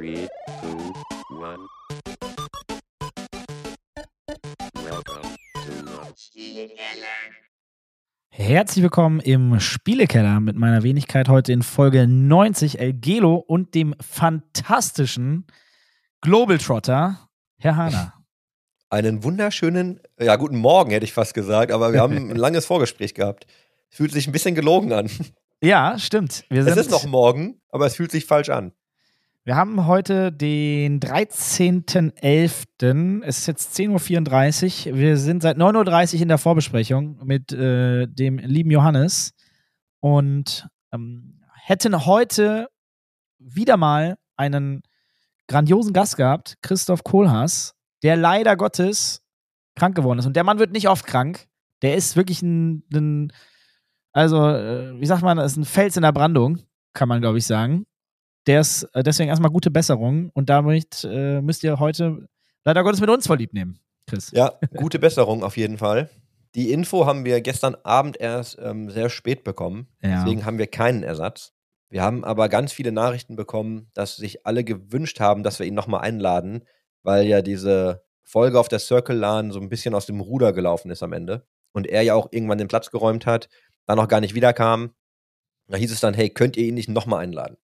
Three, 0.00 0.28
two, 0.62 0.94
one. 1.36 1.68
Welcome 4.72 5.36
to 5.52 6.14
Herzlich 8.30 8.82
willkommen 8.82 9.20
im 9.20 9.60
Spielekeller 9.60 10.40
mit 10.40 10.56
meiner 10.56 10.82
Wenigkeit 10.84 11.28
heute 11.28 11.52
in 11.52 11.60
Folge 11.60 12.06
90 12.06 12.80
El 12.80 12.94
Gelo 12.94 13.34
und 13.34 13.74
dem 13.74 13.94
fantastischen 14.00 15.46
Globaltrotter, 16.22 17.28
Herr 17.58 17.76
Hahner. 17.76 18.14
Einen 18.88 19.22
wunderschönen, 19.22 20.00
ja, 20.18 20.36
guten 20.36 20.56
Morgen 20.56 20.92
hätte 20.92 21.04
ich 21.04 21.12
fast 21.12 21.34
gesagt, 21.34 21.72
aber 21.72 21.92
wir 21.92 22.00
haben 22.00 22.16
ein 22.30 22.36
langes 22.36 22.64
Vorgespräch 22.64 23.12
gehabt. 23.12 23.46
Fühlt 23.90 24.12
sich 24.12 24.26
ein 24.26 24.32
bisschen 24.32 24.54
gelogen 24.54 24.94
an. 24.94 25.10
Ja, 25.62 25.98
stimmt. 25.98 26.46
Wir 26.48 26.66
Es 26.66 26.74
ist 26.78 26.90
noch 26.90 27.04
morgen, 27.04 27.60
aber 27.68 27.84
es 27.84 27.96
fühlt 27.96 28.10
sich 28.10 28.24
falsch 28.24 28.48
an. 28.48 28.72
Wir 29.50 29.56
haben 29.56 29.88
heute 29.88 30.30
den 30.30 31.00
13.11. 31.00 33.24
Es 33.24 33.38
ist 33.38 33.48
jetzt 33.48 33.76
10.34 33.76 34.92
Uhr. 34.92 34.96
Wir 34.96 35.16
sind 35.16 35.42
seit 35.42 35.56
9.30 35.56 36.14
Uhr 36.14 36.22
in 36.22 36.28
der 36.28 36.38
Vorbesprechung 36.38 37.18
mit 37.24 37.50
äh, 37.50 38.06
dem 38.06 38.38
lieben 38.38 38.70
Johannes 38.70 39.34
und 39.98 40.68
ähm, 40.92 41.40
hätten 41.64 42.06
heute 42.06 42.68
wieder 43.40 43.76
mal 43.76 44.18
einen 44.36 44.84
grandiosen 45.48 45.92
Gast 45.92 46.16
gehabt, 46.16 46.54
Christoph 46.62 47.02
Kohlhaas, 47.02 47.74
der 48.04 48.16
leider 48.16 48.56
Gottes 48.56 49.20
krank 49.74 49.96
geworden 49.96 50.20
ist. 50.20 50.26
Und 50.26 50.36
der 50.36 50.44
Mann 50.44 50.60
wird 50.60 50.70
nicht 50.70 50.88
oft 50.88 51.04
krank. 51.04 51.48
Der 51.82 51.96
ist 51.96 52.14
wirklich 52.14 52.40
ein, 52.42 52.84
ein 52.94 53.32
also, 54.12 54.48
äh, 54.48 55.00
wie 55.00 55.06
sagt 55.06 55.22
man, 55.22 55.38
ist 55.38 55.56
ein 55.56 55.64
Fels 55.64 55.96
in 55.96 56.02
der 56.02 56.12
Brandung, 56.12 56.60
kann 56.94 57.08
man, 57.08 57.20
glaube 57.20 57.38
ich, 57.38 57.46
sagen. 57.46 57.84
Der 58.46 58.60
ist 58.60 58.84
äh, 58.94 59.02
deswegen 59.02 59.28
erstmal 59.28 59.50
gute 59.50 59.70
Besserung 59.70 60.30
und 60.30 60.48
damit 60.48 61.04
äh, 61.04 61.40
müsst 61.40 61.62
ihr 61.62 61.78
heute 61.78 62.28
leider 62.64 62.82
Gottes 62.82 63.00
mit 63.00 63.10
uns 63.10 63.26
verliebt 63.26 63.54
nehmen, 63.54 63.78
Chris. 64.06 64.30
Ja, 64.32 64.52
gute 64.76 64.98
Besserung 64.98 65.44
auf 65.44 65.56
jeden 65.56 65.78
Fall. 65.78 66.08
Die 66.54 66.72
Info 66.72 67.06
haben 67.06 67.24
wir 67.24 67.40
gestern 67.40 67.76
Abend 67.84 68.18
erst 68.18 68.58
ähm, 68.60 68.90
sehr 68.90 69.08
spät 69.08 69.44
bekommen. 69.44 69.88
Ja. 70.02 70.22
Deswegen 70.22 70.44
haben 70.44 70.58
wir 70.58 70.66
keinen 70.66 71.02
Ersatz. 71.02 71.52
Wir 71.90 72.02
haben 72.02 72.24
aber 72.24 72.48
ganz 72.48 72.72
viele 72.72 72.92
Nachrichten 72.92 73.36
bekommen, 73.36 73.90
dass 73.94 74.16
sich 74.16 74.46
alle 74.46 74.64
gewünscht 74.64 75.20
haben, 75.20 75.42
dass 75.42 75.58
wir 75.58 75.66
ihn 75.66 75.74
nochmal 75.74 76.00
einladen, 76.00 76.64
weil 77.02 77.26
ja 77.26 77.42
diese 77.42 78.04
Folge 78.22 78.58
auf 78.58 78.68
der 78.68 78.78
Circle 78.78 79.16
LAN 79.16 79.50
so 79.50 79.60
ein 79.60 79.68
bisschen 79.68 79.94
aus 79.94 80.06
dem 80.06 80.20
Ruder 80.20 80.52
gelaufen 80.52 80.90
ist 80.90 81.02
am 81.02 81.12
Ende. 81.12 81.46
Und 81.72 81.86
er 81.86 82.02
ja 82.02 82.14
auch 82.14 82.28
irgendwann 82.30 82.58
den 82.58 82.68
Platz 82.68 82.90
geräumt 82.90 83.26
hat, 83.26 83.48
dann 83.86 83.96
noch 83.96 84.08
gar 84.08 84.20
nicht 84.20 84.34
wiederkam. 84.34 84.92
Da 85.66 85.76
hieß 85.76 85.92
es 85.92 86.00
dann, 86.00 86.14
hey, 86.14 86.30
könnt 86.30 86.56
ihr 86.56 86.66
ihn 86.66 86.74
nicht 86.74 86.88
nochmal 86.88 87.22
einladen? 87.22 87.56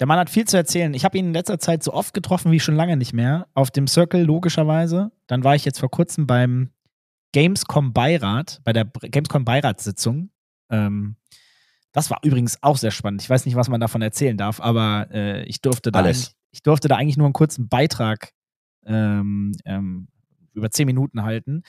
Der 0.00 0.06
Mann 0.06 0.18
hat 0.18 0.30
viel 0.30 0.46
zu 0.46 0.56
erzählen. 0.56 0.94
Ich 0.94 1.04
habe 1.04 1.18
ihn 1.18 1.26
in 1.26 1.32
letzter 1.32 1.58
Zeit 1.58 1.82
so 1.82 1.92
oft 1.92 2.14
getroffen 2.14 2.50
wie 2.50 2.60
schon 2.60 2.74
lange 2.74 2.96
nicht 2.96 3.12
mehr. 3.12 3.46
Auf 3.54 3.70
dem 3.70 3.86
Circle 3.86 4.22
logischerweise. 4.22 5.12
Dann 5.26 5.44
war 5.44 5.54
ich 5.54 5.64
jetzt 5.64 5.78
vor 5.78 5.90
kurzem 5.90 6.26
beim 6.26 6.70
Gamescom 7.32 7.92
Beirat, 7.92 8.60
bei 8.64 8.72
der 8.72 8.84
Gamescom 8.84 9.44
Beiratssitzung. 9.44 10.30
Ähm, 10.70 11.16
das 11.92 12.10
war 12.10 12.18
übrigens 12.22 12.62
auch 12.62 12.78
sehr 12.78 12.90
spannend. 12.90 13.22
Ich 13.22 13.30
weiß 13.30 13.46
nicht, 13.46 13.54
was 13.54 13.68
man 13.68 13.80
davon 13.80 14.02
erzählen 14.02 14.36
darf, 14.36 14.60
aber 14.60 15.08
äh, 15.10 15.44
ich 15.44 15.60
durfte 15.60 15.92
da 15.92 16.04
ich 16.54 16.62
durfte 16.62 16.88
da 16.88 16.96
eigentlich 16.96 17.16
nur 17.16 17.26
einen 17.26 17.32
kurzen 17.32 17.68
Beitrag 17.68 18.32
ähm, 18.84 19.52
ähm, 19.64 20.08
über 20.52 20.70
zehn 20.70 20.86
Minuten 20.86 21.22
halten. 21.22 21.62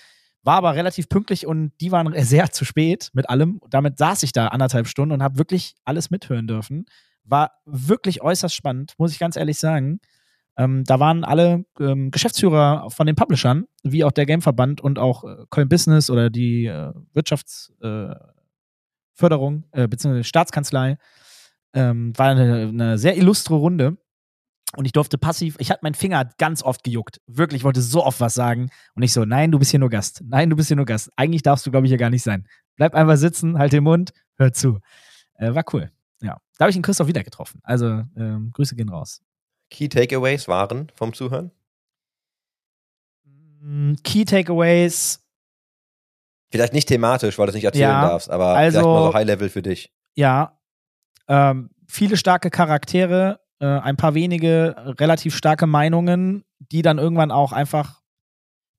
War 0.43 0.57
aber 0.57 0.75
relativ 0.75 1.07
pünktlich 1.07 1.47
und 1.47 1.71
die 1.79 1.91
waren 1.91 2.13
sehr 2.23 2.51
zu 2.51 2.65
spät 2.65 3.09
mit 3.13 3.29
allem. 3.29 3.61
Damit 3.69 3.97
saß 3.97 4.23
ich 4.23 4.33
da 4.33 4.47
anderthalb 4.47 4.87
Stunden 4.87 5.13
und 5.13 5.23
habe 5.23 5.37
wirklich 5.37 5.75
alles 5.85 6.09
mithören 6.09 6.47
dürfen. 6.47 6.85
War 7.23 7.51
wirklich 7.65 8.21
äußerst 8.21 8.53
spannend, 8.53 8.93
muss 8.97 9.11
ich 9.11 9.19
ganz 9.19 9.35
ehrlich 9.35 9.59
sagen. 9.59 9.99
Ähm, 10.55 10.83
da 10.83 10.99
waren 10.99 11.23
alle 11.23 11.65
ähm, 11.79 12.11
Geschäftsführer 12.11 12.89
von 12.91 13.07
den 13.07 13.15
Publishern, 13.15 13.65
wie 13.83 14.03
auch 14.03 14.11
der 14.11 14.25
Gameverband 14.25 14.81
und 14.81 14.99
auch 14.99 15.23
äh, 15.23 15.45
Köln 15.49 15.69
Business 15.69 16.09
oder 16.09 16.29
die 16.29 16.67
äh, 16.67 16.93
Wirtschaftsförderung, 17.13 19.63
äh, 19.71 19.83
äh, 19.83 19.87
beziehungsweise 19.87 20.23
Staatskanzlei. 20.23 20.97
Ähm, 21.73 22.13
war 22.17 22.29
eine, 22.29 22.67
eine 22.67 22.97
sehr 22.99 23.17
illustre 23.17 23.55
Runde. 23.55 23.97
Und 24.75 24.85
ich 24.85 24.91
durfte 24.91 25.19
passiv, 25.19 25.55
ich 25.59 25.69
hatte 25.69 25.81
meinen 25.83 25.93
Finger 25.93 26.27
ganz 26.37 26.63
oft 26.63 26.83
gejuckt. 26.83 27.21
Wirklich, 27.27 27.61
ich 27.61 27.63
wollte 27.63 27.81
so 27.81 28.03
oft 28.03 28.19
was 28.19 28.33
sagen. 28.33 28.69
Und 28.95 29.03
ich 29.03 29.13
so, 29.13 29.23
nein, 29.23 29.51
du 29.51 29.59
bist 29.59 29.71
hier 29.71 29.79
nur 29.79 29.89
Gast. 29.89 30.23
Nein, 30.25 30.49
du 30.49 30.55
bist 30.55 30.67
hier 30.67 30.77
nur 30.77 30.85
Gast. 30.85 31.11
Eigentlich 31.15 31.43
darfst 31.43 31.65
du, 31.65 31.71
glaube 31.71 31.85
ich, 31.85 31.91
hier 31.91 31.99
gar 31.99 32.09
nicht 32.09 32.23
sein. 32.23 32.47
Bleib 32.75 32.95
einfach 32.95 33.17
sitzen, 33.17 33.57
halt 33.57 33.71
den 33.71 33.83
Mund, 33.83 34.13
hör 34.37 34.51
zu. 34.51 34.79
Äh, 35.35 35.53
war 35.53 35.63
cool. 35.73 35.91
Da 36.57 36.65
habe 36.65 36.69
ich 36.69 36.75
den 36.75 36.83
Christoph 36.83 37.07
wieder 37.07 37.23
getroffen. 37.23 37.59
Also, 37.63 38.03
ähm, 38.15 38.51
Grüße 38.53 38.75
gehen 38.75 38.89
raus. 38.89 39.21
Key 39.69 39.89
Takeaways 39.89 40.47
waren 40.47 40.91
vom 40.95 41.13
Zuhören? 41.13 41.51
Mm, 43.61 43.93
Key 44.03 44.25
Takeaways, 44.25 45.19
Vielleicht 46.51 46.73
nicht 46.73 46.87
thematisch, 46.87 47.39
weil 47.39 47.47
du 47.47 47.49
es 47.49 47.55
nicht 47.55 47.63
erzählen 47.63 47.89
Ja, 47.89 48.01
darfst, 48.09 48.29
aber 48.29 48.49
also- 48.49 48.77
vielleicht 48.77 48.85
mal 48.87 49.03
so 49.07 49.13
High-Level 49.15 49.49
für 49.49 49.61
dich. 49.63 49.91
ja. 50.15 50.59
Ähm, 51.29 51.69
viele 51.87 52.17
starke 52.17 52.49
Charaktere, 52.51 53.39
äh, 53.59 53.65
ein 53.65 53.95
paar 53.95 54.13
wenige 54.13 54.75
relativ 54.99 55.35
starke 55.37 55.65
Meinungen, 55.67 56.43
die 56.59 56.81
dann 56.81 56.97
irgendwann 56.99 57.31
auch 57.31 57.53
einfach, 57.53 58.01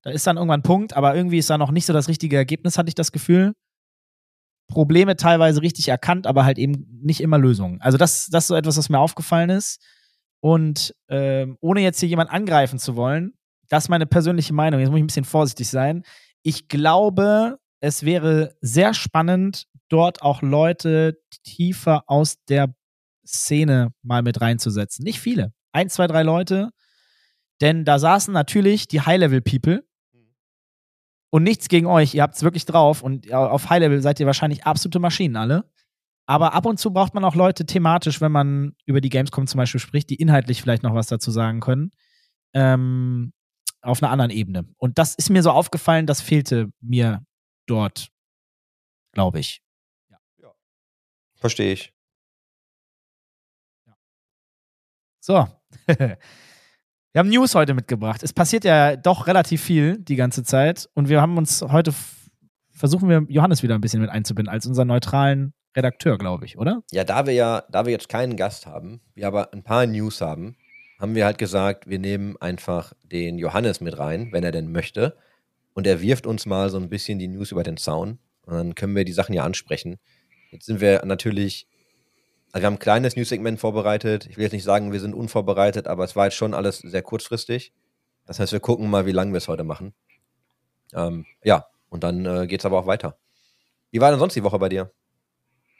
da 0.03 0.11
ist 0.11 0.27
dann 0.27 0.37
irgendwann 0.37 0.59
ein 0.59 0.63
Punkt, 0.63 0.93
aber 0.95 1.15
irgendwie 1.15 1.39
ist 1.39 1.49
da 1.49 1.57
noch 1.57 1.71
nicht 1.71 1.87
so 1.87 1.91
das 1.91 2.07
richtige 2.07 2.37
Ergebnis, 2.37 2.77
hatte 2.77 2.87
ich 2.89 2.93
das 2.95 3.11
Gefühl. 3.11 3.55
Probleme 4.67 5.15
teilweise 5.15 5.61
richtig 5.61 5.87
erkannt, 5.87 6.27
aber 6.27 6.45
halt 6.45 6.57
eben 6.57 6.99
nicht 7.01 7.21
immer 7.21 7.37
Lösungen. 7.37 7.81
Also 7.81 7.97
das, 7.97 8.27
das 8.27 8.45
ist 8.45 8.47
so 8.47 8.55
etwas, 8.55 8.77
was 8.77 8.89
mir 8.89 8.99
aufgefallen 8.99 9.49
ist. 9.49 9.81
Und 10.39 10.93
ähm, 11.09 11.57
ohne 11.61 11.81
jetzt 11.81 11.99
hier 11.99 12.09
jemand 12.09 12.31
angreifen 12.31 12.79
zu 12.79 12.95
wollen, 12.95 13.33
das 13.69 13.85
ist 13.85 13.89
meine 13.89 14.05
persönliche 14.05 14.53
Meinung. 14.53 14.79
Jetzt 14.79 14.89
muss 14.89 14.97
ich 14.97 15.03
ein 15.03 15.07
bisschen 15.07 15.25
vorsichtig 15.25 15.69
sein. 15.69 16.03
Ich 16.43 16.67
glaube, 16.67 17.57
es 17.79 18.03
wäre 18.03 18.55
sehr 18.61 18.93
spannend, 18.93 19.67
dort 19.89 20.21
auch 20.21 20.41
Leute 20.41 21.19
tiefer 21.43 22.03
aus 22.07 22.37
der 22.47 22.75
Szene 23.25 23.93
mal 24.03 24.21
mit 24.21 24.41
reinzusetzen. 24.41 25.03
Nicht 25.03 25.19
viele. 25.19 25.53
Ein, 25.71 25.89
zwei, 25.89 26.07
drei 26.07 26.23
Leute. 26.23 26.69
Denn 27.61 27.85
da 27.85 27.99
saßen 27.99 28.33
natürlich 28.33 28.87
die 28.87 29.01
High-Level-People. 29.01 29.83
Und 31.31 31.43
nichts 31.43 31.67
gegen 31.67 31.87
euch. 31.87 32.13
Ihr 32.13 32.21
habt 32.21 32.35
es 32.35 32.43
wirklich 32.43 32.65
drauf. 32.65 33.01
Und 33.01 33.25
ja, 33.25 33.45
auf 33.45 33.69
High-Level 33.69 34.01
seid 34.01 34.19
ihr 34.19 34.25
wahrscheinlich 34.25 34.65
absolute 34.65 34.99
Maschinen 34.99 35.35
alle. 35.35 35.69
Aber 36.27 36.53
ab 36.53 36.65
und 36.65 36.79
zu 36.79 36.91
braucht 36.91 37.13
man 37.13 37.23
auch 37.23 37.35
Leute 37.35 37.65
thematisch, 37.65 38.21
wenn 38.21 38.31
man 38.31 38.75
über 38.85 39.01
die 39.01 39.09
Gamescom 39.09 39.45
zum 39.47 39.59
Beispiel 39.59 39.79
spricht, 39.79 40.09
die 40.09 40.15
inhaltlich 40.15 40.61
vielleicht 40.61 40.83
noch 40.83 40.95
was 40.95 41.07
dazu 41.07 41.29
sagen 41.31 41.59
können. 41.59 41.91
Ähm, 42.53 43.33
auf 43.81 44.01
einer 44.01 44.11
anderen 44.11 44.31
Ebene. 44.31 44.65
Und 44.77 44.97
das 44.97 45.13
ist 45.15 45.29
mir 45.29 45.43
so 45.43 45.51
aufgefallen, 45.51 46.07
das 46.07 46.21
fehlte 46.21 46.69
mir 46.81 47.23
dort, 47.67 48.09
glaube 49.11 49.39
ich. 49.39 49.61
Verstehe 51.35 51.73
ich. 51.73 51.93
So. 55.19 55.47
wir 57.15 57.19
haben 57.19 57.29
News 57.29 57.55
heute 57.55 57.73
mitgebracht. 57.73 58.23
Es 58.23 58.33
passiert 58.33 58.65
ja 58.65 58.97
doch 58.97 59.25
relativ 59.25 59.63
viel 59.63 59.97
die 59.97 60.17
ganze 60.17 60.43
Zeit. 60.43 60.89
Und 60.95 61.07
wir 61.07 61.21
haben 61.21 61.37
uns 61.37 61.61
heute, 61.61 61.93
versuchen 62.71 63.07
wir 63.07 63.25
Johannes 63.29 63.63
wieder 63.63 63.73
ein 63.73 63.79
bisschen 63.79 64.01
mit 64.01 64.09
einzubinden, 64.09 64.53
als 64.53 64.65
unseren 64.65 64.89
neutralen 64.89 65.53
Redakteur, 65.77 66.17
glaube 66.17 66.43
ich, 66.43 66.57
oder? 66.57 66.83
Ja, 66.91 67.05
da 67.05 67.25
wir 67.25 67.33
ja, 67.33 67.63
da 67.71 67.85
wir 67.85 67.93
jetzt 67.93 68.09
keinen 68.09 68.35
Gast 68.35 68.65
haben, 68.65 68.99
wir 69.13 69.27
aber 69.27 69.53
ein 69.53 69.63
paar 69.63 69.85
News 69.85 70.19
haben, 70.19 70.57
haben 70.99 71.15
wir 71.15 71.23
halt 71.23 71.37
gesagt, 71.37 71.87
wir 71.87 71.99
nehmen 71.99 72.35
einfach 72.41 72.91
den 73.05 73.37
Johannes 73.37 73.79
mit 73.79 73.97
rein, 73.97 74.33
wenn 74.33 74.43
er 74.43 74.51
denn 74.51 74.73
möchte. 74.73 75.15
Und 75.73 75.87
er 75.87 76.01
wirft 76.01 76.27
uns 76.27 76.45
mal 76.45 76.69
so 76.69 76.77
ein 76.77 76.89
bisschen 76.89 77.17
die 77.17 77.29
News 77.29 77.53
über 77.53 77.63
den 77.63 77.77
Zaun. 77.77 78.19
Und 78.41 78.55
dann 78.55 78.75
können 78.75 78.93
wir 78.93 79.05
die 79.05 79.13
Sachen 79.13 79.33
ja 79.33 79.45
ansprechen. 79.45 79.99
Jetzt 80.51 80.65
sind 80.65 80.81
wir 80.81 81.05
natürlich, 81.05 81.69
also 82.55 82.63
wir 82.63 82.67
haben 82.67 82.75
ein 82.75 82.79
kleines 82.79 83.17
News-Segment 83.17 83.59
vorbereitet. 83.59 84.27
Ich 84.27 84.37
will 84.37 84.43
jetzt 84.43 84.53
nicht 84.53 84.63
sagen, 84.63 84.93
wir 84.93 85.01
sind 85.01 85.13
unvorbereitet, 85.13 85.87
aber 85.87 86.05
es 86.05 86.15
war 86.15 86.27
jetzt 86.27 86.37
schon 86.37 86.53
alles 86.53 86.77
sehr 86.77 87.01
kurzfristig. 87.01 87.73
Das 88.25 88.39
heißt, 88.39 88.53
wir 88.53 88.61
gucken 88.61 88.89
mal, 88.89 89.05
wie 89.05 89.11
lange 89.11 89.33
wir 89.33 89.39
es 89.39 89.49
heute 89.49 89.65
machen. 89.65 89.93
Ähm, 90.93 91.25
ja, 91.43 91.65
und 91.89 92.05
dann 92.05 92.25
äh, 92.25 92.47
geht 92.47 92.61
es 92.61 92.65
aber 92.65 92.79
auch 92.79 92.87
weiter. 92.87 93.17
Wie 93.91 93.99
war 93.99 94.09
denn 94.09 94.19
sonst 94.19 94.35
die 94.35 94.43
Woche 94.43 94.57
bei 94.57 94.69
dir? 94.69 94.89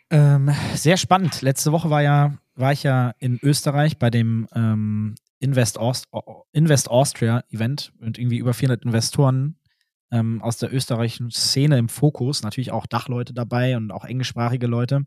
Ähm, 0.10 0.52
sehr 0.74 0.98
spannend. 0.98 1.42
Letzte 1.42 1.72
Woche 1.72 1.90
war 1.90 2.02
ja, 2.02 2.40
war 2.56 2.74
ich 2.74 2.84
ja 2.84 3.14
in 3.20 3.40
Österreich 3.42 3.98
bei 3.98 4.10
dem 4.10 4.50
ähm, 4.54 5.16
Invest, 5.40 5.80
Aust 5.80 6.10
Invest 6.52 6.92
Austria 6.92 7.46
Event 7.52 7.94
und 8.02 8.18
irgendwie 8.18 8.40
über 8.40 8.54
400 8.54 8.84
Investoren 8.84 9.60
ähm, 10.12 10.42
aus 10.42 10.58
der 10.58 10.74
österreichischen 10.74 11.32
Szene 11.32 11.78
im 11.78 11.88
Fokus, 11.88 12.44
natürlich 12.44 12.74
auch 12.74 12.86
Dachleute 12.86 13.34
dabei 13.34 13.78
und 13.78 13.94
auch 13.94 14.04
englischsprachige 14.04 14.68
Leute. 14.68 15.06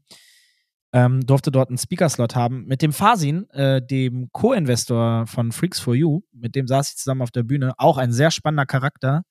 Ähm, 0.93 1.27
durfte 1.27 1.51
dort 1.51 1.69
einen 1.69 1.77
Speaker-Slot 1.77 2.35
haben 2.35 2.65
mit 2.65 2.81
dem 2.81 2.95
Fasin, 2.95 3.49
äh, 3.51 3.83
dem 3.85 4.31
Co-Investor 4.33 5.27
von 5.27 5.53
Freaks 5.53 5.79
for 5.79 5.95
You, 5.95 6.23
mit 6.33 6.55
dem 6.55 6.67
saß 6.67 6.91
ich 6.91 6.97
zusammen 6.97 7.21
auf 7.21 7.31
der 7.31 7.43
Bühne. 7.43 7.75
Auch 7.77 7.99
ein 7.99 8.13
sehr 8.13 8.31
spannender 8.31 8.65
Charakter. 8.65 9.23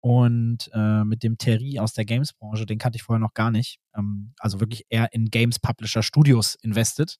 Und 0.00 0.70
äh, 0.72 1.04
mit 1.04 1.22
dem 1.22 1.38
Terry 1.38 1.78
aus 1.78 1.92
der 1.92 2.04
Games-Branche, 2.04 2.66
den 2.66 2.78
kannte 2.78 2.96
ich 2.96 3.02
vorher 3.02 3.20
noch 3.20 3.34
gar 3.34 3.50
nicht. 3.50 3.78
Ähm, 3.96 4.34
also 4.38 4.60
wirklich 4.60 4.84
eher 4.88 5.12
in 5.12 5.30
Games 5.30 5.58
Publisher 5.58 6.02
Studios 6.02 6.56
invested. 6.62 7.16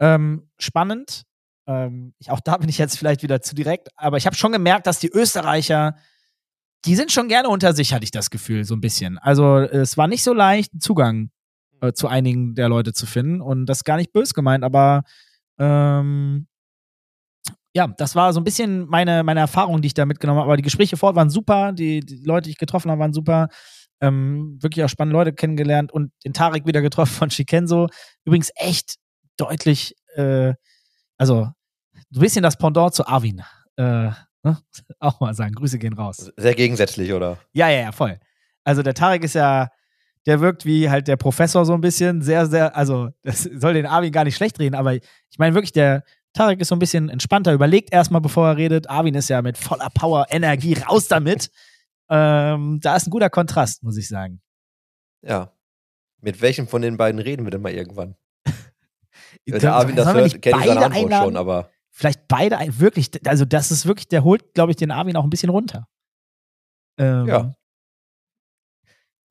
Ähm, 0.00 0.48
spannend. 0.58 1.22
Ähm, 1.66 2.14
ich, 2.18 2.30
auch 2.30 2.40
da 2.40 2.56
bin 2.56 2.68
ich 2.68 2.78
jetzt 2.78 2.98
vielleicht 2.98 3.22
wieder 3.22 3.40
zu 3.40 3.54
direkt, 3.54 3.88
aber 3.96 4.16
ich 4.16 4.26
habe 4.26 4.34
schon 4.34 4.52
gemerkt, 4.52 4.86
dass 4.86 4.98
die 4.98 5.10
Österreicher, 5.10 5.96
die 6.84 6.96
sind 6.96 7.12
schon 7.12 7.28
gerne 7.28 7.48
unter 7.48 7.72
sich, 7.72 7.94
hatte 7.94 8.04
ich 8.04 8.10
das 8.10 8.30
Gefühl, 8.30 8.64
so 8.64 8.74
ein 8.74 8.80
bisschen. 8.80 9.18
Also 9.18 9.58
es 9.58 9.96
war 9.96 10.08
nicht 10.08 10.24
so 10.24 10.32
leicht, 10.32 10.72
Zugang 10.80 11.30
äh, 11.82 11.92
zu 11.92 12.08
einigen 12.08 12.54
der 12.54 12.68
Leute 12.68 12.94
zu 12.94 13.04
finden 13.04 13.40
und 13.42 13.66
das 13.66 13.78
ist 13.78 13.84
gar 13.84 13.96
nicht 13.98 14.12
bös 14.12 14.32
gemeint, 14.32 14.64
aber 14.64 15.02
ähm, 15.58 16.46
ja, 17.74 17.86
das 17.86 18.14
war 18.14 18.32
so 18.32 18.40
ein 18.40 18.44
bisschen 18.44 18.86
meine, 18.88 19.22
meine 19.22 19.40
Erfahrung, 19.40 19.80
die 19.80 19.86
ich 19.86 19.94
da 19.94 20.04
mitgenommen 20.04 20.40
habe. 20.40 20.46
Aber 20.46 20.56
die 20.56 20.62
Gespräche 20.62 20.96
vor 20.96 21.08
Ort 21.08 21.16
waren 21.16 21.30
super, 21.30 21.72
die, 21.72 22.00
die 22.00 22.22
Leute, 22.24 22.44
die 22.44 22.50
ich 22.50 22.58
getroffen 22.58 22.90
habe, 22.90 23.00
waren 23.00 23.12
super. 23.12 23.48
Ähm, 24.00 24.58
wirklich 24.60 24.84
auch 24.84 24.88
spannende 24.88 25.16
Leute 25.16 25.32
kennengelernt 25.32 25.92
und 25.92 26.12
den 26.24 26.32
Tarek 26.32 26.66
wieder 26.66 26.82
getroffen 26.82 27.12
von 27.12 27.30
Shikenzo. 27.30 27.88
Übrigens 28.24 28.50
echt 28.56 28.96
deutlich, 29.36 29.94
äh, 30.16 30.54
also 31.16 31.48
so 32.10 32.18
ein 32.18 32.20
bisschen 32.20 32.42
das 32.42 32.58
Pendant 32.58 32.94
zu 32.94 33.06
Arvin. 33.06 33.42
Äh, 33.76 34.10
ne? 34.42 34.58
Auch 34.98 35.20
mal 35.20 35.34
sagen, 35.34 35.54
Grüße 35.54 35.78
gehen 35.78 35.94
raus. 35.94 36.30
Sehr 36.36 36.54
gegensätzlich, 36.54 37.12
oder? 37.12 37.38
Ja, 37.52 37.70
ja, 37.70 37.80
ja, 37.80 37.92
voll. 37.92 38.18
Also 38.64 38.82
der 38.82 38.94
Tarek 38.94 39.24
ist 39.24 39.34
ja, 39.34 39.68
der 40.26 40.40
wirkt 40.40 40.64
wie 40.64 40.88
halt 40.88 41.08
der 41.08 41.16
Professor 41.16 41.64
so 41.64 41.74
ein 41.74 41.80
bisschen, 41.80 42.22
sehr, 42.22 42.46
sehr, 42.46 42.76
also 42.76 43.10
das 43.22 43.42
soll 43.42 43.74
den 43.74 43.86
Arvin 43.86 44.12
gar 44.12 44.24
nicht 44.24 44.36
schlecht 44.36 44.58
reden, 44.58 44.74
aber 44.74 44.94
ich 44.94 45.02
meine 45.38 45.54
wirklich, 45.54 45.72
der 45.72 46.04
Tarek 46.32 46.60
ist 46.60 46.68
so 46.68 46.76
ein 46.76 46.78
bisschen 46.78 47.08
entspannter, 47.08 47.52
überlegt 47.52 47.92
erstmal, 47.92 48.20
bevor 48.20 48.48
er 48.48 48.56
redet. 48.56 48.88
Arvin 48.88 49.14
ist 49.14 49.28
ja 49.28 49.42
mit 49.42 49.58
voller 49.58 49.90
Power, 49.90 50.26
Energie, 50.30 50.74
raus 50.74 51.08
damit. 51.08 51.50
Ähm, 52.08 52.80
da 52.80 52.96
ist 52.96 53.06
ein 53.06 53.10
guter 53.10 53.30
Kontrast, 53.30 53.82
muss 53.82 53.96
ich 53.96 54.08
sagen. 54.08 54.40
Ja. 55.22 55.52
Mit 56.20 56.40
welchem 56.40 56.68
von 56.68 56.82
den 56.82 56.96
beiden 56.96 57.20
reden 57.20 57.44
wir 57.44 57.50
denn 57.50 57.60
mal 57.62 57.72
irgendwann? 57.72 58.16
Wenn 59.46 59.60
der 59.60 59.74
Arvin 59.74 59.96
das 59.96 60.12
hört, 60.12 60.40
kennt 60.40 60.56
er 60.56 60.66
seine 60.66 60.86
Antwort 60.86 61.04
einladen? 61.04 61.24
schon, 61.24 61.36
aber 61.36 61.70
Vielleicht 61.94 62.26
beide, 62.26 62.56
wirklich, 62.78 63.10
also 63.26 63.44
das 63.44 63.70
ist 63.70 63.84
wirklich, 63.84 64.08
der 64.08 64.24
holt, 64.24 64.54
glaube 64.54 64.72
ich, 64.72 64.76
den 64.76 64.90
Arvin 64.90 65.14
auch 65.14 65.24
ein 65.24 65.30
bisschen 65.30 65.50
runter. 65.50 65.86
Ähm, 66.98 67.26
Ja. 67.26 67.54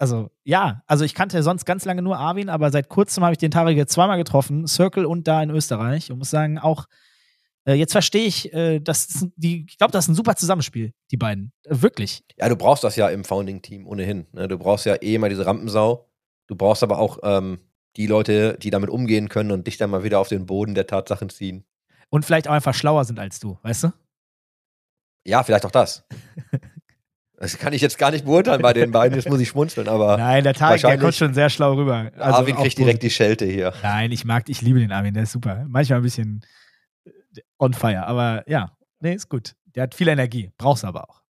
Also, 0.02 0.32
ja, 0.44 0.82
also 0.88 1.06
ich 1.06 1.14
kannte 1.14 1.44
sonst 1.44 1.64
ganz 1.66 1.86
lange 1.86 2.02
nur 2.02 2.18
Arvin, 2.18 2.50
aber 2.50 2.72
seit 2.72 2.90
kurzem 2.90 3.24
habe 3.24 3.34
ich 3.34 3.38
den 3.38 3.52
Tarek 3.52 3.78
jetzt 3.78 3.94
zweimal 3.94 4.18
getroffen, 4.18 4.66
Circle 4.66 5.06
und 5.06 5.28
da 5.28 5.44
in 5.44 5.52
Österreich 5.52 6.12
und 6.12 6.18
muss 6.18 6.32
sagen, 6.32 6.58
auch 6.58 6.88
äh, 7.66 7.74
jetzt 7.74 7.92
verstehe 7.92 8.26
ich, 8.26 8.52
äh, 8.52 8.80
das 8.80 9.06
ist, 9.06 9.22
ein- 9.22 9.34
die, 9.36 9.66
ich 9.70 9.78
glaube, 9.78 9.92
das 9.92 10.06
ist 10.06 10.10
ein 10.10 10.16
super 10.16 10.36
Zusammenspiel, 10.36 10.94
die 11.12 11.18
beiden. 11.18 11.54
Äh, 11.66 11.82
wirklich. 11.84 12.24
ja, 12.36 12.50
du 12.50 12.56
brauchst 12.56 12.84
das 12.84 12.96
ja 12.96 13.10
im 13.10 13.24
Founding-Team 13.24 13.86
ohnehin. 13.86 14.26
Ne? 14.32 14.48
Du 14.48 14.58
brauchst 14.58 14.88
ja 14.88 14.96
eh 15.04 15.20
mal 15.20 15.30
diese 15.30 15.46
Rampensau. 15.46 16.10
Du 16.48 16.56
brauchst 16.56 16.82
aber 16.82 16.98
auch 16.98 17.20
ähm, 17.22 17.60
die 17.96 18.08
Leute, 18.08 18.58
die 18.60 18.72
damit 18.72 18.90
umgehen 18.90 19.30
können 19.30 19.52
und 19.52 19.68
dich 19.68 19.78
dann 19.78 19.92
mal 19.92 20.04
wieder 20.04 20.20
auf 20.20 20.30
den 20.30 20.48
Boden 20.48 20.74
der 20.74 20.88
Tatsachen 20.88 21.30
ziehen. 21.30 21.64
Und 22.10 22.26
vielleicht 22.26 22.48
auch 22.48 22.54
einfach 22.54 22.74
schlauer 22.74 23.06
sind 23.06 23.20
als 23.20 23.40
du, 23.40 23.60
weißt 23.62 23.84
du? 23.84 23.94
Ja, 25.26 25.44
vielleicht 25.44 25.66
auch 25.68 25.72
das. 25.72 26.04
Das 27.42 27.58
kann 27.58 27.74
ich 27.74 27.82
jetzt 27.82 27.98
gar 27.98 28.12
nicht 28.12 28.26
beurteilen 28.26 28.62
bei 28.62 28.72
den 28.72 28.92
beiden, 28.92 29.18
jetzt 29.18 29.28
muss 29.28 29.40
ich 29.40 29.50
schmunzeln, 29.50 29.88
aber 29.88 30.16
Nein, 30.20 30.44
der 30.44 30.54
Tarek, 30.54 30.82
der 30.82 31.00
kommt 31.00 31.16
schon 31.16 31.34
sehr 31.34 31.50
schlau 31.50 31.74
rüber. 31.74 32.12
Also 32.16 32.38
Arvin 32.38 32.56
kriegt 32.56 32.78
direkt 32.78 33.02
die 33.02 33.10
Schelte 33.10 33.46
hier. 33.46 33.74
Nein, 33.82 34.12
ich 34.12 34.26
mag, 34.26 34.48
ich 34.48 34.62
liebe 34.62 34.80
den 34.80 34.92
Armin, 34.92 35.16
der 35.16 35.24
ist 35.24 35.32
super. 35.32 35.66
Manchmal 35.68 36.02
ein 36.02 36.04
bisschen 36.04 36.46
on 37.58 37.74
fire, 37.74 38.06
aber 38.06 38.44
ja, 38.48 38.78
nee, 39.00 39.16
ist 39.16 39.28
gut. 39.28 39.56
Der 39.74 39.84
hat 39.84 39.96
viel 39.96 40.08
Energie, 40.10 40.52
brauchst 40.60 40.86
aber 40.86 41.10
auch. 41.10 41.24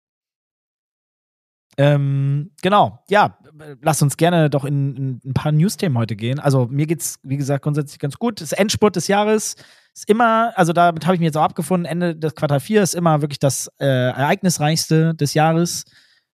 Ähm, 1.78 2.52
genau, 2.62 3.00
ja, 3.10 3.38
äh, 3.62 3.78
lass 3.82 4.02
uns 4.02 4.18
gerne 4.18 4.50
doch 4.50 4.66
in, 4.66 4.98
in 4.98 5.22
ein 5.24 5.34
paar 5.34 5.54
News-Themen 5.54 5.98
heute 5.98 6.18
gehen. 6.18 6.42
Also 6.42 6.68
mir 6.70 6.88
geht's, 6.88 7.20
wie 7.24 7.38
gesagt, 7.38 7.64
grundsätzlich 7.64 8.00
ganz 8.00 8.18
gut. 8.18 8.42
Das 8.42 8.52
Endspurt 8.52 8.98
des 8.98 9.08
Jahres 9.08 9.56
ist 9.94 10.10
immer, 10.10 10.54
also 10.58 10.74
damit 10.74 11.06
habe 11.06 11.16
ich 11.16 11.20
mir 11.20 11.26
jetzt 11.28 11.38
auch 11.38 11.44
abgefunden, 11.44 11.86
Ende 11.86 12.16
des 12.16 12.36
Quartal 12.36 12.60
4 12.60 12.82
ist 12.82 12.96
immer 12.96 13.22
wirklich 13.22 13.40
das 13.40 13.70
äh, 13.80 13.86
ereignisreichste 13.86 15.14
des 15.16 15.34
Jahres. 15.34 15.86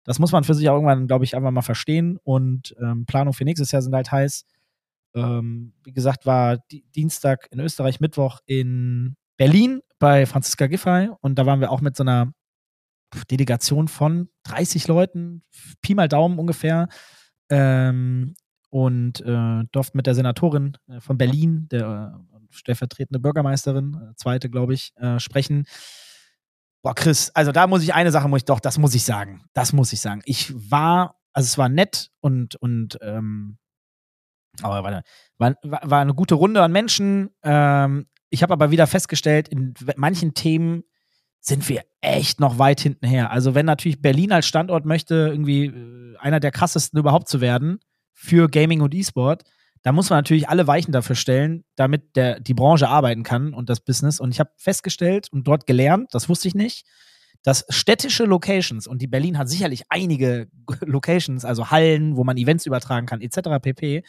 Das 0.05 0.19
muss 0.19 0.33
man 0.33 0.45
für 0.45 0.55
sich 0.55 0.69
auch 0.69 0.75
irgendwann, 0.75 1.07
glaube 1.07 1.25
ich, 1.25 1.35
einfach 1.35 1.51
mal 1.51 1.63
verstehen. 1.63 2.19
Und 2.23 2.75
ähm, 2.81 3.07
Planung 3.07 3.33
für 3.33 3.45
nächstes 3.45 3.73
Jahr 3.73 3.83
sind 3.83 3.95
halt 3.95 4.13
heiß. 4.13 4.45
Ähm, 5.15 5.73
wie 5.85 5.93
gesagt, 5.93 6.27
war 6.27 6.59
Di- 6.71 6.85
Dienstag 6.95 7.49
in 7.51 7.61
Österreich, 7.61 8.01
Mittwoch 8.01 8.41
in 8.47 9.17
Berlin 9.37 9.81
bei 9.99 10.27
Franziska 10.27 10.67
Giffey 10.67 11.11
und 11.21 11.39
da 11.39 11.47
waren 11.47 11.61
wir 11.61 11.71
auch 11.71 11.81
mit 11.81 11.97
so 11.97 12.03
einer 12.05 12.33
Delegation 13.31 13.89
von 13.89 14.29
30 14.45 14.89
Leuten, 14.89 15.43
Pi 15.81 15.95
mal 15.95 16.09
Daumen 16.09 16.39
ungefähr. 16.39 16.89
Ähm, 17.51 18.35
und 18.69 19.21
äh, 19.21 19.65
durften 19.73 19.97
mit 19.97 20.07
der 20.07 20.15
Senatorin 20.15 20.77
äh, 20.89 21.01
von 21.01 21.17
Berlin, 21.17 21.69
der 21.71 22.19
äh, 22.35 22.36
stellvertretende 22.57 23.21
Bürgermeisterin, 23.21 23.95
äh, 23.95 24.15
zweite, 24.17 24.51
glaube 24.51 24.75
ich, 24.75 24.93
äh, 24.97 25.19
sprechen. 25.19 25.67
Boah, 26.83 26.95
Chris, 26.95 27.31
also 27.35 27.53
da 27.53 27.67
muss 27.67 27.83
ich 27.83 27.95
eine 27.95 28.13
Sache, 28.13 28.29
muss 28.29 28.39
ich 28.39 28.45
doch, 28.45 28.61
das 28.61 28.79
muss 28.79 28.95
ich 28.95 29.05
sagen. 29.05 29.45
Das 29.55 29.73
muss 29.73 29.93
ich 29.93 30.01
sagen. 30.01 30.23
Ich 30.25 30.53
war, 30.71 31.17
also 31.33 31.47
es 31.47 31.59
war 31.59 31.69
nett 31.69 32.11
und, 32.21 32.57
und 32.57 32.99
ähm, 33.03 33.59
aber 34.63 34.83
war, 34.83 35.03
war, 35.39 35.55
war 35.63 36.01
eine 36.01 36.15
gute 36.15 36.35
Runde 36.35 36.63
an 36.63 36.73
Menschen. 36.73 37.31
Ähm, 37.43 38.07
ich 38.31 38.43
habe 38.43 38.53
aber 38.53 38.71
wieder 38.71 38.87
festgestellt, 38.87 39.49
in 39.49 39.75
manchen 39.97 40.35
Themen 40.35 40.85
sind 41.41 41.69
wir 41.69 41.83
echt 42.01 42.41
noch 42.41 42.59
weit 42.59 42.81
hinten 42.81 43.07
her. 43.07 43.31
Also 43.31 43.55
wenn 43.55 43.67
natürlich 43.67 44.03
Berlin 44.03 44.33
als 44.33 44.47
Standort 44.47 44.85
möchte, 44.85 45.15
irgendwie 45.15 45.67
äh, 45.67 46.17
einer 46.19 46.41
der 46.41 46.51
krassesten 46.51 46.99
überhaupt 46.99 47.29
zu 47.29 47.41
werden 47.41 47.79
für 48.13 48.49
Gaming 48.49 48.81
und 48.81 48.95
E-Sport, 48.95 49.45
da 49.87 49.93
muss 49.93 50.11
man 50.11 50.17
natürlich 50.17 50.49
alle 50.49 50.67
Weichen 50.67 50.91
dafür 50.91 51.15
stellen, 51.15 51.63
damit 51.77 52.17
der, 52.17 52.41
die 52.41 52.55
Branche 52.55 52.89
arbeiten 52.89 53.23
kann 53.23 53.55
und 53.55 53.71
das 53.71 53.79
Business. 53.79 54.19
Und 54.19 54.33
ich 54.33 54.41
habe 54.41 54.51
festgestellt 54.57 55.29
und 55.31 55.47
dort 55.47 55.65
gelernt, 55.65 56.09
das 56.11 56.29
wusste 56.29 56.49
ich 56.49 56.57
nicht, 56.57 56.85
dass 57.45 57.65
städtische 57.69 58.25
Locations, 58.25 58.89
und 58.89 59.01
die 59.01 59.07
Berlin 59.07 59.39
hat 59.39 59.49
sicherlich 59.49 59.85
einige 59.89 60.49
Locations, 60.81 61.45
also 61.45 61.71
Hallen, 61.71 62.17
wo 62.17 62.25
man 62.25 62.37
Events 62.37 62.67
übertragen 62.67 63.07
kann, 63.07 63.21
etc. 63.21 63.63
pp. 63.63 64.03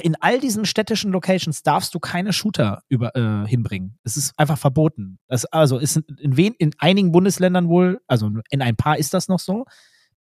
In 0.00 0.14
all 0.20 0.38
diesen 0.38 0.64
städtischen 0.64 1.10
Locations 1.10 1.64
darfst 1.64 1.92
du 1.92 1.98
keine 1.98 2.32
Shooter 2.32 2.84
über, 2.88 3.16
äh, 3.16 3.48
hinbringen. 3.48 3.98
Es 4.04 4.16
ist 4.16 4.32
einfach 4.38 4.58
verboten. 4.58 5.18
Das, 5.26 5.44
also 5.46 5.78
ist 5.78 5.96
in, 5.96 6.36
in, 6.36 6.54
in 6.58 6.70
einigen 6.78 7.10
Bundesländern 7.10 7.68
wohl, 7.68 7.98
also 8.06 8.30
in 8.48 8.62
ein 8.62 8.76
paar 8.76 8.96
ist 8.96 9.12
das 9.12 9.26
noch 9.26 9.40
so. 9.40 9.64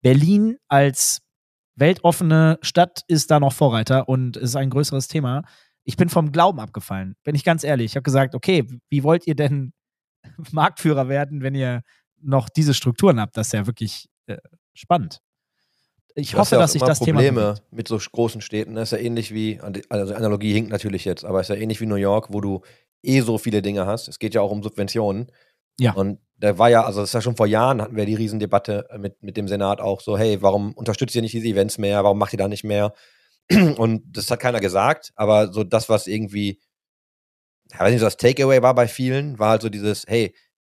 Berlin 0.02 0.58
als 0.68 1.22
weltoffene 1.76 2.60
Stadt 2.62 3.04
ist 3.08 3.32
da 3.32 3.40
noch 3.40 3.54
Vorreiter 3.54 4.10
und 4.10 4.38
ist 4.38 4.56
ein 4.56 4.70
größeres 4.70 5.08
Thema. 5.08 5.44
Ich 5.84 5.98
bin 5.98 6.10
vom 6.10 6.32
Glauben 6.32 6.60
abgefallen, 6.60 7.16
bin 7.24 7.36
ich 7.36 7.44
ganz 7.44 7.64
ehrlich. 7.64 7.88
Ich 7.92 7.96
habe 7.96 8.04
gesagt, 8.04 8.36
okay, 8.36 8.68
wie 8.90 9.04
wollt 9.04 9.26
ihr 9.28 9.36
denn 9.36 9.74
Marktführer 10.52 11.10
werden, 11.10 11.42
wenn 11.42 11.56
ihr 11.56 11.82
noch 12.22 12.50
diese 12.50 12.74
Strukturen 12.74 13.20
habt? 13.20 13.38
Das 13.38 13.48
ist 13.48 13.54
ja 13.54 13.66
wirklich 13.66 14.08
äh, 14.28 14.38
spannend. 14.74 15.20
Ich 16.16 16.36
hoffe, 16.36 16.56
ja 16.56 16.62
dass 16.62 16.74
sich 16.74 16.82
das 16.82 17.00
Thema. 17.00 17.20
Probleme 17.20 17.56
mit 17.72 17.88
so 17.88 17.98
großen 17.98 18.42
Städten. 18.42 18.76
Das 18.76 18.92
ist 18.92 19.00
ja 19.00 19.04
ähnlich 19.04 19.34
wie, 19.34 19.60
also 19.90 20.14
Analogie 20.14 20.54
hinkt 20.54 20.70
natürlich 20.70 21.06
jetzt, 21.06 21.24
aber 21.24 21.40
es 21.40 21.50
ist 21.50 21.56
ja 21.56 21.62
ähnlich 21.62 21.80
wie 21.80 21.86
New 21.86 21.96
York, 21.96 22.34
wo 22.34 22.42
du 22.42 22.62
eh 23.04 23.22
so 23.22 23.38
viele 23.38 23.62
Dinge 23.62 23.86
hast. 23.86 24.08
Es 24.08 24.20
geht 24.20 24.34
ja 24.34 24.42
auch 24.42 24.52
um 24.52 24.62
Subventionen. 24.62 25.28
Ja. 25.82 25.94
Und 25.94 26.20
da 26.38 26.60
war 26.60 26.70
ja, 26.70 26.86
also 26.86 27.02
das 27.02 27.10
ist 27.10 27.14
ja 27.14 27.22
schon 27.22 27.36
vor 27.36 27.48
Jahren 27.48 27.82
hatten 27.82 27.96
wir 27.96 28.06
die 28.06 28.14
Riesendebatte 28.14 28.88
mit, 29.00 29.24
mit 29.24 29.36
dem 29.36 29.48
Senat 29.48 29.82
auch 29.82 30.00
so, 30.00 30.16
hey, 30.16 30.40
warum 30.40 30.74
unterstützt 30.74 31.16
ihr 31.16 31.24
nicht 31.24 31.34
diese 31.34 31.48
Events 31.48 31.80
mehr? 31.80 32.04
Warum 32.04 32.20
macht 32.20 32.34
ihr 32.34 32.38
da 32.38 32.48
nicht 32.48 32.64
mehr? 32.64 32.94
Und 33.78 34.04
das 34.16 34.30
hat 34.30 34.40
keiner 34.40 34.60
gesagt, 34.60 35.12
aber 35.16 35.52
so 35.52 35.64
das, 35.64 35.90
was 35.90 36.06
irgendwie, 36.06 36.60
ja, 37.72 37.80
weiß 37.80 37.92
nicht, 37.92 38.00
so 38.00 38.06
das 38.06 38.18
Takeaway 38.18 38.62
war 38.62 38.76
bei 38.76 38.88
vielen, 38.88 39.40
war 39.40 39.50
halt 39.50 39.64
so 39.64 39.70
dieses, 39.70 40.06
hey, 40.08 40.36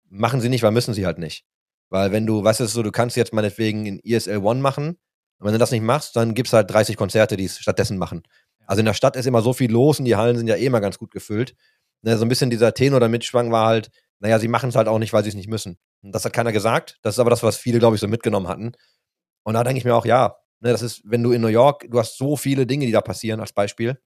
machen 0.08 0.40
sie 0.40 0.48
nicht, 0.48 0.62
weil 0.62 0.70
müssen 0.70 0.94
sie 0.94 1.04
halt 1.04 1.18
nicht. 1.18 1.44
Weil 1.90 2.12
wenn 2.12 2.24
du, 2.24 2.44
weißt 2.44 2.60
du, 2.60 2.64
es 2.64 2.70
ist 2.70 2.74
so, 2.74 2.84
du 2.84 2.92
kannst 2.92 3.16
jetzt 3.16 3.32
meinetwegen 3.32 3.86
in 3.86 4.00
ESL 4.04 4.38
One 4.38 4.60
machen, 4.60 4.98
und 5.38 5.46
wenn 5.46 5.52
du 5.52 5.58
das 5.58 5.72
nicht 5.72 5.82
machst, 5.82 6.14
dann 6.14 6.34
gibt's 6.34 6.52
halt 6.52 6.70
30 6.70 6.96
Konzerte, 6.96 7.36
die 7.36 7.46
es 7.46 7.58
stattdessen 7.58 7.98
machen. 7.98 8.22
Also 8.66 8.78
in 8.78 8.86
der 8.86 8.94
Stadt 8.94 9.16
ist 9.16 9.26
immer 9.26 9.42
so 9.42 9.52
viel 9.52 9.72
los 9.72 9.98
und 9.98 10.04
die 10.04 10.14
Hallen 10.14 10.36
sind 10.36 10.46
ja 10.46 10.54
eh 10.54 10.66
immer 10.66 10.80
ganz 10.80 10.96
gut 10.96 11.10
gefüllt. 11.10 11.56
Ne, 12.02 12.16
so 12.16 12.24
ein 12.24 12.28
bisschen 12.28 12.50
dieser 12.50 12.74
Tenor 12.74 13.00
der 13.00 13.08
Mitschwang 13.08 13.50
war 13.50 13.66
halt, 13.66 13.90
naja, 14.22 14.38
sie 14.38 14.48
machen 14.48 14.68
es 14.68 14.76
halt 14.76 14.86
auch 14.88 14.98
nicht, 15.00 15.12
weil 15.12 15.24
sie 15.24 15.30
es 15.30 15.34
nicht 15.34 15.48
müssen. 15.48 15.78
Und 16.02 16.14
das 16.14 16.24
hat 16.24 16.32
keiner 16.32 16.52
gesagt. 16.52 16.98
Das 17.02 17.16
ist 17.16 17.18
aber 17.18 17.30
das, 17.30 17.42
was 17.42 17.56
viele, 17.56 17.80
glaube 17.80 17.96
ich, 17.96 18.00
so 18.00 18.06
mitgenommen 18.06 18.46
hatten. 18.46 18.72
Und 19.42 19.54
da 19.54 19.64
denke 19.64 19.78
ich 19.78 19.84
mir 19.84 19.94
auch, 19.96 20.06
ja, 20.06 20.36
ne, 20.60 20.70
das 20.70 20.80
ist, 20.80 21.02
wenn 21.04 21.22
du 21.24 21.32
in 21.32 21.40
New 21.42 21.48
York, 21.48 21.86
du 21.90 21.98
hast 21.98 22.16
so 22.16 22.36
viele 22.36 22.64
Dinge, 22.66 22.86
die 22.86 22.92
da 22.92 23.00
passieren, 23.00 23.40
als 23.40 23.52
Beispiel. 23.52 24.00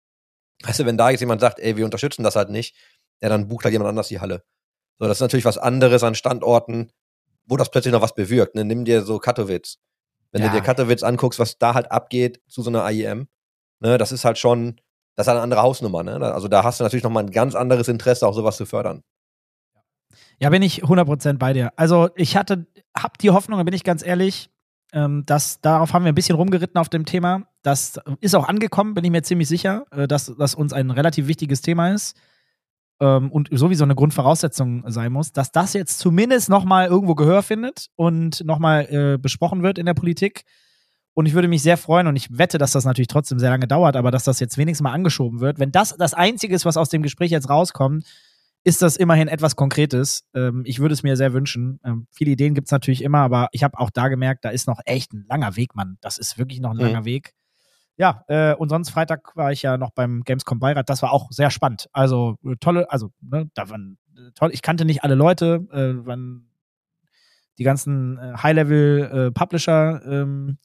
Weißt 0.64 0.80
du, 0.80 0.84
wenn 0.86 0.98
da 0.98 1.08
jetzt 1.10 1.20
jemand 1.20 1.40
sagt, 1.40 1.58
ey, 1.60 1.76
wir 1.78 1.86
unterstützen 1.86 2.22
das 2.22 2.36
halt 2.36 2.50
nicht, 2.50 2.76
ja, 3.22 3.30
dann 3.30 3.48
bucht 3.48 3.64
halt 3.64 3.72
jemand 3.72 3.88
anders 3.88 4.08
die 4.08 4.20
Halle. 4.20 4.44
So, 4.98 5.06
das 5.08 5.16
ist 5.16 5.22
natürlich 5.22 5.46
was 5.46 5.56
anderes 5.56 6.02
an 6.04 6.14
Standorten, 6.14 6.92
wo 7.46 7.56
das 7.56 7.70
plötzlich 7.70 7.92
noch 7.92 8.02
was 8.02 8.14
bewirkt. 8.14 8.54
Ne? 8.54 8.64
Nimm 8.66 8.84
dir 8.84 9.02
so 9.02 9.18
Katowice. 9.18 9.78
Wenn 10.30 10.42
Ja. 10.42 10.48
du 10.48 10.54
dir 10.56 10.62
Katowice 10.62 11.02
anguckst, 11.02 11.38
was 11.38 11.56
da 11.58 11.72
halt 11.74 11.90
abgeht 11.90 12.40
zu 12.48 12.62
so 12.62 12.68
einer 12.68 12.88
IEM, 12.90 13.28
ne, 13.80 13.96
das 13.96 14.12
ist 14.12 14.24
halt 14.26 14.36
schon, 14.38 14.76
das 15.16 15.24
ist 15.24 15.28
halt 15.28 15.36
eine 15.36 15.42
andere 15.42 15.62
Hausnummer. 15.62 16.02
Ne? 16.02 16.16
Also 16.32 16.48
da 16.48 16.62
hast 16.64 16.80
du 16.80 16.84
natürlich 16.84 17.02
nochmal 17.02 17.24
ein 17.24 17.30
ganz 17.30 17.54
anderes 17.54 17.88
Interesse, 17.88 18.26
auch 18.26 18.34
sowas 18.34 18.58
zu 18.58 18.66
fördern. 18.66 19.02
Ja, 20.42 20.50
bin 20.50 20.62
ich 20.62 20.82
100% 20.82 21.38
bei 21.38 21.52
dir. 21.52 21.72
Also 21.76 22.08
ich 22.16 22.36
hatte, 22.36 22.66
hab 22.96 23.16
die 23.18 23.30
Hoffnung, 23.30 23.58
da 23.58 23.62
bin 23.62 23.74
ich 23.74 23.84
ganz 23.84 24.04
ehrlich, 24.04 24.50
ähm, 24.92 25.22
dass 25.24 25.60
darauf 25.60 25.92
haben 25.92 26.04
wir 26.04 26.10
ein 26.10 26.16
bisschen 26.16 26.34
rumgeritten 26.34 26.80
auf 26.80 26.88
dem 26.88 27.04
Thema. 27.04 27.44
Das 27.62 28.00
ist 28.20 28.34
auch 28.34 28.48
angekommen, 28.48 28.94
bin 28.94 29.04
ich 29.04 29.12
mir 29.12 29.22
ziemlich 29.22 29.46
sicher, 29.46 29.84
äh, 29.92 30.08
dass 30.08 30.34
das 30.36 30.56
uns 30.56 30.72
ein 30.72 30.90
relativ 30.90 31.28
wichtiges 31.28 31.62
Thema 31.62 31.92
ist. 31.92 32.16
ähm, 33.00 33.30
und 33.30 33.50
sowieso 33.52 33.84
eine 33.84 33.94
Grundvoraussetzung 33.94 34.82
sein 34.90 35.12
muss, 35.12 35.32
dass 35.32 35.52
das 35.52 35.74
jetzt 35.74 36.00
zumindest 36.00 36.48
nochmal 36.48 36.88
irgendwo 36.88 37.14
Gehör 37.14 37.44
findet 37.44 37.86
und 37.94 38.44
nochmal 38.44 38.86
äh, 38.90 39.18
besprochen 39.18 39.62
wird 39.62 39.78
in 39.78 39.86
der 39.86 39.94
Politik. 39.94 40.42
Und 41.14 41.26
ich 41.26 41.34
würde 41.34 41.46
mich 41.46 41.62
sehr 41.62 41.76
freuen 41.76 42.08
und 42.08 42.16
ich 42.16 42.36
wette, 42.36 42.58
dass 42.58 42.72
das 42.72 42.84
natürlich 42.84 43.06
trotzdem 43.06 43.38
sehr 43.38 43.50
lange 43.50 43.68
dauert, 43.68 43.94
aber 43.94 44.10
dass 44.10 44.24
das 44.24 44.40
jetzt 44.40 44.58
wenigstens 44.58 44.82
mal 44.82 44.92
angeschoben 44.92 45.38
wird. 45.38 45.60
Wenn 45.60 45.70
das 45.70 45.96
das 45.96 46.14
Einzige 46.14 46.52
ist, 46.52 46.64
was 46.64 46.76
aus 46.76 46.88
dem 46.88 47.02
Gespräch 47.02 47.30
jetzt 47.30 47.48
rauskommt, 47.48 48.04
ist 48.64 48.82
das 48.82 48.96
immerhin 48.96 49.28
etwas 49.28 49.56
Konkretes. 49.56 50.24
Ähm, 50.34 50.62
ich 50.64 50.78
würde 50.78 50.92
es 50.92 51.02
mir 51.02 51.16
sehr 51.16 51.32
wünschen. 51.32 51.80
Ähm, 51.84 52.06
viele 52.10 52.30
Ideen 52.32 52.54
gibt 52.54 52.68
es 52.68 52.72
natürlich 52.72 53.02
immer, 53.02 53.18
aber 53.18 53.48
ich 53.52 53.64
habe 53.64 53.78
auch 53.78 53.90
da 53.90 54.08
gemerkt, 54.08 54.44
da 54.44 54.50
ist 54.50 54.66
noch 54.68 54.80
echt 54.84 55.12
ein 55.12 55.24
langer 55.28 55.56
Weg, 55.56 55.74
Mann. 55.74 55.98
Das 56.00 56.18
ist 56.18 56.38
wirklich 56.38 56.60
noch 56.60 56.70
ein 56.70 56.76
Mhm. 56.76 56.82
langer 56.82 57.04
Weg. 57.04 57.34
Ja, 57.96 58.24
äh, 58.28 58.54
und 58.54 58.68
sonst 58.70 58.90
Freitag 58.90 59.36
war 59.36 59.52
ich 59.52 59.62
ja 59.62 59.76
noch 59.76 59.90
beim 59.90 60.22
Gamescom 60.24 60.58
Beirat. 60.58 60.88
Das 60.88 61.02
war 61.02 61.12
auch 61.12 61.30
sehr 61.30 61.50
spannend. 61.50 61.88
Also 61.92 62.36
äh, 62.44 62.56
tolle, 62.60 62.90
also 62.90 63.10
ne, 63.20 63.50
da 63.54 63.68
waren 63.68 63.98
äh, 64.16 64.30
toll. 64.34 64.50
Ich 64.52 64.62
kannte 64.62 64.84
nicht 64.84 65.04
alle 65.04 65.14
Leute, 65.14 65.66
äh, 65.72 66.06
waren 66.06 66.48
die 67.58 67.64
ganzen 67.64 68.18
äh, 68.18 68.32
High-Level-Publisher. 68.42 70.02
ähm, 70.06 70.58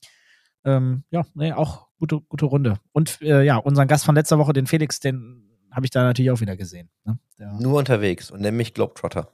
ähm, 0.66 1.04
ja, 1.12 1.26
nee, 1.34 1.52
auch 1.54 1.88
gute, 2.00 2.22
gute 2.22 2.46
Runde. 2.46 2.76
Und 2.92 3.22
äh, 3.22 3.44
ja, 3.44 3.58
unseren 3.58 3.88
Gast 3.88 4.06
von 4.06 4.16
letzter 4.16 4.38
Woche, 4.38 4.54
den 4.54 4.68
Felix, 4.68 5.00
den 5.00 5.47
habe 5.78 5.86
ich 5.86 5.92
da 5.92 6.04
natürlich 6.04 6.32
auch 6.32 6.42
wieder 6.42 6.58
gesehen. 6.58 6.90
Ne? 7.06 7.18
Der, 7.40 7.54
Nur 7.54 7.78
unterwegs 7.78 8.30
und 8.32 8.42
nenn 8.42 8.58
mich 8.58 8.74
Globetrotter. 8.74 9.32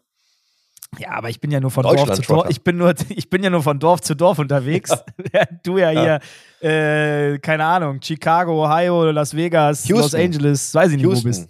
ja, 1.00 1.12
aber 1.12 1.30
ich 1.30 1.40
bin 1.42 1.50
ja 1.50 1.60
nur 1.60 1.72
von 1.72 1.84
Dorf 1.84 2.12
zu 2.12 2.22
Dorf. 2.22 2.50
Ich 2.50 2.64
bin 2.64 2.78
nur, 2.78 2.94
ich 3.10 3.30
bin 3.30 3.42
ja 3.44 3.50
nur 3.50 3.64
von 3.64 3.80
Dorf 3.80 4.02
zu 4.02 4.14
Dorf 4.16 4.38
unterwegs. 4.40 4.92
Während 5.32 5.66
du 5.66 5.78
ja, 5.80 5.90
Ja. 5.92 6.20
hier, 6.62 6.70
äh, 6.70 7.40
keine 7.40 7.66
Ahnung, 7.66 8.00
Chicago, 8.02 8.64
Ohio, 8.66 9.10
Las 9.12 9.34
Vegas, 9.36 9.88
Los 9.90 10.00
Houston. 10.02 10.20
Angeles, 10.22 10.74
weiß 10.76 10.92
ich 10.92 10.98
nicht, 10.98 11.06
wo 11.06 11.10
du 11.12 11.16
Houston. 11.16 11.30
bist. 11.48 11.50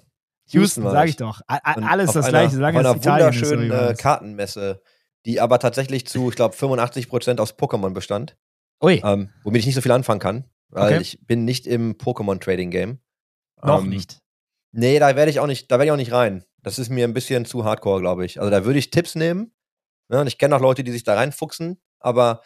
Houston, 0.54 0.84
war 0.84 0.92
sag 0.92 1.10
ich. 1.10 1.16
doch. 1.18 1.42
A 1.48 1.58
alles 1.88 2.12
das 2.14 2.26
einer, 2.26 2.30
gleiche, 2.30 2.56
solange 2.56 2.88
auf 2.88 2.98
es 2.98 3.02
Italien 3.02 3.30
ist. 3.34 3.52
wie 3.52 3.70
war 3.72 3.90
äh? 3.90 3.94
Kartenmesse, 3.96 4.82
die 5.26 5.42
aber 5.42 5.58
tatsächlich 5.58 6.06
zu, 6.06 6.30
ich 6.30 6.36
glaube, 6.36 6.54
85% 6.56 7.40
aus 7.40 7.58
Pokémon 7.58 7.90
bestand. 7.92 8.38
Ui, 8.84 9.02
Ähm, 9.04 9.30
womit 9.44 9.62
ich 9.62 9.66
nicht 9.66 9.76
so 9.76 9.82
viel 9.82 9.92
anfangen 9.94 10.20
kann, 10.20 10.46
weil 10.70 10.94
Okay. 10.94 11.02
ich 11.02 11.20
bin 11.26 11.46
nicht 11.46 11.66
im 11.66 11.96
Pokémon-Trading-Game. 11.96 13.00
noch 13.64 13.82
Ähm, 13.82 13.90
nicht. 13.90 14.20
Nee, 14.76 14.98
da 14.98 15.16
werde 15.16 15.30
ich 15.30 15.40
auch 15.40 15.48
nicht, 15.48 15.72
da 15.72 15.76
werde 15.76 15.86
ich 15.86 15.92
auch 15.92 15.98
nicht 15.98 16.12
rein. 16.12 16.44
Das 16.64 16.80
ist 16.80 16.90
mir 16.90 17.06
ein 17.06 17.14
bisschen 17.14 17.46
zu 17.46 17.64
hardcore, 17.64 18.02
glaube 18.02 18.26
ich. 18.26 18.40
Also 18.40 18.50
da 18.50 18.66
würde 18.66 18.80
ich 18.80 18.90
Tipps 18.90 19.14
nehmen. 19.16 19.54
Ne? 20.10 20.20
Und 20.20 20.28
ich 20.28 20.40
kenne 20.40 20.56
auch 20.56 20.62
Leute, 20.62 20.84
die 20.84 20.92
sich 20.92 21.04
da 21.04 21.14
reinfuchsen, 21.14 21.80
aber 22.00 22.42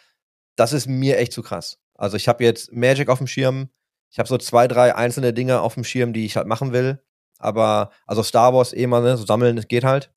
das 0.56 0.72
ist 0.72 0.86
mir 0.86 1.18
echt 1.18 1.32
zu 1.32 1.42
krass. 1.42 1.78
Also 1.94 2.16
ich 2.16 2.28
habe 2.28 2.44
jetzt 2.44 2.72
Magic 2.72 3.08
auf 3.08 3.18
dem 3.18 3.26
Schirm. 3.26 3.70
Ich 4.10 4.18
habe 4.18 4.28
so 4.28 4.36
zwei, 4.38 4.68
drei 4.68 4.94
einzelne 4.94 5.32
Dinge 5.32 5.60
auf 5.60 5.74
dem 5.74 5.84
Schirm, 5.84 6.12
die 6.12 6.26
ich 6.26 6.36
halt 6.36 6.46
machen 6.46 6.72
will. 6.72 7.02
Aber, 7.38 7.92
also 8.06 8.22
Star 8.22 8.52
Wars 8.52 8.72
eh 8.72 8.86
mal, 8.86 9.02
ne, 9.02 9.16
so 9.16 9.24
sammeln, 9.24 9.56
das 9.56 9.68
geht 9.68 9.84
halt. 9.84 10.12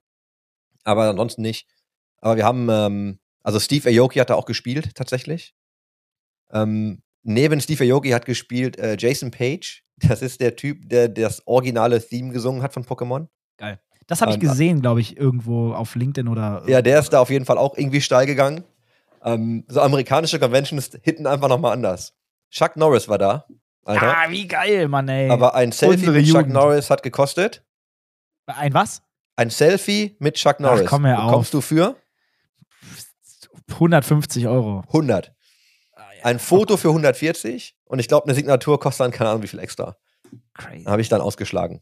Aber 0.84 1.10
ansonsten 1.10 1.42
nicht. 1.42 1.68
Aber 2.18 2.36
wir 2.36 2.46
haben, 2.46 2.68
ähm, 2.70 3.20
also 3.42 3.60
Steve 3.60 3.90
Aoki 3.90 4.20
hat 4.20 4.30
da 4.30 4.36
auch 4.36 4.46
gespielt, 4.46 4.96
tatsächlich. 4.96 5.56
Ähm, 6.52 7.04
neben 7.24 7.62
Steve 7.62 7.94
Aoki 7.94 8.10
hat 8.10 8.26
gespielt 8.26 8.78
äh, 8.78 8.98
Jason 9.00 9.32
Page. 9.32 9.84
Das 10.08 10.22
ist 10.22 10.42
der 10.42 10.56
Typ, 10.56 10.90
der 10.90 11.10
das 11.10 11.46
originale 11.46 12.02
Theme 12.02 12.32
gesungen 12.34 12.64
hat 12.64 12.74
von 12.74 12.84
Pokémon. 12.84 13.28
Das 14.08 14.22
habe 14.22 14.32
ich 14.32 14.38
ähm, 14.38 14.42
gesehen, 14.42 14.82
glaube 14.82 15.00
ich, 15.00 15.16
irgendwo 15.16 15.74
auf 15.74 15.96
LinkedIn 15.96 16.28
oder. 16.28 16.64
Ja, 16.68 16.82
der 16.82 17.00
ist 17.00 17.14
da 17.14 17.22
auf 17.22 17.30
jeden 17.30 17.46
Fall 17.46 17.58
auch 17.58 17.78
irgendwie 17.78 18.02
steil 18.02 18.26
gegangen. 18.26 18.66
Ähm, 19.24 19.64
so 19.70 19.80
amerikanische 19.80 20.38
Conventions 20.38 20.92
hitten 21.02 21.28
einfach 21.28 21.48
nochmal 21.48 21.72
anders. 21.72 22.14
Chuck 22.50 22.76
Norris 22.76 23.08
war 23.08 23.18
da. 23.18 23.46
Alter. 23.86 24.18
Ah, 24.18 24.30
wie 24.30 24.48
geil, 24.48 24.90
Mann, 24.90 25.08
ey. 25.08 25.30
Aber 25.30 25.56
ein 25.56 25.72
Selfie 25.72 25.96
unsere 25.96 26.18
mit 26.18 26.26
Chuck 26.26 26.36
Jugend. 26.36 26.54
Norris 26.54 26.90
hat 26.90 27.04
gekostet. 27.04 27.64
Ein 28.48 28.74
was? 28.74 29.02
Ein 29.38 29.50
Selfie 29.50 30.18
mit 30.20 30.36
Chuck 30.36 30.60
Norris. 30.60 30.86
komm, 30.88 31.06
hör 31.06 31.20
auf. 31.20 31.26
Bekommst 31.28 31.54
du 31.54 31.62
für 31.62 31.96
150 33.70 34.48
Euro. 34.48 34.84
100. 34.88 35.34
Ein 36.24 36.40
Foto 36.40 36.78
für 36.78 36.90
140 36.90 37.76
und 37.86 38.00
ich 38.00 38.08
glaube, 38.08 38.26
eine 38.26 38.36
Signatur 38.36 38.80
kostet 38.80 39.06
dann 39.06 39.12
keine 39.12 39.30
Ahnung 39.32 39.44
wie 39.44 39.48
viel 39.48 39.60
extra. 39.60 39.96
Crazy. 40.54 40.86
Habe 40.86 41.02
ich 41.02 41.10
dann 41.10 41.22
ausgeschlagen. 41.22 41.82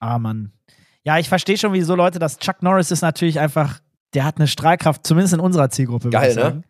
Ah, 0.00 0.18
Mann. 0.18 0.52
Ja, 1.04 1.18
ich 1.18 1.28
verstehe 1.28 1.56
schon, 1.58 1.72
wieso 1.72 1.94
Leute 1.94 2.18
das. 2.18 2.38
Chuck 2.38 2.62
Norris 2.62 2.90
ist 2.90 3.02
natürlich 3.02 3.38
einfach, 3.40 3.80
der 4.14 4.24
hat 4.24 4.36
eine 4.36 4.48
Strahlkraft, 4.48 5.06
zumindest 5.06 5.34
in 5.34 5.40
unserer 5.40 5.70
Zielgruppe. 5.70 6.10
Geil, 6.10 6.30
ich 6.30 6.36
ne? 6.36 6.62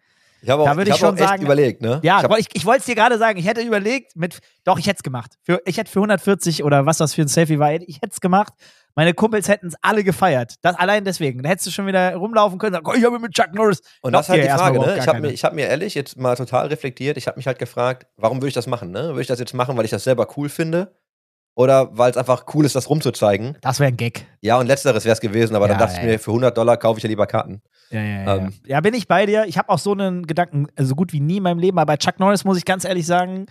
Ich 0.42 0.50
habe 0.50 0.64
Da 0.64 0.72
auch, 0.72 0.76
würde 0.76 0.90
ich 0.90 0.96
ich 0.96 1.02
hab 1.02 1.08
schon 1.08 1.16
auch 1.16 1.20
echt 1.20 1.28
sagen- 1.30 1.42
überlegt, 1.44 1.80
ne? 1.80 2.00
Ja, 2.02 2.18
ich 2.18 2.24
hab, 2.24 2.38
ich, 2.38 2.48
ich 2.52 2.66
wollte 2.66 2.80
es 2.80 2.86
dir 2.86 2.94
gerade 2.94 3.16
sagen. 3.16 3.38
Ich 3.38 3.46
hätte 3.46 3.62
überlegt, 3.62 4.14
mit, 4.14 4.40
doch, 4.64 4.78
ich 4.78 4.86
hätte 4.86 4.98
es 4.98 5.02
gemacht. 5.02 5.38
Für, 5.42 5.62
ich 5.64 5.78
hätte 5.78 5.90
für 5.90 6.00
140 6.00 6.64
oder 6.64 6.84
was 6.84 6.98
das 6.98 7.14
für 7.14 7.22
ein 7.22 7.28
Selfie 7.28 7.58
war, 7.58 7.72
ich 7.72 7.96
hätte 7.96 8.10
es 8.12 8.20
gemacht. 8.20 8.52
Meine 8.96 9.12
Kumpels 9.12 9.48
hätten 9.48 9.66
es 9.66 9.74
alle 9.82 10.04
gefeiert. 10.04 10.54
Das 10.62 10.76
allein 10.76 11.04
deswegen. 11.04 11.42
Da 11.42 11.48
hättest 11.48 11.66
du 11.66 11.70
schon 11.72 11.86
wieder 11.86 12.14
rumlaufen 12.14 12.58
können 12.58 12.76
und 12.76 12.84
sagen, 12.84 12.96
oh, 12.96 12.98
ich 12.98 13.04
habe 13.04 13.18
mit 13.18 13.32
Chuck 13.32 13.52
Norris. 13.52 13.80
und 14.02 14.12
Glaubt 14.12 14.28
das 14.28 14.28
ist 14.28 14.42
halt 14.42 14.44
die 14.44 14.48
Frage, 14.48 14.78
ne? 14.78 14.98
Ich 14.98 15.08
habe 15.08 15.20
mir, 15.20 15.30
ich 15.30 15.44
hab 15.44 15.52
mir 15.52 15.66
ehrlich 15.66 15.94
jetzt 15.94 16.16
mal 16.16 16.36
total 16.36 16.68
reflektiert. 16.68 17.16
Ich 17.16 17.26
habe 17.26 17.36
mich 17.36 17.46
halt 17.46 17.58
gefragt, 17.58 18.06
warum 18.16 18.38
würde 18.38 18.48
ich 18.48 18.54
das 18.54 18.66
machen, 18.66 18.92
ne? 18.92 19.08
Würde 19.08 19.22
ich 19.22 19.26
das 19.26 19.40
jetzt 19.40 19.54
machen, 19.54 19.76
weil 19.76 19.84
ich 19.84 19.90
das 19.90 20.04
selber 20.04 20.28
cool 20.36 20.48
finde? 20.48 20.92
Oder 21.56 21.96
weil 21.96 22.10
es 22.10 22.16
einfach 22.16 22.46
cool 22.54 22.64
ist, 22.64 22.74
das 22.74 22.90
rumzuzeigen? 22.90 23.58
Das 23.60 23.78
wäre 23.78 23.88
ein 23.88 23.96
Gag. 23.96 24.26
Ja, 24.40 24.58
und 24.58 24.66
letzteres 24.66 25.04
wäre 25.04 25.12
es 25.12 25.20
gewesen, 25.20 25.54
aber 25.54 25.66
Ja, 25.66 25.72
dann 25.74 25.78
dachte 25.78 25.96
ja, 25.96 26.02
ich 26.02 26.06
mir, 26.06 26.18
für 26.18 26.32
100 26.32 26.56
Dollar 26.56 26.76
kaufe 26.76 26.98
ich 26.98 27.04
ja 27.04 27.08
lieber 27.08 27.26
Karten. 27.28 27.62
Ja, 27.90 28.00
ja, 28.00 28.24
ja. 28.24 28.36
Ähm. 28.36 28.52
ja, 28.66 28.80
bin 28.80 28.94
ich 28.94 29.06
bei 29.06 29.24
dir. 29.26 29.44
Ich 29.46 29.56
habe 29.56 29.68
auch 29.68 29.78
so 29.78 29.92
einen 29.92 30.26
Gedanken, 30.26 30.66
äh, 30.74 30.82
so 30.82 30.96
gut 30.96 31.12
wie 31.12 31.20
nie 31.20 31.36
in 31.36 31.44
meinem 31.44 31.60
Leben, 31.60 31.78
aber 31.78 31.92
bei 31.92 31.96
Chuck 31.96 32.18
Norris 32.18 32.44
muss 32.44 32.58
ich 32.58 32.64
ganz 32.64 32.84
ehrlich 32.84 33.06
sagen, 33.06 33.46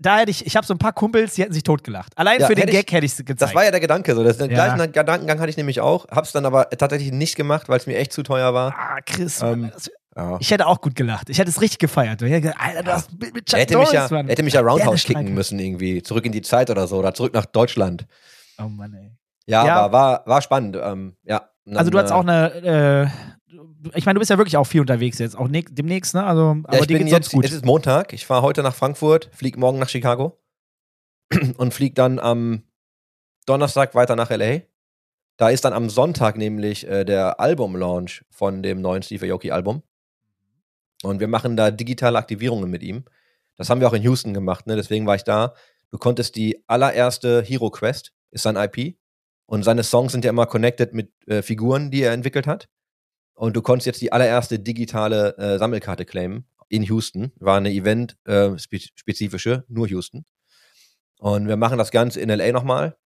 da 0.00 0.18
hätte 0.18 0.30
ich, 0.30 0.46
ich 0.46 0.56
habe 0.56 0.66
so 0.66 0.74
ein 0.74 0.78
paar 0.78 0.92
Kumpels, 0.92 1.34
die 1.34 1.42
hätten 1.42 1.52
sich 1.52 1.62
totgelacht. 1.64 2.12
Allein 2.16 2.40
Ja, 2.40 2.46
für 2.46 2.54
den 2.54 2.62
hätte 2.68 2.72
ich- 2.76 2.86
Gag 2.86 2.92
hätte 2.92 3.06
ich 3.06 3.12
es 3.12 3.18
gezeigt. 3.18 3.40
Das 3.42 3.54
war 3.54 3.64
ja 3.64 3.70
der 3.70 3.80
Gedanke 3.80 4.14
so. 4.14 4.22
Das, 4.22 4.38
den 4.38 4.50
Ja. 4.50 4.74
gleichen 4.74 4.92
Gedankengang 4.92 5.40
hatte 5.40 5.50
ich 5.50 5.56
nämlich 5.56 5.80
auch. 5.80 6.06
Hab's 6.08 6.32
dann 6.32 6.46
aber 6.46 6.70
tatsächlich 6.70 7.12
nicht 7.12 7.34
gemacht, 7.36 7.68
weil 7.68 7.78
es 7.78 7.86
mir 7.86 7.96
echt 7.96 8.12
zu 8.12 8.22
teuer 8.22 8.54
war. 8.54 8.74
ah, 8.76 8.98
Chris, 9.04 9.42
Ähm, 9.42 9.62
Mann, 9.62 9.70
das, 9.74 9.90
Ja. 10.16 10.36
ich 10.40 10.50
hätte 10.50 10.66
auch 10.66 10.80
gut 10.80 10.94
gelacht. 10.94 11.28
Ich 11.30 11.38
hätte 11.38 11.50
es 11.50 11.60
richtig 11.60 11.78
gefeiert. 11.80 12.22
Ich 12.22 12.30
hätte 12.30 12.40
gesagt, 12.42 12.60
Alter, 12.60 12.82
du 12.84 12.92
hast 12.92 13.10
mit 13.20 13.46
Chuck 13.46 13.58
hätte 13.60 13.74
Norris, 13.74 13.90
mich, 13.90 13.94
ja, 14.00 14.08
Mann. 14.10 14.28
hätte 14.28 14.42
mich 14.42 14.54
ja 14.54 14.60
Roundhouse 14.60 15.02
kicken 15.04 15.34
müssen 15.34 15.58
irgendwie. 15.58 16.02
Zurück 16.02 16.24
in 16.26 16.32
die 16.32 16.42
Zeit 16.42 16.70
oder 16.70 16.86
so. 16.86 16.98
Oder 16.98 17.12
zurück 17.14 17.34
nach 17.34 17.46
Deutschland. 17.46 18.06
Oh 18.58 18.68
Mann, 18.68 18.94
ey. 18.94 19.12
Ja, 19.46 19.66
Ja. 19.66 19.76
aber 19.82 19.92
war, 19.92 20.22
war 20.26 20.42
spannend. 20.42 20.76
Ähm, 20.80 21.16
ja. 21.24 21.48
Dann, 21.64 21.76
Also 21.76 21.90
du 21.90 21.98
hattest 21.98 22.12
äh, 22.12 22.16
auch 22.16 22.22
eine, 22.22 22.54
äh, 22.54 23.35
ich 23.94 24.06
meine, 24.06 24.14
du 24.14 24.20
bist 24.20 24.30
ja 24.30 24.38
wirklich 24.38 24.56
auch 24.56 24.66
viel 24.66 24.80
unterwegs 24.80 25.18
jetzt, 25.18 25.36
auch 25.36 25.48
ne 25.48 25.62
demnächst, 25.62 26.14
ne? 26.14 26.24
Also, 26.24 26.56
aber 26.64 26.74
Ja, 26.74 26.80
ich 26.80 26.86
dir 26.86 26.98
bin 26.98 27.06
jetzt, 27.06 27.32
gut. 27.32 27.44
es 27.44 27.52
ist 27.52 27.64
Montag. 27.64 28.12
Ich 28.12 28.26
fahre 28.26 28.42
heute 28.42 28.62
nach 28.62 28.74
Frankfurt, 28.74 29.30
fliege 29.32 29.58
morgen 29.58 29.78
nach 29.78 29.88
Chicago 29.88 30.38
und 31.56 31.74
fliege 31.74 31.94
dann 31.94 32.18
am 32.18 32.62
Donnerstag 33.46 33.94
weiter 33.94 34.16
nach 34.16 34.30
LA. 34.30 34.62
Da 35.36 35.50
ist 35.50 35.64
dann 35.64 35.72
am 35.72 35.90
Sonntag 35.90 36.36
nämlich 36.36 36.86
äh, 36.86 37.04
der 37.04 37.40
Album-Launch 37.40 38.24
von 38.30 38.62
dem 38.62 38.80
neuen 38.80 39.02
Steve 39.02 39.32
Aoki-Album. 39.32 39.82
Und 41.02 41.20
wir 41.20 41.28
machen 41.28 41.56
da 41.56 41.70
digitale 41.70 42.18
Aktivierungen 42.18 42.70
mit 42.70 42.82
ihm. 42.82 43.04
Das 43.56 43.70
haben 43.70 43.80
wir 43.80 43.88
auch 43.88 43.92
in 43.92 44.02
Houston 44.02 44.34
gemacht, 44.34 44.66
ne? 44.66 44.76
deswegen 44.76 45.06
war 45.06 45.14
ich 45.14 45.24
da. 45.24 45.54
Du 45.90 45.98
konntest 45.98 46.36
die 46.36 46.64
allererste 46.66 47.42
Hero 47.42 47.70
Quest, 47.70 48.12
ist 48.30 48.42
sein 48.42 48.56
IP. 48.56 48.96
Und 49.46 49.62
seine 49.62 49.84
Songs 49.84 50.12
sind 50.12 50.24
ja 50.24 50.30
immer 50.30 50.46
connected 50.46 50.92
mit 50.92 51.12
äh, 51.28 51.42
Figuren, 51.42 51.90
die 51.90 52.02
er 52.02 52.12
entwickelt 52.12 52.46
hat. 52.46 52.68
Und 53.36 53.54
du 53.54 53.62
konntest 53.62 53.86
jetzt 53.86 54.00
die 54.00 54.12
allererste 54.12 54.58
digitale 54.58 55.36
äh, 55.36 55.58
Sammelkarte 55.58 56.06
claimen 56.06 56.46
in 56.68 56.82
Houston. 56.82 57.32
War 57.36 57.58
eine 57.58 57.70
Event-spezifische, 57.70 59.52
äh, 59.52 59.62
nur 59.68 59.86
Houston. 59.88 60.24
Und 61.18 61.46
wir 61.46 61.56
machen 61.56 61.78
das 61.78 61.90
Ganze 61.90 62.20
in 62.20 62.30
LA 62.30 62.52
nochmal. 62.52 62.96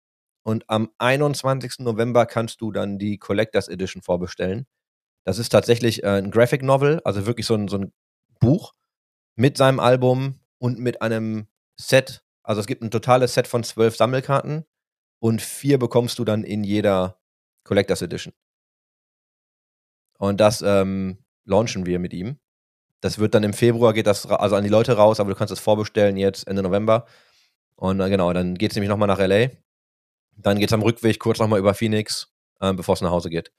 Und 0.42 0.64
am 0.68 0.90
21. 0.99 1.80
November 1.80 2.26
kannst 2.26 2.60
du 2.60 2.70
dann 2.70 2.99
die 2.99 3.18
Collectors 3.18 3.68
Edition 3.68 4.02
vorbestellen. 4.02 4.66
Das 5.25 5.38
ist 5.38 5.50
tatsächlich 5.50 6.04
äh, 6.04 6.18
ein 6.18 6.30
Graphic 6.30 6.62
Novel, 6.62 7.00
also 7.04 7.26
wirklich 7.26 7.46
so 7.46 7.54
ein, 7.54 7.66
so 7.68 7.78
ein 7.78 7.92
Buch 8.38 8.72
mit 9.37 9.56
seinem 9.56 9.80
Album 9.80 10.40
und 10.58 10.78
mit 10.78 11.02
einem 11.02 11.49
Set. 11.76 12.25
Also 12.42 12.60
es 12.60 12.68
gibt 12.68 12.82
ein 12.82 12.90
totales 12.90 13.34
Set 13.34 13.49
von 13.49 13.64
zwölf 13.64 13.96
Sammelkarten 13.96 14.64
und 15.18 15.42
vier 15.42 15.78
bekommst 15.78 16.18
du 16.20 16.25
dann 16.25 16.44
in 16.44 16.64
jeder 16.64 17.20
Collectors 17.64 18.02
Edition. 18.02 18.32
Und 20.21 20.39
das 20.39 20.61
ähm, 20.61 21.17
launchen 21.47 21.87
wir 21.87 21.99
mit 21.99 22.12
ihm. 22.12 22.39
Das 23.00 23.19
wird 23.19 23.35
dann 23.35 23.43
im 23.43 23.55
Februar, 23.55 23.95
geht 23.95 24.07
das 24.07 24.27
also 24.27 24.55
an 24.55 24.62
die 24.62 24.69
Leute 24.69 24.93
raus, 24.93 25.19
aber 25.19 25.31
du 25.31 25.37
kannst 25.37 25.50
es 25.50 25.61
vorbestellen 25.61 26.19
jetzt 26.19 26.47
Ende 26.47 26.62
November. 26.62 27.07
Und 27.75 28.00
äh, 28.00 28.11
genau, 28.11 28.31
dann 28.35 28.57
geht 28.57 28.73
es 28.73 28.77
nämlich 28.77 28.91
nochmal 28.91 29.09
nach 29.09 29.19
LA. 29.19 29.49
Dann 30.37 30.59
geht 30.59 30.69
es 30.69 30.75
am 30.75 30.83
Rückweg 30.83 31.19
kurz 31.19 31.39
nochmal 31.39 31.59
über 31.59 31.73
Phoenix, 31.73 32.31
ähm, 32.61 32.77
bevor 32.77 32.93
es 32.93 33.00
nach 33.00 33.11
Hause 33.11 33.31
geht. 33.31 33.50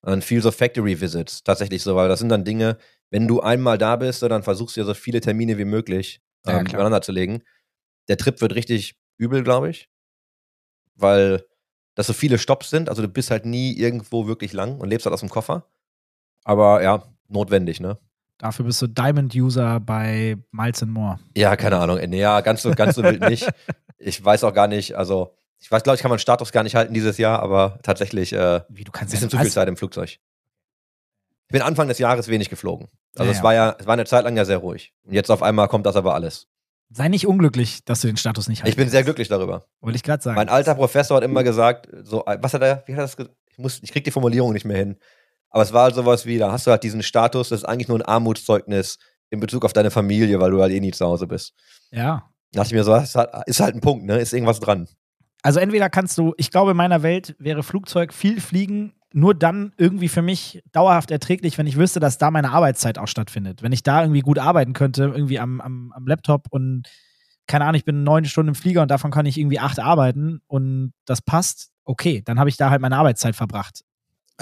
Und 0.00 0.10
dann 0.10 0.22
viel 0.22 0.42
so 0.42 0.50
Factory 0.50 1.00
Visits, 1.00 1.44
tatsächlich 1.44 1.84
so, 1.84 1.94
weil 1.94 2.08
das 2.08 2.18
sind 2.18 2.30
dann 2.30 2.44
Dinge, 2.44 2.78
wenn 3.10 3.28
du 3.28 3.40
einmal 3.40 3.78
da 3.78 3.94
bist, 3.94 4.22
dann 4.22 4.42
versuchst 4.42 4.76
du 4.76 4.80
ja 4.80 4.86
so 4.86 4.94
viele 4.94 5.20
Termine 5.20 5.56
wie 5.56 5.64
möglich 5.64 6.20
Ja, 6.44 6.58
ähm, 6.58 6.64
klar. 6.64 6.80
übereinander 6.80 7.02
zu 7.02 7.12
legen. 7.12 7.44
Der 8.08 8.16
Trip 8.16 8.40
wird 8.40 8.56
richtig 8.56 8.98
übel, 9.18 9.44
glaube 9.44 9.70
ich. 9.70 9.88
Weil 10.96 11.46
das 11.94 12.08
so 12.08 12.12
viele 12.12 12.38
Stops 12.38 12.70
sind. 12.70 12.88
Also 12.88 13.02
du 13.02 13.08
bist 13.08 13.30
halt 13.30 13.46
nie 13.46 13.76
irgendwo 13.78 14.26
wirklich 14.26 14.52
lang 14.52 14.80
und 14.80 14.88
lebst 14.88 15.06
halt 15.06 15.14
aus 15.14 15.20
dem 15.20 15.28
Koffer. 15.28 15.68
Aber 16.44 16.82
ja, 16.82 17.02
notwendig, 17.28 17.80
ne? 17.80 17.98
Dafür 18.38 18.64
bist 18.64 18.82
du 18.82 18.88
Diamond-User 18.88 19.78
bei 19.80 20.36
Miles 20.50 20.84
More. 20.84 21.20
Ja, 21.36 21.54
keine 21.56 21.78
Ahnung. 21.78 21.98
Ja, 22.12 22.40
ganz 22.40 22.62
so, 22.62 22.72
ganz 22.72 22.96
so 22.96 23.02
wild 23.02 23.20
nicht. 23.28 23.48
Ich 24.04 24.24
weiß 24.24 24.42
auch 24.42 24.52
gar 24.52 24.66
nicht, 24.66 24.96
also 24.96 25.36
Ich 25.60 25.70
weiß, 25.70 25.84
glaube 25.84 25.94
ich, 25.94 26.02
kann 26.02 26.08
man 26.08 26.18
Status 26.18 26.50
gar 26.50 26.64
nicht 26.64 26.74
halten 26.74 26.92
dieses 26.92 27.18
Jahr, 27.18 27.40
aber 27.40 27.78
tatsächlich 27.84 28.32
äh, 28.32 28.62
Wie, 28.68 28.82
du 28.82 28.90
ein 28.90 28.92
kannst 28.92 29.12
bisschen 29.12 29.28
ja 29.28 29.30
zu 29.30 29.38
viel? 29.38 29.48
Zeit 29.52 29.68
im 29.68 29.76
Flugzeug. 29.76 30.18
Ich 31.46 31.52
bin 31.52 31.62
Anfang 31.62 31.86
des 31.86 31.98
Jahres 32.00 32.26
wenig 32.26 32.48
geflogen. 32.50 32.88
Also 33.14 33.30
Ja, 33.30 33.38
es 33.38 33.44
war 33.44 33.54
ja, 33.54 33.76
es 33.78 33.86
war 33.86 33.92
eine 33.92 34.04
Zeit 34.06 34.24
lang 34.24 34.36
ja 34.36 34.44
sehr 34.44 34.56
ruhig. 34.58 34.92
Und 35.04 35.12
jetzt 35.12 35.30
auf 35.30 35.40
einmal 35.40 35.68
kommt 35.68 35.86
das 35.86 35.94
aber 35.94 36.14
alles. 36.14 36.48
Sei 36.90 37.08
nicht 37.08 37.28
unglücklich, 37.28 37.84
dass 37.84 38.00
du 38.00 38.08
den 38.08 38.16
Status 38.16 38.48
nicht 38.48 38.62
hast. 38.62 38.68
Ich 38.68 38.74
bin 38.76 38.88
sehr 38.88 39.04
glücklich 39.04 39.28
darüber. 39.28 39.66
Wollte 39.80 39.94
ich 39.96 40.02
gerade 40.02 40.20
sagen. 40.20 40.34
Mein 40.34 40.48
alter 40.48 40.74
Professor 40.74 41.16
hat 41.18 41.22
immer 41.22 41.44
gesagt, 41.44 41.88
so, 42.02 42.24
äh, 42.26 42.38
was 42.40 42.54
hat 42.54 42.62
er, 42.62 42.82
wie 42.86 42.92
hat 42.92 42.98
er 42.98 43.02
das 43.02 43.16
gesagt? 43.16 43.36
Ich, 43.50 43.58
muss, 43.58 43.80
ich 43.84 43.92
krieg 43.92 44.02
die 44.02 44.10
Formulierung 44.10 44.52
nicht 44.52 44.64
mehr 44.64 44.78
hin. 44.78 44.96
Aber 45.52 45.62
es 45.62 45.72
war 45.72 45.84
halt 45.84 45.94
sowas 45.94 46.26
wie, 46.26 46.38
da 46.38 46.50
hast 46.50 46.66
du 46.66 46.70
halt 46.70 46.82
diesen 46.82 47.02
Status, 47.02 47.50
das 47.50 47.60
ist 47.60 47.64
eigentlich 47.64 47.88
nur 47.88 47.98
ein 47.98 48.02
Armutszeugnis 48.02 48.98
in 49.30 49.40
Bezug 49.40 49.64
auf 49.64 49.72
deine 49.72 49.90
Familie, 49.90 50.40
weil 50.40 50.50
du 50.50 50.60
halt 50.60 50.72
eh 50.72 50.80
nie 50.80 50.92
zu 50.92 51.06
Hause 51.06 51.26
bist. 51.26 51.54
ja. 51.90 52.28
Da 52.54 52.60
dachte 52.60 52.74
ich 52.74 52.78
mir 52.78 52.84
so, 52.84 52.92
das 52.92 53.04
ist 53.04 53.14
halt, 53.14 53.30
ist 53.46 53.60
halt 53.60 53.74
ein 53.74 53.80
Punkt, 53.80 54.04
ne? 54.04 54.18
Ist 54.18 54.34
irgendwas 54.34 54.60
dran. 54.60 54.86
Also 55.42 55.58
entweder 55.58 55.88
kannst 55.88 56.18
du, 56.18 56.34
ich 56.36 56.50
glaube, 56.50 56.72
in 56.72 56.76
meiner 56.76 57.02
Welt 57.02 57.34
wäre 57.38 57.62
Flugzeug 57.62 58.12
viel 58.12 58.42
fliegen 58.42 58.92
nur 59.14 59.34
dann 59.34 59.72
irgendwie 59.76 60.08
für 60.08 60.22
mich 60.22 60.62
dauerhaft 60.72 61.10
erträglich, 61.10 61.58
wenn 61.58 61.66
ich 61.66 61.76
wüsste, 61.76 62.00
dass 62.00 62.18
da 62.18 62.30
meine 62.30 62.50
Arbeitszeit 62.50 62.98
auch 62.98 63.08
stattfindet. 63.08 63.62
Wenn 63.62 63.72
ich 63.72 63.82
da 63.82 64.02
irgendwie 64.02 64.20
gut 64.20 64.38
arbeiten 64.38 64.72
könnte, 64.72 65.04
irgendwie 65.04 65.38
am, 65.38 65.60
am, 65.60 65.92
am 65.94 66.06
Laptop 66.06 66.46
und 66.50 66.88
keine 67.46 67.64
Ahnung, 67.64 67.76
ich 67.76 67.84
bin 67.84 68.04
neun 68.04 68.24
Stunden 68.24 68.50
im 68.50 68.54
Flieger 68.54 68.82
und 68.82 68.90
davon 68.90 69.10
kann 69.10 69.26
ich 69.26 69.38
irgendwie 69.38 69.58
acht 69.58 69.78
arbeiten 69.78 70.40
und 70.46 70.92
das 71.04 71.20
passt, 71.20 71.70
okay, 71.84 72.22
dann 72.24 72.38
habe 72.38 72.48
ich 72.48 72.56
da 72.56 72.70
halt 72.70 72.80
meine 72.80 72.96
Arbeitszeit 72.96 73.34
verbracht. 73.36 73.82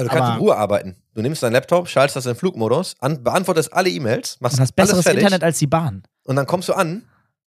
Also 0.01 0.11
du 0.11 0.17
kannst 0.17 0.33
in 0.33 0.39
Ruhe 0.39 0.57
arbeiten. 0.57 0.97
Du 1.15 1.23
nimmst 1.23 1.43
deinen 1.43 1.53
Laptop, 1.53 1.89
schaltest 1.89 2.17
das 2.17 2.27
in 2.27 2.35
Flugmodus, 2.35 2.95
an, 3.01 3.23
beantwortest 3.23 3.73
alle 3.73 3.91
E-Mails, 3.91 4.39
machst 4.41 4.57
Und 4.57 4.63
hast 4.63 4.73
besseres 4.77 5.03
fertig 5.03 5.23
Internet 5.23 5.45
als 5.45 5.59
die 5.59 5.67
Bahn. 5.67 6.03
und 6.25 6.37
dann 6.37 6.47
kommst 6.47 6.69
du 6.69 6.73
an 6.75 7.05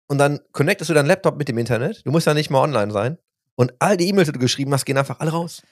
und 0.09 0.19
dann 0.19 0.41
connectest 0.53 0.91
du 0.91 0.95
deinen 0.95 1.07
Laptop 1.07 1.37
mit 1.37 1.49
dem 1.49 1.59
Internet. 1.59 2.05
Du 2.05 2.11
musst 2.11 2.27
ja 2.27 2.35
nicht 2.35 2.51
mal 2.51 2.61
online 2.63 2.91
sein. 2.93 3.19
Und 3.55 3.73
all 3.79 3.97
die 3.97 4.09
E-Mails, 4.09 4.27
die 4.29 4.33
du 4.33 4.39
geschrieben 4.39 4.73
hast, 4.73 4.85
gehen 4.87 4.97
einfach 4.99 5.21
alle 5.21 5.31
raus. 5.31 5.63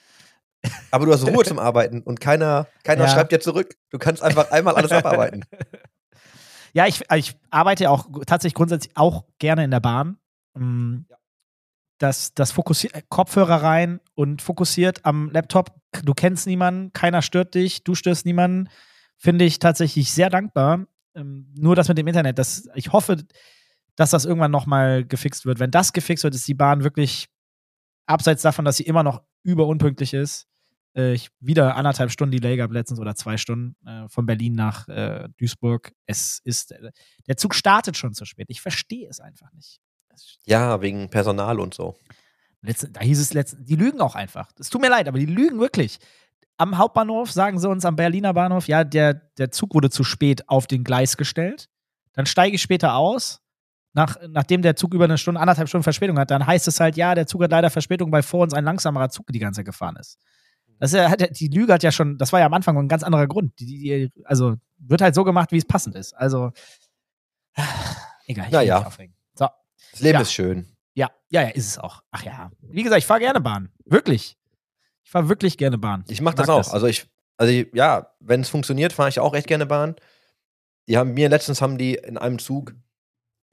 Aber 0.91 1.05
du 1.05 1.13
hast 1.13 1.25
Ruhe 1.25 1.43
zum 1.45 1.57
Arbeiten 1.59 2.01
und 2.01 2.19
keiner, 2.19 2.67
keiner 2.83 3.05
Ja. 3.05 3.09
schreibt 3.09 3.31
dir 3.31 3.39
zurück. 3.39 3.75
Du 3.89 3.97
kannst 3.97 4.21
einfach 4.21 4.51
einmal 4.51 4.75
alles 4.75 4.91
abarbeiten. 4.91 5.45
Ja, 6.73 6.85
ich, 6.85 7.01
ich 7.15 7.35
arbeite 7.49 7.89
auch 7.89 8.07
tatsächlich 8.27 8.53
grundsätzlich 8.53 8.95
auch 8.95 9.23
gerne 9.39 9.63
in 9.63 9.71
der 9.71 9.79
Bahn. 9.79 10.17
Mm, 10.53 10.99
Das, 11.99 12.33
das 12.33 12.51
fokussiert, 12.51 12.93
Kopfhörer 13.09 13.61
rein 13.61 13.99
und 14.15 14.41
fokussiert 14.41 15.05
am 15.05 15.29
Laptop. 15.31 15.75
Du 16.03 16.13
kennst 16.13 16.47
niemanden, 16.47 16.91
keiner 16.93 17.21
stört 17.21 17.53
dich, 17.53 17.83
du 17.83 17.93
störst 17.93 18.25
niemanden. 18.25 18.69
Finde 19.17 19.45
ich 19.45 19.59
tatsächlich 19.59 20.11
sehr 20.11 20.29
dankbar. 20.29 20.87
Ähm, 21.13 21.53
nur 21.55 21.75
das 21.75 21.87
mit 21.87 21.97
dem 21.97 22.07
Internet, 22.07 22.39
das, 22.39 22.69
ich 22.73 22.91
hoffe, 22.91 23.17
dass 23.95 24.11
das 24.11 24.25
irgendwann 24.25 24.51
nochmal 24.51 25.05
gefixt 25.05 25.45
wird. 25.45 25.59
Wenn 25.59 25.71
das 25.71 25.93
gefixt 25.93 26.23
wird, 26.23 26.35
ist 26.35 26.47
die 26.47 26.53
Bahn 26.53 26.83
wirklich, 26.83 27.29
abseits 28.09 28.41
davon, 28.41 28.65
dass 28.65 28.77
sie 28.77 28.83
immer 28.83 29.03
noch 29.03 29.21
überunpünktlich 29.43 30.13
ist, 30.13 30.47
äh, 30.95 31.13
ich 31.13 31.29
wieder 31.39 31.75
anderthalb 31.75 32.11
Stunden 32.11 32.31
Delay 32.31 32.57
gab 32.57 32.71
letztens 32.71 32.99
oder 32.99 33.15
zwei 33.15 33.37
Stunden 33.37 33.75
äh, 33.85 34.09
von 34.09 34.25
Berlin 34.25 34.53
nach 34.53 34.87
äh, 34.87 35.29
Duisburg. 35.37 35.93
Es 36.05 36.41
ist, 36.43 36.71
äh, 36.71 36.91
der 37.27 37.37
Zug 37.37 37.53
startet 37.55 37.97
schon 37.97 38.13
zu 38.13 38.25
spät. 38.25 38.47
Ich 38.49 38.61
verstehe 38.61 39.07
es 39.07 39.19
einfach 39.19 39.51
nicht. 39.53 39.79
Ja, 40.45 40.81
wegen 40.81 41.09
Personal 41.09 41.59
und 41.59 41.73
so. 41.73 41.95
Letzt, 42.61 42.89
da 42.91 43.01
hieß 43.01 43.19
es 43.19 43.33
letztens, 43.33 43.65
die 43.67 43.75
lügen 43.75 44.01
auch 44.01 44.15
einfach. 44.15 44.51
Es 44.59 44.69
tut 44.69 44.81
mir 44.81 44.89
leid, 44.89 45.07
aber 45.07 45.19
die 45.19 45.25
lügen 45.25 45.59
wirklich. 45.59 45.99
Am 46.57 46.77
Hauptbahnhof 46.77 47.31
sagen 47.31 47.57
sie 47.57 47.69
uns 47.69 47.85
am 47.85 47.95
Berliner 47.95 48.33
Bahnhof, 48.33 48.67
ja, 48.67 48.83
der, 48.83 49.13
der 49.13 49.51
Zug 49.51 49.73
wurde 49.73 49.89
zu 49.89 50.03
spät 50.03 50.49
auf 50.49 50.67
den 50.67 50.83
Gleis 50.83 51.15
gestellt. 51.15 51.69
Dann 52.13 52.25
steige 52.25 52.55
ich 52.55 52.61
später 52.61 52.95
aus. 52.95 53.41
Nach, 53.93 54.17
nachdem 54.27 54.61
der 54.61 54.75
Zug 54.75 54.93
über 54.93 55.05
eine 55.05 55.17
Stunde, 55.17 55.39
anderthalb 55.39 55.67
Stunden 55.67 55.83
Verspätung 55.83 56.19
hat, 56.19 56.29
dann 56.31 56.45
heißt 56.45 56.67
es 56.67 56.79
halt, 56.79 56.95
ja, 56.97 57.15
der 57.15 57.25
Zug 57.27 57.41
hat 57.43 57.51
leider 57.51 57.69
Verspätung, 57.69 58.11
weil 58.11 58.21
vor 58.23 58.41
uns 58.41 58.53
ein 58.53 58.63
langsamerer 58.63 59.09
Zug 59.09 59.27
die 59.27 59.39
ganze 59.39 59.59
Zeit 59.59 59.65
gefahren 59.65 59.95
ist. 59.95 60.19
Das 60.79 60.93
hat 60.93 61.21
ja, 61.21 61.27
die 61.27 61.47
Lüge 61.47 61.73
hat 61.73 61.81
ja 61.83 61.91
schon, 61.91 62.17
das 62.17 62.31
war 62.31 62.39
ja 62.39 62.45
am 62.45 62.53
Anfang 62.53 62.77
ein 62.77 62.87
ganz 62.87 63.03
anderer 63.03 63.27
Grund. 63.27 63.59
Die, 63.59 63.65
die, 63.65 64.11
also 64.25 64.55
wird 64.77 65.01
halt 65.01 65.15
so 65.15 65.23
gemacht, 65.23 65.51
wie 65.51 65.57
es 65.57 65.65
passend 65.65 65.95
ist. 65.95 66.13
Also, 66.13 66.51
egal, 68.27 68.45
ich 68.47 68.51
will 68.51 68.59
Naja. 68.59 68.77
mich 68.79 68.87
aufregen. 68.87 69.15
Das 69.99 70.03
Leben 70.05 70.15
Ja. 70.15 70.21
ist 70.21 70.33
schön. 70.33 70.67
Ja, 70.95 71.09
ja, 71.29 71.41
ja, 71.43 71.49
ist 71.49 71.67
es 71.67 71.77
auch. 71.77 72.03
Ach 72.11 72.23
ja. 72.23 72.51
Wie 72.61 72.83
gesagt, 72.83 72.99
ich 72.99 73.05
fahre 73.05 73.19
gerne 73.19 73.41
Bahn. 73.41 73.71
Wirklich. 73.85 74.37
Ich 75.03 75.11
fahre 75.11 75.29
wirklich 75.29 75.57
gerne 75.57 75.77
Bahn. 75.77 76.03
Ich 76.07 76.21
mache 76.21 76.35
das 76.35 76.49
auch. 76.49 76.71
Also 76.73 76.87
ich, 76.87 77.07
also 77.37 77.51
ich, 77.51 77.67
ja, 77.73 78.13
wenn 78.19 78.41
es 78.41 78.49
funktioniert, 78.49 78.93
fahre 78.93 79.09
ich 79.09 79.19
auch 79.19 79.33
echt 79.33 79.47
gerne 79.47 79.65
Bahn. 79.65 79.95
Die 80.87 80.97
haben 80.97 81.13
mir 81.13 81.29
letztens 81.29 81.61
haben 81.61 81.77
die 81.77 81.95
in 81.95 82.17
einem 82.17 82.39
Zug, 82.39 82.73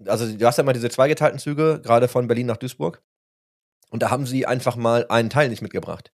also 0.07 0.31
du 0.31 0.47
hast 0.47 0.57
ja 0.59 0.63
immer 0.63 0.73
diese 0.73 0.89
zweigeteilten 0.91 1.39
Züge, 1.39 1.81
gerade 1.83 2.09
von 2.09 2.27
Berlin 2.29 2.47
nach 2.47 2.57
Duisburg. 2.57 3.03
Und 3.91 4.03
da 4.03 4.11
haben 4.11 4.27
sie 4.27 4.47
einfach 4.47 4.77
mal 4.77 5.07
einen 5.09 5.31
Teil 5.31 5.49
nicht 5.49 5.63
mitgebracht. 5.63 6.13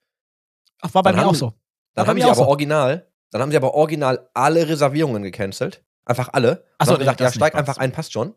Ach, 0.81 0.93
war 0.95 1.03
bei 1.03 1.11
Dann 1.11 1.17
mir 1.21 1.23
haben- 1.27 1.31
auch 1.31 1.35
so. 1.35 1.55
Dann 1.95 2.07
haben 2.07 2.17
sie 2.19 2.25
aber 2.25 2.35
so. 2.35 2.47
original, 2.47 3.11
dann 3.31 3.43
haben 3.43 3.51
sie 3.51 3.57
aber 3.57 3.75
original 3.75 4.31
alle 4.35 4.69
Reservierungen 4.69 5.23
gecancelt. 5.23 5.85
Einfach 6.05 6.31
alle. 6.33 6.65
Ach 6.79 6.87
so, 6.87 6.93
und 6.93 6.97
haben 6.97 7.01
gesagt, 7.01 7.21
nee, 7.21 7.25
ja, 7.25 7.29
das 7.29 7.35
steig 7.37 7.55
einfach 7.55 7.77
ein, 7.79 7.93
passt 7.93 8.13
schon. 8.13 8.35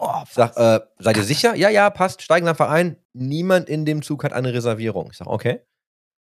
Oh, 0.00 0.22
Ich 0.26 0.32
sag, 0.34 0.56
äh, 0.56 0.80
seid 0.98 1.16
ihr 1.16 1.22
sicher? 1.22 1.54
Ja, 1.54 1.68
ja, 1.68 1.90
passt, 1.90 2.22
steigen 2.22 2.48
einfach 2.48 2.68
ein. 2.70 2.96
Niemand 3.12 3.68
in 3.68 3.84
dem 3.84 4.02
Zug 4.02 4.24
hat 4.24 4.32
eine 4.32 4.52
Reservierung. 4.52 5.08
Ich 5.10 5.18
sag, 5.18 5.26
okay. 5.26 5.60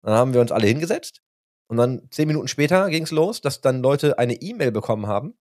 Dann 0.02 0.14
haben 0.14 0.34
wir 0.34 0.40
uns 0.40 0.52
alle 0.52 0.66
hingesetzt 0.66 1.22
und 1.68 1.78
dann 1.78 2.02
zehn 2.10 2.28
Minuten 2.28 2.48
später 2.48 2.88
ging 2.90 3.04
es 3.04 3.10
los, 3.10 3.40
dass 3.40 3.60
dann 3.60 3.80
Leute 3.80 4.18
eine 4.18 4.34
E-Mail 4.34 4.70
bekommen 4.70 5.06
haben 5.06 5.34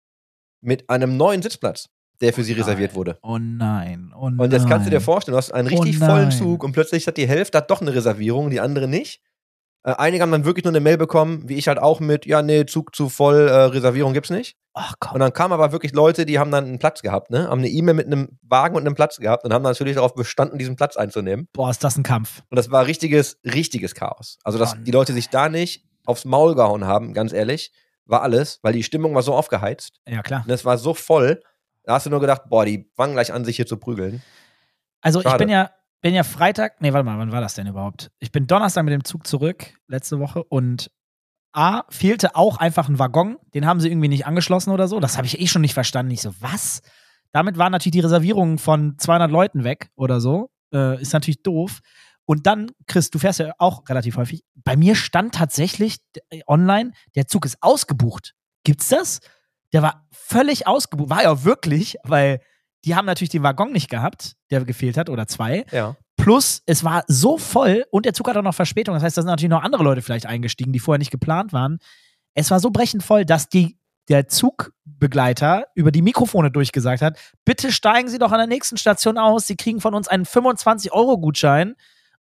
mit 0.62 0.90
einem 0.90 1.18
neuen 1.18 1.42
Sitzplatz, 1.42 1.90
der 2.22 2.32
für 2.34 2.44
sie 2.44 2.54
reserviert 2.54 2.92
nein. 2.92 2.96
wurde. 2.96 3.18
Oh 3.24 3.38
nein. 3.40 4.14
Oh 4.16 4.26
Und 4.28 4.54
jetzt 4.54 4.68
kannst 4.68 4.86
du 4.86 4.92
dir 4.92 4.98
nein. 4.98 5.06
vorstellen, 5.06 5.34
du 5.34 5.38
hast 5.38 5.52
einen 5.52 5.68
richtig 5.68 5.98
Oh 6.00 6.06
vollen 6.06 6.30
nein. 6.30 6.32
Zug 6.32 6.64
und 6.64 6.74
plötzlich 6.74 7.08
hat 7.08 7.18
die 7.18 7.28
Hälfte 7.28 7.58
hat 7.58 7.72
doch 7.72 7.82
eine 7.82 7.94
Reservierung, 7.94 8.52
die 8.52 8.60
andere 8.60 8.88
nicht. 8.88 9.24
Äh, 9.84 9.94
einige 9.98 10.22
haben 10.22 10.32
dann 10.32 10.46
wirklich 10.46 10.64
nur 10.64 10.72
eine 10.72 10.80
Mail 10.80 10.98
bekommen, 10.98 11.48
wie 11.50 11.56
ich 11.56 11.68
halt 11.68 11.80
auch 11.80 12.00
mit, 12.00 12.26
ja, 12.26 12.42
nee, 12.42 12.66
Zug 12.66 12.96
zu 12.96 13.10
voll, 13.10 13.48
äh, 13.48 13.54
Reservierung 13.66 14.14
gibt's 14.14 14.30
nicht. 14.30 14.56
Ach 14.74 14.94
komm. 15.00 15.14
Und 15.16 15.20
dann 15.20 15.34
kamen 15.34 15.54
aber 15.54 15.72
wirklich 15.72 15.94
Leute, 15.94 16.26
die 16.26 16.38
haben 16.40 16.52
dann 16.52 16.66
einen 16.66 16.80
Platz 16.80 17.02
gehabt, 17.02 17.30
ne? 17.32 17.48
Haben 17.50 17.60
eine 17.60 17.68
E-Mail 17.70 17.96
mit 17.96 18.06
einem 18.06 18.38
Wagen 18.44 18.76
und 18.76 18.86
einem 18.86 18.96
Platz 18.96 19.18
gehabt 19.18 19.44
und 19.44 19.54
haben 19.54 19.64
natürlich 19.64 19.96
darauf 19.96 20.14
bestanden, 20.14 20.58
diesen 20.60 20.76
Platz 20.76 20.98
einzunehmen. 20.98 21.48
Boah, 21.54 21.72
ist 21.72 21.84
das 21.84 21.98
ein 21.98 22.04
Kampf. 22.04 22.44
Und 22.50 22.56
das 22.58 22.70
war 22.72 22.86
richtiges, 22.86 23.38
richtiges 23.44 23.96
Chaos. 23.96 24.38
Also, 24.44 24.58
dass 24.60 24.74
Oh 24.76 24.78
die 24.80 24.92
Leute 24.92 25.14
sich 25.14 25.30
da 25.30 25.50
nicht 25.50 25.84
aufs 26.06 26.26
Maul 26.26 26.56
gehauen 26.56 26.86
haben, 26.86 27.14
ganz 27.14 27.34
ehrlich, 27.34 27.72
war 28.06 28.22
alles, 28.22 28.60
weil 28.62 28.74
die 28.74 28.84
Stimmung 28.84 29.14
war 29.16 29.22
so 29.24 29.34
aufgeheizt 29.34 30.00
Ja, 30.08 30.22
klar. 30.22 30.44
und 30.46 30.52
es 30.54 30.64
war 30.66 30.78
so 30.78 30.94
voll. 30.94 31.42
Da 31.84 31.94
hast 31.94 32.06
du 32.06 32.10
nur 32.10 32.20
gedacht, 32.20 32.44
boah, 32.50 32.64
die 32.66 32.90
fangen 32.96 33.14
gleich 33.14 33.34
an, 33.34 33.44
sich 33.46 33.56
hier 33.56 33.66
zu 33.68 33.78
prügeln. 33.78 34.22
Also 35.02 35.20
ich 35.20 35.24
Schade. 35.24 35.40
bin 35.46 35.50
ja, 35.50 35.72
bin 36.02 36.14
ja 36.14 36.24
Freitag, 36.24 36.82
nee, 36.82 36.94
warte 36.94 37.06
mal, 37.06 37.18
wann 37.18 37.32
war 37.32 37.42
das 37.42 37.54
denn 37.54 37.68
überhaupt? 37.68 38.12
Ich 38.20 38.32
bin 38.32 38.48
Donnerstag 38.48 38.84
mit 38.84 38.94
dem 38.94 39.04
Zug 39.04 39.28
zurück, 39.28 39.74
letzte 39.88 40.20
Woche, 40.20 40.44
und 40.44 40.92
A, 41.54 41.84
fehlte 41.90 42.36
auch 42.36 42.58
einfach 42.58 42.88
ein 42.88 42.98
Waggon, 42.98 43.38
den 43.54 43.66
haben 43.66 43.80
sie 43.80 43.90
irgendwie 43.90 44.08
nicht 44.08 44.26
angeschlossen 44.26 44.72
oder 44.72 44.88
so. 44.88 45.00
Das 45.00 45.18
habe 45.18 45.28
ich 45.28 45.40
eh 45.40 45.48
schon 45.48 45.62
nicht 45.62 45.74
verstanden. 45.74 46.12
Ich 46.12 46.22
so, 46.22 46.34
was? 46.40 46.82
Damit 47.34 47.58
waren 47.58 47.72
natürlich 47.72 47.94
die 47.94 48.00
Reservierungen 48.00 48.58
von 48.58 48.98
200 48.98 49.30
Leuten 49.30 49.64
weg 49.64 49.90
oder 49.96 50.22
so. 50.22 50.50
Äh, 50.74 51.02
ist 51.02 51.14
natürlich 51.14 51.44
doof. 51.44 51.80
Und 52.26 52.48
dann, 52.48 52.72
Chris, 52.88 53.10
du 53.10 53.20
fährst 53.20 53.40
ja 53.40 53.54
auch 53.58 53.88
relativ 53.90 54.16
häufig. 54.16 54.44
Bei 54.56 54.78
mir 54.78 54.96
stand 54.96 55.36
tatsächlich 55.36 55.98
äh, 56.30 56.42
online, 56.48 56.92
der 57.16 57.28
Zug 57.28 57.46
ist 57.46 57.58
ausgebucht. 57.62 58.34
Gibt's 58.64 58.88
das? 58.88 59.20
Der 59.74 59.82
war 59.82 60.08
völlig 60.12 60.68
ausgebucht. 60.68 61.10
War 61.10 61.24
ja 61.24 61.44
wirklich, 61.44 61.98
weil 62.04 62.40
die 62.86 62.96
haben 62.96 63.06
natürlich 63.06 63.30
den 63.30 63.44
Waggon 63.44 63.72
nicht 63.72 63.90
gehabt, 63.90 64.36
der 64.50 64.66
gefehlt 64.66 64.98
hat, 64.98 65.10
oder 65.10 65.28
zwei. 65.28 65.66
Ja. 65.72 65.96
Plus, 66.18 66.62
es 66.66 66.84
war 66.84 67.04
so 67.08 67.38
voll 67.38 67.86
und 67.90 68.06
der 68.06 68.14
Zug 68.14 68.30
hat 68.30 68.38
auch 68.38 68.44
noch 68.44 68.54
Verspätung. 68.54 68.94
Das 68.94 69.04
heißt, 69.04 69.18
da 69.18 69.22
sind 69.22 69.30
natürlich 69.30 69.50
noch 69.50 69.64
andere 69.64 69.84
Leute 69.84 70.02
vielleicht 70.02 70.26
eingestiegen, 70.26 70.72
die 70.72 70.80
vorher 70.80 71.00
nicht 71.00 71.12
geplant 71.12 71.52
waren. 71.54 71.80
Es 72.34 72.52
war 72.52 72.60
so 72.60 72.70
brechend 72.70 73.04
voll, 73.04 73.26
dass 73.26 73.50
die, 73.50 73.78
der 74.08 74.28
Zugbegleiter 74.28 75.66
über 75.74 75.92
die 75.92 76.02
Mikrofone 76.02 76.52
durchgesagt 76.52 77.02
hat: 77.02 77.18
Bitte 77.44 77.72
steigen 77.72 78.08
Sie 78.08 78.20
doch 78.20 78.32
an 78.32 78.38
der 78.38 78.48
nächsten 78.48 78.78
Station 78.78 79.18
aus. 79.18 79.48
Sie 79.48 79.56
kriegen 79.56 79.82
von 79.82 79.96
uns 79.96 80.08
einen 80.08 80.26
25-Euro-Gutschein. 80.26 81.76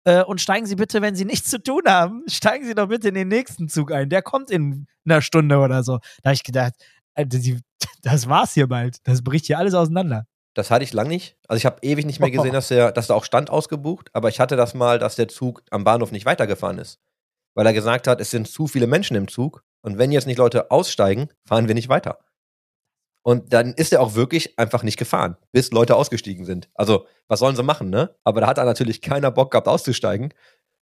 Äh, 0.05 0.23
und 0.23 0.39
steigen 0.39 0.65
Sie 0.65 0.75
bitte, 0.75 1.01
wenn 1.01 1.15
Sie 1.15 1.25
nichts 1.25 1.49
zu 1.49 1.61
tun 1.61 1.81
haben, 1.85 2.23
steigen 2.27 2.65
Sie 2.65 2.75
doch 2.75 2.87
bitte 2.87 3.09
in 3.09 3.15
den 3.15 3.27
nächsten 3.27 3.67
Zug 3.67 3.91
ein. 3.91 4.09
Der 4.09 4.21
kommt 4.21 4.49
in 4.49 4.87
einer 5.05 5.21
Stunde 5.21 5.57
oder 5.57 5.83
so. 5.83 5.99
Da 6.21 6.29
habe 6.29 6.35
ich 6.35 6.43
gedacht, 6.43 6.73
die, 7.17 7.59
das 8.01 8.29
war's 8.29 8.53
hier 8.53 8.67
bald. 8.67 8.97
Das 9.03 9.23
bricht 9.23 9.47
hier 9.47 9.57
alles 9.57 9.73
auseinander. 9.73 10.25
Das 10.53 10.71
hatte 10.71 10.83
ich 10.83 10.93
lang 10.93 11.07
nicht. 11.07 11.37
Also 11.47 11.59
ich 11.59 11.65
habe 11.65 11.77
ewig 11.81 12.05
nicht 12.05 12.19
mehr 12.19 12.31
gesehen, 12.31 12.53
dass, 12.53 12.69
der, 12.69 12.91
dass 12.91 13.07
da 13.07 13.13
auch 13.13 13.23
stand 13.23 13.49
ausgebucht, 13.49 14.09
aber 14.13 14.29
ich 14.29 14.39
hatte 14.39 14.55
das 14.55 14.73
mal, 14.73 14.99
dass 14.99 15.15
der 15.15 15.27
Zug 15.27 15.63
am 15.69 15.83
Bahnhof 15.83 16.11
nicht 16.11 16.25
weitergefahren 16.25 16.79
ist. 16.79 16.99
Weil 17.55 17.65
er 17.65 17.73
gesagt 17.73 18.07
hat, 18.07 18.21
es 18.21 18.31
sind 18.31 18.47
zu 18.47 18.67
viele 18.67 18.87
Menschen 18.87 19.15
im 19.15 19.27
Zug 19.27 19.63
und 19.81 19.97
wenn 19.97 20.11
jetzt 20.11 20.27
nicht 20.27 20.37
Leute 20.37 20.71
aussteigen, 20.71 21.29
fahren 21.45 21.67
wir 21.67 21.75
nicht 21.75 21.89
weiter. 21.89 22.19
Und 23.21 23.53
dann 23.53 23.73
ist 23.73 23.91
er 23.91 24.01
auch 24.01 24.15
wirklich 24.15 24.57
einfach 24.57 24.83
nicht 24.83 24.97
gefahren, 24.97 25.37
bis 25.51 25.71
Leute 25.71 25.95
ausgestiegen 25.95 26.45
sind. 26.45 26.69
Also, 26.73 27.05
was 27.27 27.39
sollen 27.39 27.55
sie 27.55 27.63
machen, 27.63 27.89
ne? 27.89 28.15
Aber 28.23 28.41
da 28.41 28.47
hat 28.47 28.57
er 28.57 28.65
natürlich 28.65 29.01
keiner 29.01 29.29
Bock 29.29 29.51
gehabt 29.51 29.67
auszusteigen 29.67 30.33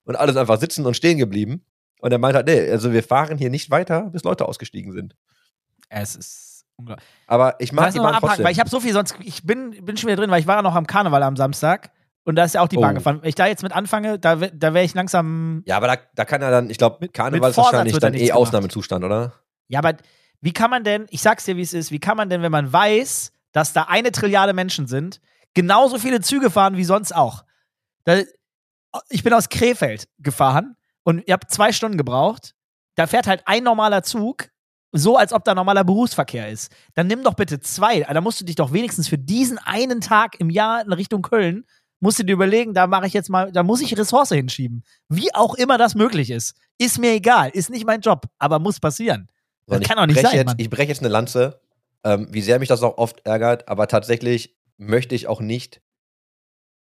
und 0.03 0.15
alles 0.15 0.37
einfach 0.37 0.59
sitzen 0.59 0.85
und 0.85 0.95
stehen 0.95 1.17
geblieben. 1.17 1.65
Und 1.99 2.11
er 2.11 2.19
meint 2.19 2.35
halt, 2.35 2.47
nee, 2.47 2.69
also 2.69 2.93
wir 2.93 3.03
fahren 3.03 3.37
hier 3.37 3.49
nicht 3.49 3.71
weiter, 3.71 4.09
bis 4.11 4.23
Leute 4.23 4.47
ausgestiegen 4.47 4.91
sind. 4.91 5.15
Es 5.89 6.15
ist. 6.15 6.46
Aber 7.27 7.55
ich 7.59 7.71
mag 7.71 7.91
die 7.91 7.97
Bahn 7.97 8.07
abhaken, 8.09 8.27
trotzdem. 8.27 8.45
weil 8.45 8.51
ich 8.51 8.59
habe 8.59 8.69
so 8.69 8.79
viel 8.79 8.93
sonst. 8.93 9.15
Ich 9.23 9.43
bin, 9.43 9.71
bin 9.83 9.97
schon 9.97 10.07
wieder 10.09 10.17
drin, 10.21 10.29
weil 10.31 10.39
ich 10.39 10.47
war 10.47 10.57
ja 10.57 10.61
noch 10.61 10.75
am 10.75 10.85
Karneval 10.87 11.23
am 11.23 11.35
Samstag 11.35 11.91
Und 12.23 12.35
da 12.35 12.43
ist 12.43 12.53
ja 12.55 12.61
auch 12.61 12.67
die 12.67 12.75
Bahn 12.77 12.91
Oh. 12.91 12.99
gefahren. 12.99 13.19
Wenn 13.21 13.29
ich 13.29 13.35
da 13.35 13.47
jetzt 13.47 13.63
mit 13.63 13.71
anfange, 13.73 14.19
da, 14.19 14.35
da 14.35 14.73
wäre 14.73 14.83
ich 14.85 14.93
langsam. 14.93 15.63
Ja, 15.65 15.77
aber 15.77 15.87
da, 15.87 15.95
da 16.15 16.25
kann 16.25 16.41
er 16.41 16.51
dann, 16.51 16.69
ich 16.69 16.77
glaube, 16.77 17.07
Karneval 17.09 17.49
ist 17.51 17.57
wahrscheinlich 17.57 17.97
dann 17.99 18.13
eh 18.13 18.25
gemacht. 18.27 18.37
Ausnahmezustand, 18.37 19.03
oder? 19.05 19.33
Ja, 19.69 19.79
aber 19.79 19.95
wie 20.41 20.53
kann 20.53 20.69
man 20.69 20.83
denn, 20.83 21.07
ich 21.09 21.21
sag's 21.21 21.45
dir, 21.45 21.55
wie 21.57 21.61
es 21.61 21.73
ist, 21.73 21.91
wie 21.91 21.99
kann 21.99 22.15
man 22.17 22.29
denn, 22.29 22.41
wenn 22.41 22.51
man 22.51 22.71
weiß, 22.71 23.31
dass 23.53 23.73
da 23.73 23.83
eine 23.83 24.11
Trilliarde 24.11 24.53
Menschen 24.53 24.85
sind, 24.87 25.19
genauso 25.55 25.97
viele 25.97 26.21
Züge 26.21 26.49
fahren 26.51 26.77
wie 26.77 26.83
sonst 26.83 27.15
auch? 27.15 27.43
Da, 28.03 28.17
ich 29.09 29.23
bin 29.23 29.33
aus 29.33 29.49
Krefeld 29.49 30.07
gefahren 30.19 30.75
und 31.03 31.27
ihr 31.27 31.33
habt 31.33 31.49
zwei 31.51 31.71
Stunden 31.71 31.97
gebraucht. 31.97 32.53
Da 32.95 33.07
fährt 33.07 33.25
halt 33.27 33.43
ein 33.45 33.63
normaler 33.63 34.03
Zug, 34.03 34.49
so 34.91 35.17
als 35.17 35.33
ob 35.33 35.43
da 35.43 35.53
normaler 35.53 35.83
Berufsverkehr 35.83 36.49
ist. 36.49 36.71
Dann 36.93 37.07
nimm 37.07 37.23
doch 37.23 37.33
bitte 37.33 37.59
zwei. 37.59 38.01
Da 38.01 38.21
musst 38.21 38.41
du 38.41 38.45
dich 38.45 38.55
doch 38.55 38.73
wenigstens 38.73 39.07
für 39.07 39.17
diesen 39.17 39.57
einen 39.57 40.01
Tag 40.01 40.39
im 40.39 40.49
Jahr 40.49 40.83
in 40.83 40.93
Richtung 40.93 41.21
Köln, 41.21 41.65
musst 41.99 42.19
du 42.19 42.23
dir 42.23 42.33
überlegen, 42.33 42.73
da 42.73 42.87
mache 42.87 43.07
ich 43.07 43.13
jetzt 43.13 43.29
mal, 43.29 43.51
da 43.51 43.63
muss 43.63 43.81
ich 43.81 43.97
Ressource 43.97 44.29
hinschieben. 44.29 44.83
Wie 45.09 45.33
auch 45.33 45.55
immer 45.55 45.77
das 45.77 45.95
möglich 45.95 46.29
ist. 46.29 46.55
Ist 46.77 46.99
mir 46.99 47.11
egal, 47.13 47.49
ist 47.49 47.69
nicht 47.69 47.85
mein 47.85 48.01
Job, 48.01 48.25
aber 48.37 48.59
muss 48.59 48.79
passieren. 48.79 49.29
Das 49.65 49.81
kann 49.81 49.97
doch 49.97 50.05
nicht 50.05 50.21
sein, 50.21 50.35
Jetzt, 50.35 50.45
Mann. 50.45 50.55
ich 50.59 50.69
breche 50.69 50.89
jetzt 50.89 51.01
eine 51.01 51.09
Lanze, 51.09 51.59
ähm, 52.03 52.27
wie 52.31 52.41
sehr 52.41 52.59
mich 52.59 52.69
das 52.69 52.83
auch 52.83 52.97
oft 52.97 53.25
ärgert, 53.25 53.67
aber 53.67 53.87
tatsächlich 53.87 54.55
möchte 54.77 55.15
ich 55.15 55.27
auch 55.27 55.41
nicht 55.41 55.81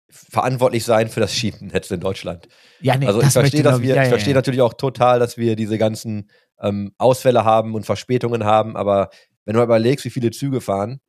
verantwortlich 0.09 0.83
sein 0.83 1.09
für 1.09 1.19
das 1.19 1.33
Schienennetz 1.33 1.89
in 1.91 1.99
Deutschland. 1.99 2.47
Ja, 2.81 2.97
nee, 2.97 3.07
also 3.07 3.19
ich 3.19 3.25
das 3.25 3.33
verstehe, 3.33 3.63
dass 3.63 3.81
wir, 3.81 3.95
ja, 3.95 4.03
ich 4.03 4.09
verstehe 4.09 4.33
ja. 4.33 4.37
natürlich 4.37 4.61
auch 4.61 4.73
total, 4.73 5.19
dass 5.19 5.37
wir 5.37 5.55
diese 5.55 5.77
ganzen 5.77 6.29
ähm, 6.63 6.93
Ausfälle 6.97 7.45
haben 7.45 7.75
und 7.75 7.85
Verspätungen 7.85 8.43
haben, 8.45 8.75
aber 8.75 9.09
wenn 9.45 9.53
du 9.53 9.59
mal 9.59 9.65
überlegst, 9.65 10.05
wie 10.05 10.09
viele 10.09 10.31
Züge 10.31 10.61
fahren 10.61 10.99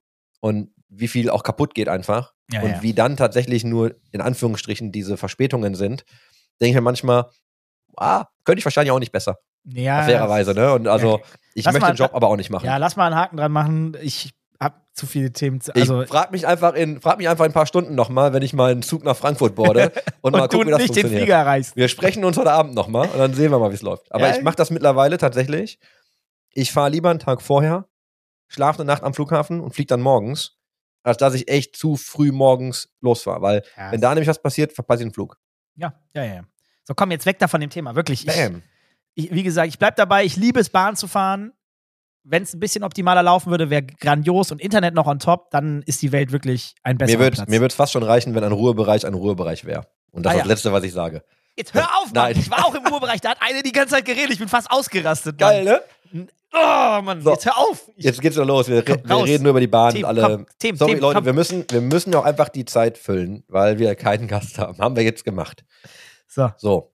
und 0.41 0.71
wie 0.89 1.09
viel 1.09 1.31
auch 1.31 1.43
kaputt 1.43 1.75
geht 1.75 1.89
einfach 1.89 2.35
Ja, 2.53 2.61
und 2.63 2.71
ja. 2.71 2.83
wie 2.83 2.93
dann 2.93 3.17
tatsächlich 3.17 3.65
nur 3.65 3.95
in 4.13 4.21
Anführungsstrichen 4.21 4.93
diese 4.93 5.17
Verspätungen 5.17 5.75
sind, 5.75 6.05
denke 6.61 6.71
ich 6.71 6.75
mir 6.75 6.81
manchmal, 6.83 7.27
ah, 7.97 8.27
könnte 8.45 8.59
ich 8.59 8.65
wahrscheinlich 8.65 8.91
auch 8.93 8.99
nicht 9.01 9.13
besser, 9.13 9.39
Ja, 9.65 10.03
fairerweise, 10.03 10.53
ne? 10.55 10.73
Und 10.75 10.87
also 10.89 11.21
ich 11.55 11.65
Lass 11.65 11.73
möchte 11.73 11.87
mal- 11.89 11.93
den 11.95 11.97
Job 11.97 12.11
aber 12.15 12.29
auch 12.29 12.37
nicht 12.37 12.51
machen. 12.51 12.67
Ja, 12.67 12.77
lass 12.77 12.97
mal 12.97 13.07
einen 13.07 13.17
Haken 13.17 13.37
dran 13.37 13.53
machen. 13.53 13.97
Ich 14.03 14.31
habe 14.65 14.75
zu 14.93 15.07
viele 15.07 15.33
Themen. 15.33 15.61
Zu, 15.61 15.75
also, 15.75 16.03
ich 16.03 16.09
frag 16.09 16.33
mich 16.33 16.47
einfach 16.47 16.75
in, 16.75 17.01
frag 17.01 17.19
mich 17.19 17.29
einfach 17.29 17.45
in 17.45 17.51
ein 17.51 17.55
paar 17.55 17.67
Stunden 17.67 17.95
nochmal, 17.95 18.33
wenn 18.33 18.43
ich 18.43 18.53
mal 18.53 18.73
einen 18.73 18.83
Zug 18.83 19.05
nach 19.05 19.17
Frankfurt 19.17 19.55
boarde 19.55 19.93
und, 20.23 20.33
mal 20.33 20.43
und 20.43 20.53
du 20.53 20.57
gucken, 20.59 20.67
wie 20.69 20.71
das 20.73 20.81
nicht 20.81 20.91
den 20.97 21.03
funktioniert. 21.03 21.21
Flieger 21.23 21.37
erreichst. 21.37 21.77
Wir 21.77 21.89
sprechen 21.89 22.25
uns 22.25 22.37
heute 22.37 22.51
Abend 22.53 22.75
nochmal 22.75 23.09
und 23.09 23.19
dann 23.19 23.35
sehen 23.35 23.51
wir 23.53 23.59
mal, 23.61 23.71
wie 23.71 23.75
es 23.75 23.83
läuft. 23.83 24.11
Aber 24.13 24.29
Ja. 24.29 24.35
ich 24.37 24.43
mache 24.43 24.57
das 24.57 24.71
mittlerweile 24.71 25.17
tatsächlich. 25.19 25.79
Ich 26.53 26.73
fahre 26.73 26.91
lieber 26.91 27.11
einen 27.11 27.19
Tag 27.21 27.43
vorher, 27.43 27.87
schlafe 28.49 28.81
eine 28.81 28.87
Nacht 28.87 29.03
am 29.05 29.15
Flughafen 29.15 29.61
und 29.61 29.75
fliege 29.75 29.89
dann 29.89 30.01
morgens, 30.01 30.57
als 31.03 31.17
dass 31.19 31.35
ich 31.35 31.49
echt 31.49 31.77
zu 31.77 31.97
früh 31.97 32.33
morgens 32.33 32.89
losfahre. 33.01 33.43
Weil 33.43 33.63
Ja, 33.77 33.93
wenn 33.93 34.01
da 34.01 34.11
nämlich 34.11 34.29
was 34.29 34.41
passiert, 34.41 34.73
verpasse 34.73 35.03
ich 35.03 35.09
den 35.09 35.15
Flug. 35.15 35.37
ja, 35.77 35.93
ja, 36.15 36.25
ja. 36.25 36.43
So, 36.87 36.93
komm 36.95 37.11
jetzt 37.13 37.25
weg 37.27 37.39
da 37.39 37.49
von 37.49 37.61
dem 37.63 37.71
Thema. 37.71 37.95
Wirklich. 37.95 38.27
Ich, 38.29 38.35
Bam. 38.37 38.63
ich, 39.15 39.31
wie 39.33 39.43
gesagt, 39.43 39.69
ich 39.69 39.79
bleib 39.79 39.97
dabei. 39.97 40.25
Ich 40.25 40.37
liebe 40.37 40.61
es, 40.61 40.69
Bahn 40.69 40.97
zu 40.97 41.09
fahren. 41.09 41.53
Wenn 42.27 42.43
es 42.43 42.55
ein 42.55 42.61
bisschen 42.61 42.85
optimaler 42.85 43.23
laufen 43.23 43.51
würde, 43.51 43.69
wäre 43.71 43.83
grandios 43.83 44.51
und 44.51 44.61
Internet 44.61 44.95
noch 44.95 45.07
on 45.07 45.19
top, 45.19 45.51
dann 45.51 45.83
ist 45.83 46.01
die 46.03 46.11
Welt 46.11 46.33
wirklich 46.33 46.75
ein 46.83 46.97
besserer 46.97 47.19
Mir 47.19 47.25
wird 47.25 47.35
Platz. 47.35 47.49
mir 47.49 47.61
wird's 47.61 47.75
fast 47.75 47.93
schon 47.93 48.03
reichen, 48.03 48.35
wenn 48.35 48.43
ein 48.45 48.53
Ruhebereich 48.53 49.07
ein 49.07 49.13
Ruhebereich 49.15 49.65
wäre. 49.67 49.87
Und 50.11 50.25
das 50.25 50.31
Ah, 50.31 50.35
ist 50.35 50.39
ja. 50.39 50.43
das 50.45 50.49
Letzte, 50.49 50.73
was 50.73 50.85
ich 50.85 50.93
sage. 50.93 51.23
Jetzt 51.57 51.75
hör 51.75 51.85
auf, 51.99 52.07
Mann. 52.07 52.15
Nein. 52.33 52.37
Ich 52.39 52.51
war 52.51 52.65
auch 52.67 52.75
im 52.75 52.87
Ruhebereich. 52.87 53.21
Da 53.21 53.31
hat 53.31 53.39
eine 53.41 53.63
die 53.63 53.73
ganze 53.73 53.95
Zeit 53.95 54.05
geredet. 54.07 54.31
Ich 54.33 54.39
bin 54.39 54.49
fast 54.49 54.71
ausgerastet. 54.71 55.39
Mann. 55.41 55.65
ne? 55.65 55.83
Oh, 56.53 57.03
Mann. 57.03 57.21
So. 57.21 57.33
Jetzt 57.33 57.47
hör 57.47 57.59
auf. 57.59 57.91
Ich, 57.97 58.05
Jetzt 58.05 58.21
geht's 58.21 58.37
wieder 58.37 58.47
los. 58.47 58.69
Wir, 58.69 58.79
re 58.89 59.03
wir 59.05 59.25
reden 59.25 59.43
nur 59.43 59.51
über 59.51 59.61
die 59.61 59.67
Bahn 59.67 59.93
Themen, 59.93 60.05
und 60.05 60.09
alle. 60.19 60.23
komm, 60.23 60.47
Themen, 60.59 60.79
Sorry, 60.79 60.91
Themen, 60.93 61.01
Leute, 61.03 61.17
komm. 61.19 61.27
wir 61.27 61.33
müssen, 61.33 61.65
wir 61.71 61.81
müssen 61.81 62.13
ja 62.13 62.21
auch 62.21 62.25
einfach 62.25 62.49
die 62.49 62.65
Zeit 62.65 62.97
füllen, 62.97 63.45
weil 63.49 63.79
wir 63.79 63.95
keinen 63.97 64.29
Gast 64.29 64.59
haben. 64.59 64.79
Haben 64.79 64.97
wir 64.97 65.03
jetzt 65.03 65.25
gemacht. 65.25 65.65
so, 66.27 66.51
So, 66.57 66.93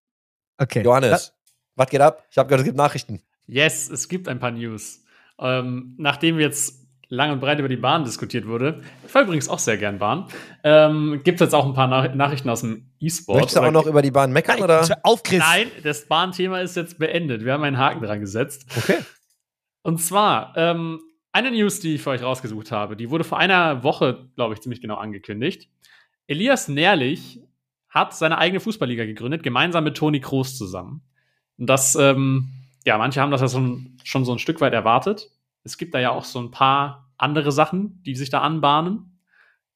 okay. 0.58 0.82
Johannes, 0.82 1.34
was 1.76 1.88
geht 1.88 2.00
ab? 2.00 2.24
Ich 2.30 2.38
habe 2.38 2.48
gehört, 2.48 2.60
es 2.60 2.64
gibt 2.66 2.76
Nachrichten. 2.76 3.22
Yes, 3.46 3.88
es 3.90 4.08
gibt 4.08 4.28
ein 4.28 4.38
paar 4.40 4.50
News. 4.50 5.00
Ähm, 5.40 5.94
nachdem 5.98 6.38
jetzt 6.38 6.80
lang 7.08 7.32
und 7.32 7.40
breit 7.40 7.58
über 7.58 7.68
die 7.68 7.76
Bahn 7.76 8.04
diskutiert 8.04 8.46
wurde, 8.46 8.82
ich 9.04 9.10
fahre 9.10 9.24
übrigens 9.24 9.48
auch 9.48 9.58
sehr 9.58 9.76
gern 9.76 9.98
Bahn, 9.98 10.26
ähm, 10.62 11.20
gibt 11.24 11.40
es 11.40 11.46
jetzt 11.46 11.54
auch 11.54 11.66
ein 11.66 11.74
paar 11.74 11.88
Nach 11.88 12.14
Nachrichten 12.14 12.48
aus 12.48 12.60
dem 12.60 12.90
E-Sport. 13.00 13.38
Möchtest 13.38 13.56
du 13.56 13.62
auch 13.62 13.72
noch 13.72 13.86
über 13.86 14.02
die 14.02 14.10
Bahn 14.10 14.32
meckern 14.32 14.56
Nein, 14.56 14.64
oder? 14.64 15.00
auf, 15.02 15.22
Chris. 15.22 15.40
Nein, 15.40 15.68
das 15.82 16.06
Bahnthema 16.06 16.60
ist 16.60 16.76
jetzt 16.76 16.98
beendet. 16.98 17.44
Wir 17.44 17.52
haben 17.52 17.64
einen 17.64 17.78
Haken 17.78 18.02
dran 18.02 18.20
gesetzt. 18.20 18.66
Okay. 18.76 18.98
Und 19.82 19.98
zwar, 19.98 20.52
ähm, 20.56 21.00
eine 21.32 21.50
News, 21.50 21.80
die 21.80 21.94
ich 21.94 22.02
für 22.02 22.10
euch 22.10 22.22
rausgesucht 22.22 22.72
habe, 22.72 22.96
die 22.96 23.10
wurde 23.10 23.24
vor 23.24 23.38
einer 23.38 23.82
Woche, 23.82 24.28
glaube 24.36 24.54
ich, 24.54 24.60
ziemlich 24.60 24.80
genau 24.80 24.96
angekündigt. 24.96 25.68
Elias 26.26 26.68
Nährlich 26.68 27.40
hat 27.88 28.14
seine 28.14 28.38
eigene 28.38 28.60
Fußballliga 28.60 29.04
gegründet, 29.04 29.42
gemeinsam 29.42 29.84
mit 29.84 29.96
Toni 29.96 30.20
Kroos 30.20 30.56
zusammen. 30.56 31.02
Und 31.58 31.66
das, 31.66 31.96
ähm, 31.96 32.52
ja, 32.86 32.96
manche 32.98 33.20
haben 33.20 33.30
das 33.30 33.40
ja 33.40 33.48
schon, 33.48 33.96
schon 34.04 34.24
so 34.24 34.32
ein 34.32 34.38
Stück 34.38 34.60
weit 34.60 34.72
erwartet. 34.72 35.30
Es 35.64 35.76
gibt 35.76 35.94
da 35.94 35.98
ja 35.98 36.10
auch 36.10 36.24
so 36.24 36.40
ein 36.40 36.50
paar 36.50 37.10
andere 37.18 37.52
Sachen, 37.52 38.02
die 38.04 38.14
sich 38.16 38.30
da 38.30 38.40
anbahnen. 38.40 39.18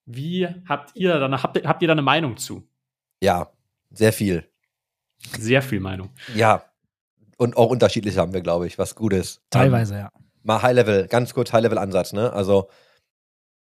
Wie 0.06 0.46
habt 0.68 0.94
ihr 0.96 1.18
da, 1.18 1.42
habt, 1.42 1.56
ihr- 1.58 1.68
habt 1.68 1.82
ihr 1.82 1.88
da 1.88 1.92
eine 1.92 2.02
Meinung 2.02 2.36
zu? 2.36 2.66
Ja, 3.20 3.50
sehr 3.90 4.12
viel. 4.12 4.48
Sehr 5.38 5.62
viel 5.62 5.80
Meinung. 5.80 6.10
Ja. 6.34 6.64
Und 7.36 7.56
auch 7.56 7.70
unterschiedlich 7.70 8.16
haben 8.18 8.32
wir, 8.32 8.40
glaube 8.42 8.66
ich, 8.66 8.78
was 8.78 8.94
gut 8.94 9.12
ist. 9.12 9.42
Teilweise, 9.50 9.96
ja. 9.98 10.10
Mal 10.42 10.62
High-Level, 10.62 11.08
ganz 11.08 11.32
kurz 11.34 11.52
High-Level-Ansatz, 11.52 12.12
ne? 12.12 12.32
Also 12.32 12.68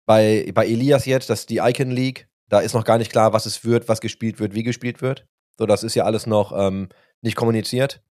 bei, 0.05 0.51
bei 0.53 0.67
Elias 0.67 1.05
jetzt, 1.05 1.29
das 1.29 1.41
ist 1.41 1.49
die 1.49 1.57
Icon 1.57 1.89
League, 1.89 2.27
da 2.49 2.59
ist 2.59 2.73
noch 2.73 2.83
gar 2.83 2.97
nicht 2.97 3.11
klar, 3.11 3.33
was 3.33 3.45
es 3.45 3.65
wird, 3.65 3.87
was 3.89 4.01
gespielt 4.01 4.39
wird, 4.39 4.53
wie 4.53 4.63
gespielt 4.63 5.01
wird. 5.01 5.25
So, 5.57 5.65
das 5.65 5.83
ist 5.83 5.95
ja 5.95 6.03
alles 6.03 6.27
noch 6.27 6.51
ähm, 6.55 6.89
nicht 7.21 7.35
kommuniziert. 7.35 8.03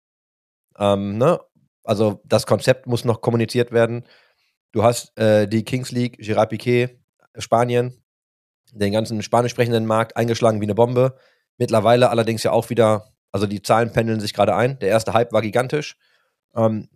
Ähm, 0.78 1.18
ne? 1.18 1.40
Also 1.84 2.22
das 2.26 2.46
Konzept 2.46 2.88
muss 2.88 3.06
noch 3.06 3.22
kommuniziert 3.22 3.72
werden. 3.72 4.06
Du 4.72 4.84
hast 4.84 5.18
äh, 5.18 5.48
die 5.48 5.64
Kings 5.64 5.92
League, 5.92 6.18
Gerard 6.18 6.50
Piquet, 6.50 7.00
Spanien, 7.38 8.04
den 8.72 8.94
ganzen 8.94 9.22
spanisch 9.22 9.52
sprechenden 9.52 9.86
Markt 9.86 10.18
eingeschlagen 10.18 10.62
wie 10.62 10.66
eine 10.66 10.76
Bombe. 10.76 11.18
Mittlerweile 11.58 12.10
allerdings 12.10 12.44
ja 12.44 12.52
auch 12.52 12.70
wieder, 12.70 13.14
also 13.32 13.46
die 13.46 13.62
Zahlen 13.62 13.92
pendeln 13.92 14.20
sich 14.20 14.34
gerade 14.34 14.56
ein. 14.56 14.80
Der 14.80 14.90
erste 14.90 15.14
Hype 15.14 15.32
war 15.32 15.42
gigantisch. 15.42 15.98
Ähm, 16.56 16.90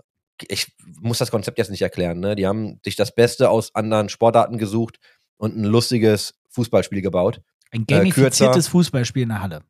ich 0.48 0.76
muss 1.02 1.18
das 1.18 1.32
Konzept 1.32 1.58
jetzt 1.58 1.72
nicht 1.72 1.82
erklären. 1.82 2.20
Ne? 2.20 2.36
Die 2.36 2.48
haben 2.48 2.80
sich 2.84 2.96
das 2.96 3.14
Beste 3.14 3.50
aus 3.50 3.74
anderen 3.76 4.10
Sportarten 4.10 4.58
gesucht 4.58 5.00
und 5.38 5.56
ein 5.56 5.64
lustiges 5.64 6.36
Fußballspiel 6.50 7.02
gebaut. 7.02 7.42
Ein 7.72 7.82
Äh, 7.82 7.86
gamifiziertes 7.86 8.66
kürzer. 8.66 8.72
Fußballspiel 8.72 9.24
in 9.24 9.30
der 9.30 9.42
Halle. 9.42 9.64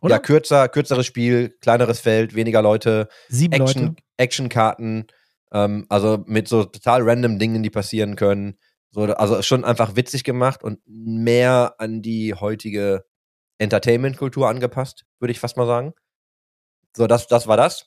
Oder? 0.00 0.16
Ja, 0.16 0.18
kürzer, 0.20 0.68
kürzeres 0.68 1.06
Spiel, 1.06 1.56
kleineres 1.60 2.00
Feld, 2.00 2.34
weniger 2.34 2.62
Leute, 2.62 3.08
Sieben 3.28 3.54
Action, 3.54 3.82
Leute. 3.82 4.02
Actionkarten, 4.16 5.06
ähm, 5.52 5.86
also 5.88 6.22
mit 6.26 6.48
so 6.48 6.64
total 6.64 7.02
random 7.02 7.38
Dingen, 7.38 7.62
die 7.62 7.70
passieren 7.70 8.16
können. 8.16 8.58
So, 8.90 9.02
also 9.02 9.42
schon 9.42 9.64
einfach 9.64 9.96
witzig 9.96 10.24
gemacht 10.24 10.62
und 10.62 10.80
mehr 10.86 11.74
an 11.78 12.00
die 12.00 12.34
heutige 12.34 13.04
Entertainment-Kultur 13.58 14.48
angepasst, 14.48 15.04
würde 15.18 15.32
ich 15.32 15.40
fast 15.40 15.56
mal 15.56 15.66
sagen. 15.66 15.92
So, 16.96 17.06
das, 17.06 17.26
das 17.26 17.46
war 17.46 17.56
das. 17.56 17.86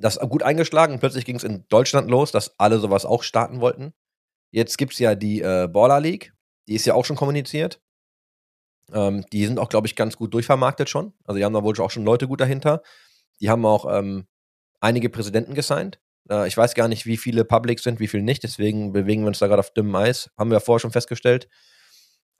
Das 0.00 0.16
ist 0.16 0.28
gut 0.28 0.42
eingeschlagen 0.42 1.00
plötzlich 1.00 1.24
ging 1.24 1.36
es 1.36 1.44
in 1.44 1.66
Deutschland 1.68 2.08
los, 2.08 2.30
dass 2.30 2.58
alle 2.58 2.78
sowas 2.78 3.04
auch 3.04 3.22
starten 3.22 3.60
wollten. 3.60 3.94
Jetzt 4.50 4.78
gibt 4.78 4.92
es 4.92 4.98
ja 4.98 5.14
die 5.14 5.42
äh, 5.42 5.68
Baller 5.68 6.00
League, 6.00 6.32
die 6.68 6.74
ist 6.74 6.86
ja 6.86 6.94
auch 6.94 7.04
schon 7.04 7.16
kommuniziert. 7.16 7.80
Ähm, 8.92 9.24
die 9.32 9.46
sind 9.46 9.58
auch, 9.58 9.68
glaube 9.68 9.86
ich, 9.86 9.96
ganz 9.96 10.16
gut 10.16 10.32
durchvermarktet 10.34 10.88
schon. 10.88 11.12
Also 11.24 11.38
die 11.38 11.44
haben 11.44 11.52
da 11.52 11.62
wohl 11.62 11.78
auch 11.80 11.90
schon 11.90 12.04
Leute 12.04 12.26
gut 12.26 12.40
dahinter. 12.40 12.82
Die 13.40 13.50
haben 13.50 13.64
auch 13.66 13.86
ähm, 13.90 14.26
einige 14.80 15.10
Präsidenten 15.10 15.54
gesigned. 15.54 16.00
Äh, 16.30 16.48
ich 16.48 16.56
weiß 16.56 16.74
gar 16.74 16.88
nicht, 16.88 17.06
wie 17.06 17.16
viele 17.16 17.44
Public 17.44 17.80
sind, 17.80 18.00
wie 18.00 18.08
viele 18.08 18.22
nicht. 18.22 18.42
Deswegen 18.42 18.92
bewegen 18.92 19.22
wir 19.22 19.28
uns 19.28 19.38
da 19.38 19.46
gerade 19.46 19.60
auf 19.60 19.72
dünnem 19.72 19.94
Eis. 19.94 20.30
Haben 20.38 20.50
wir 20.50 20.56
ja 20.56 20.60
vorher 20.60 20.80
schon 20.80 20.92
festgestellt. 20.92 21.48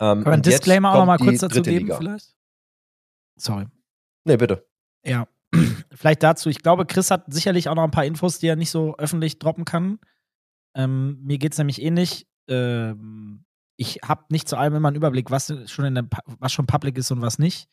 Ähm, 0.00 0.22
Können 0.22 0.26
wir 0.26 0.32
einen 0.32 0.42
Disclaimer 0.42 0.92
auch 0.92 0.98
noch 0.98 1.06
mal 1.06 1.18
kurz 1.18 1.40
dazu 1.40 1.62
geben, 1.62 1.86
Liga. 1.86 1.98
vielleicht? 1.98 2.34
Sorry. 3.36 3.66
Nee, 4.24 4.36
bitte. 4.36 4.66
Ja. 5.04 5.28
Vielleicht 5.92 6.22
dazu. 6.22 6.50
Ich 6.50 6.62
glaube, 6.62 6.84
Chris 6.84 7.10
hat 7.10 7.24
sicherlich 7.32 7.68
auch 7.68 7.74
noch 7.74 7.84
ein 7.84 7.90
paar 7.90 8.04
Infos, 8.04 8.38
die 8.38 8.48
er 8.48 8.56
nicht 8.56 8.70
so 8.70 8.96
öffentlich 8.98 9.38
droppen 9.38 9.64
kann. 9.64 9.98
Ähm, 10.74 11.18
mir 11.22 11.38
geht 11.38 11.52
es 11.52 11.58
nämlich 11.58 11.80
ähnlich. 11.80 12.28
Ähm, 12.48 13.46
ich 13.78 14.00
habe 14.04 14.24
nicht 14.28 14.48
zu 14.48 14.56
allem 14.56 14.74
immer 14.74 14.88
einen 14.88 14.96
Überblick, 14.96 15.30
was 15.30 15.54
schon, 15.66 15.84
in 15.84 15.94
der, 15.94 16.08
was 16.40 16.52
schon 16.52 16.66
public 16.66 16.98
ist 16.98 17.10
und 17.12 17.22
was 17.22 17.38
nicht. 17.38 17.68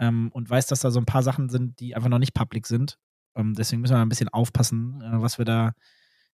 Ähm, 0.00 0.30
und 0.32 0.48
weiß, 0.48 0.66
dass 0.66 0.80
da 0.80 0.90
so 0.90 0.98
ein 0.98 1.06
paar 1.06 1.22
Sachen 1.22 1.50
sind, 1.50 1.78
die 1.78 1.94
einfach 1.94 2.08
noch 2.08 2.18
nicht 2.18 2.32
public 2.32 2.66
sind. 2.66 2.98
Ähm, 3.36 3.54
deswegen 3.54 3.82
müssen 3.82 3.94
wir 3.94 4.00
ein 4.00 4.08
bisschen 4.08 4.30
aufpassen, 4.30 5.02
äh, 5.02 5.20
was 5.20 5.36
wir 5.36 5.44
da, 5.44 5.74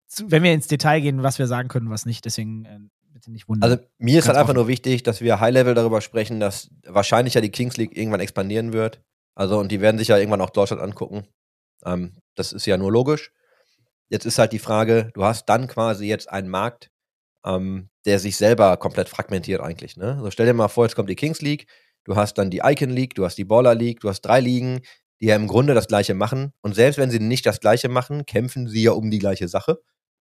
zu, 0.07 0.31
wenn 0.31 0.45
wir 0.45 0.55
ins 0.55 0.69
Detail 0.69 1.01
gehen, 1.01 1.25
was 1.25 1.41
wir 1.41 1.49
sagen 1.49 1.69
können, 1.69 1.91
was 1.91 2.07
nicht. 2.07 2.25
Deswegen 2.25 2.65
äh, 2.65 2.79
bitte 3.13 3.33
nicht 3.33 3.49
wundern. 3.49 3.69
Also 3.69 3.85
mir 3.99 4.21
ist 4.21 4.29
halt 4.29 4.37
einfach 4.37 4.51
offen. 4.51 4.59
nur 4.59 4.69
wichtig, 4.69 5.03
dass 5.03 5.21
wir 5.21 5.41
High-Level 5.41 5.75
darüber 5.75 6.01
sprechen, 6.01 6.39
dass 6.39 6.71
wahrscheinlich 6.85 7.35
ja 7.35 7.41
die 7.41 7.51
Kings 7.51 7.77
League 7.77 7.97
irgendwann 7.97 8.21
expandieren 8.21 8.73
wird. 8.73 9.03
Also 9.35 9.59
und 9.59 9.73
die 9.73 9.81
werden 9.81 9.99
sich 9.99 10.09
ja 10.09 10.17
irgendwann 10.17 10.41
auch 10.41 10.51
Deutschland 10.51 10.81
angucken. 10.81 11.27
Ähm, 11.85 12.13
das 12.37 12.53
ist 12.53 12.67
ja 12.67 12.77
nur 12.77 12.93
logisch. 12.93 13.33
Jetzt 14.09 14.27
ist 14.27 14.39
halt 14.39 14.53
die 14.53 14.61
Frage, 14.61 15.11
du 15.15 15.25
hast 15.25 15.47
dann 15.47 15.67
quasi 15.67 16.07
jetzt 16.07 16.31
einen 16.31 16.49
Markt, 16.49 16.93
ähm, 17.45 17.89
der 18.07 18.19
sich 18.19 18.37
selber 18.37 18.77
komplett 18.77 19.09
fragmentiert 19.09 19.61
eigentlich. 19.61 19.97
Ne? 19.97 20.15
Also 20.17 20.31
stell 20.31 20.47
dir 20.47 20.55
mal 20.55 20.69
vor, 20.69 20.85
jetzt 20.85 20.95
kommt 20.95 21.11
die 21.11 21.17
Kings 21.17 21.43
League, 21.43 21.67
du 22.05 22.17
hast 22.17 22.39
dann 22.39 22.51
die 22.51 22.63
Icon 22.65 22.91
League, 22.91 23.15
du 23.15 23.25
hast 23.25 23.37
die 23.37 23.45
Baller 23.45 23.75
League, 23.75 24.01
du 24.01 24.09
hast 24.09 24.23
drei 24.23 24.41
Ligen, 24.41 24.81
die 25.21 25.27
ja 25.27 25.37
im 25.37 25.49
Grunde 25.49 25.75
das 25.75 25.89
Gleiche 25.89 26.15
machen. 26.15 26.53
Und 26.63 26.75
selbst 26.75 26.99
wenn 26.99 27.11
sie 27.11 27.19
nicht 27.19 27.45
das 27.45 27.61
Gleiche 27.61 27.89
machen, 27.89 28.25
kämpfen 28.27 28.69
sie 28.69 28.85
ja 28.85 28.93
um 28.93 29.11
die 29.11 29.19
gleiche 29.19 29.49
Sache. 29.49 29.79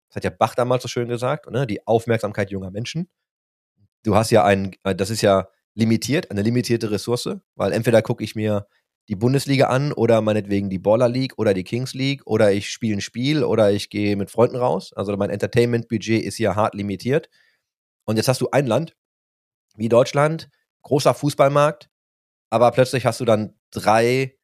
Das 0.09 0.16
hat 0.16 0.25
ja 0.25 0.31
Bach 0.31 0.55
damals 0.55 0.83
so 0.83 0.88
schön 0.88 1.09
gesagt, 1.09 1.51
ne? 1.51 1.66
die 1.66 1.87
Aufmerksamkeit 1.87 2.51
junger 2.51 2.71
Menschen. 2.71 3.09
Du 4.05 4.14
hast 4.14 4.31
ja 4.31 4.45
einen, 4.45 4.73
äh, 4.85 4.95
das 4.95 5.11
ist 5.11 5.23
ja 5.23 5.49
limitiert, 5.75 6.31
eine 6.31 6.42
limitierte 6.42 6.90
Ressource, 6.90 7.31
weil 7.55 7.73
entweder 7.73 8.03
gucke 8.03 8.23
ich 8.23 8.35
mir 8.35 8.66
die 9.09 9.16
Bundesliga 9.16 9.66
an 9.66 9.92
oder 9.92 10.21
meinetwegen 10.21 10.71
die 10.71 10.79
Baller 10.79 11.09
League 11.09 11.38
oder 11.38 11.55
die 11.55 11.64
Kings 11.64 11.95
League 11.95 12.23
oder 12.27 12.53
ich 12.53 12.71
spiele 12.71 12.97
ein 12.97 13.01
Spiel 13.01 13.42
oder 13.42 13.73
ich 13.73 13.90
gehe 13.90 14.16
mit 14.16 14.31
Freunden 14.31 14.57
raus. 14.57 14.92
Also 14.92 15.16
mein 15.16 15.31
Entertainment-Budget 15.31 16.23
ist 16.23 16.38
ja 16.38 16.55
hart 16.55 16.75
limitiert. 16.75 17.29
Und 18.05 18.17
jetzt 18.17 18.29
hast 18.29 18.41
du 18.41 18.51
ein 18.51 18.67
Land 18.67 18.97
wie 19.77 19.88
Deutschland, 19.88 20.51
großer 20.83 21.15
Fußballmarkt, 21.15 21.91
aber 22.51 22.71
plötzlich 22.73 23.07
hast 23.07 23.21
du 23.21 23.25
dann 23.25 23.59
drei 23.71 24.37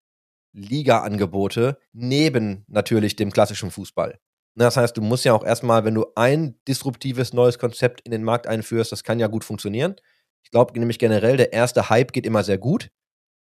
Liga-Angebote 0.52 1.78
neben 1.92 2.64
natürlich 2.68 3.16
dem 3.16 3.30
klassischen 3.30 3.70
Fußball. 3.70 4.18
Das 4.54 4.76
heißt, 4.76 4.96
du 4.96 5.02
musst 5.02 5.24
ja 5.24 5.34
auch 5.34 5.44
erstmal, 5.44 5.84
wenn 5.84 5.94
du 5.94 6.06
ein 6.16 6.58
disruptives 6.66 7.32
neues 7.32 7.58
Konzept 7.58 8.00
in 8.00 8.10
den 8.10 8.24
Markt 8.24 8.46
einführst, 8.46 8.90
das 8.90 9.04
kann 9.04 9.20
ja 9.20 9.28
gut 9.28 9.44
funktionieren. 9.44 9.96
Ich 10.42 10.50
glaube 10.50 10.78
nämlich 10.78 10.98
generell, 10.98 11.36
der 11.36 11.52
erste 11.52 11.90
Hype 11.90 12.12
geht 12.12 12.26
immer 12.26 12.42
sehr 12.42 12.58
gut. 12.58 12.90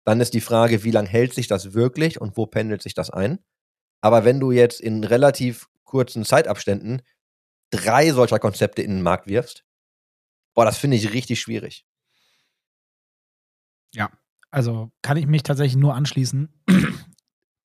Dann 0.04 0.20
ist 0.20 0.34
die 0.34 0.40
Frage, 0.40 0.84
wie 0.84 0.90
lange 0.90 1.08
hält 1.08 1.34
sich 1.34 1.48
das 1.48 1.74
wirklich 1.74 2.20
und 2.20 2.36
wo 2.36 2.46
pendelt 2.46 2.82
sich 2.82 2.94
das 2.94 3.10
ein? 3.10 3.40
Aber 4.00 4.24
wenn 4.24 4.40
du 4.40 4.52
jetzt 4.52 4.80
in 4.80 5.04
relativ 5.04 5.68
kurzen 5.84 6.24
Zeitabständen 6.24 7.02
drei 7.70 8.10
solcher 8.12 8.38
Konzepte 8.38 8.82
in 8.82 8.90
den 8.90 9.02
Markt 9.02 9.26
wirfst, 9.26 9.64
boah, 10.54 10.64
das 10.64 10.78
finde 10.78 10.96
ich 10.96 11.12
richtig 11.12 11.40
schwierig. 11.40 11.84
Ja, 13.94 14.10
also 14.50 14.90
kann 15.02 15.16
ich 15.16 15.26
mich 15.26 15.42
tatsächlich 15.42 15.76
nur 15.76 15.94
anschließen. 15.94 16.48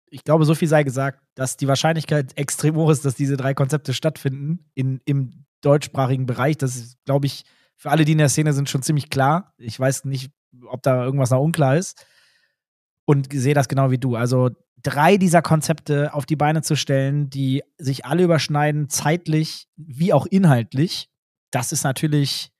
Ich 0.08 0.22
glaube, 0.22 0.44
so 0.44 0.54
viel 0.54 0.68
sei 0.68 0.84
gesagt, 0.84 1.20
dass 1.34 1.56
die 1.56 1.66
Wahrscheinlichkeit 1.66 2.38
extrem 2.38 2.76
hoch 2.76 2.90
ist, 2.90 3.04
dass 3.04 3.16
diese 3.16 3.36
drei 3.36 3.54
Konzepte 3.54 3.92
stattfinden 3.92 4.70
in, 4.74 5.00
im 5.04 5.44
deutschsprachigen 5.62 6.26
Bereich. 6.26 6.56
Das 6.56 6.76
ist, 6.76 6.96
glaube 7.04 7.26
ich, 7.26 7.44
für 7.74 7.90
alle, 7.90 8.04
die 8.04 8.12
in 8.12 8.18
der 8.18 8.28
Szene 8.28 8.52
sind, 8.52 8.70
schon 8.70 8.82
ziemlich 8.82 9.10
klar. 9.10 9.52
Ich 9.58 9.78
weiß 9.78 10.04
nicht, 10.04 10.30
ob 10.68 10.82
da 10.82 11.04
irgendwas 11.04 11.30
noch 11.30 11.40
unklar 11.40 11.76
ist 11.76 12.06
und 13.04 13.32
sehe 13.32 13.52
das 13.52 13.68
genau 13.68 13.90
wie 13.90 13.98
du. 13.98 14.14
Also 14.14 14.50
drei 14.80 15.16
dieser 15.16 15.42
Konzepte 15.42 16.14
auf 16.14 16.24
die 16.24 16.36
Beine 16.36 16.62
zu 16.62 16.76
stellen, 16.76 17.28
die 17.28 17.62
sich 17.76 18.04
alle 18.04 18.22
überschneiden, 18.22 18.88
zeitlich 18.88 19.66
wie 19.76 20.12
auch 20.12 20.26
inhaltlich, 20.26 21.10
das 21.50 21.72
ist 21.72 21.84
natürlich. 21.84 22.52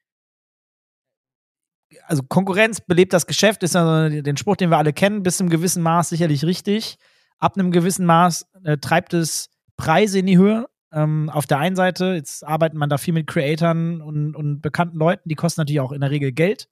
Also 2.07 2.23
Konkurrenz 2.23 2.81
belebt 2.81 3.13
das 3.13 3.27
Geschäft, 3.27 3.63
ist 3.63 3.75
ja 3.75 4.09
den 4.09 4.37
Spruch, 4.37 4.57
den 4.57 4.71
wir 4.71 4.79
alle 4.79 4.93
kennen, 4.93 5.23
bis 5.23 5.39
zu 5.39 5.45
einem 5.45 5.51
gewissen 5.51 5.83
Maß 5.83 6.09
sicherlich 6.09 6.45
richtig. 6.45 6.99
Ab 7.39 7.57
einem 7.57 7.71
gewissen 7.71 8.07
Maß 8.07 8.47
äh, 8.65 8.79
treibt 8.79 9.15
es 9.15 9.51
Preise 9.77 10.19
in 10.19 10.27
die 10.27 10.39
Höhe. 10.39 10.67
Ähm, 10.93 11.31
auf 11.31 11.47
der 11.47 11.59
einen 11.59 11.77
Seite, 11.77 12.15
jetzt 12.15 12.45
arbeitet 12.45 12.79
man 12.79 12.89
da 12.89 12.99
viel 12.99 13.15
mit 13.15 13.27
Creatoren 13.27 14.01
und, 14.01 14.35
und 14.35 14.61
bekannten 14.63 14.99
Leuten, 14.99 15.29
die 15.29 15.35
kosten 15.35 15.61
natürlich 15.61 15.81
auch 15.81 15.93
in 15.93 16.01
der 16.01 16.11
Regel 16.11 16.33
Geld. 16.33 16.69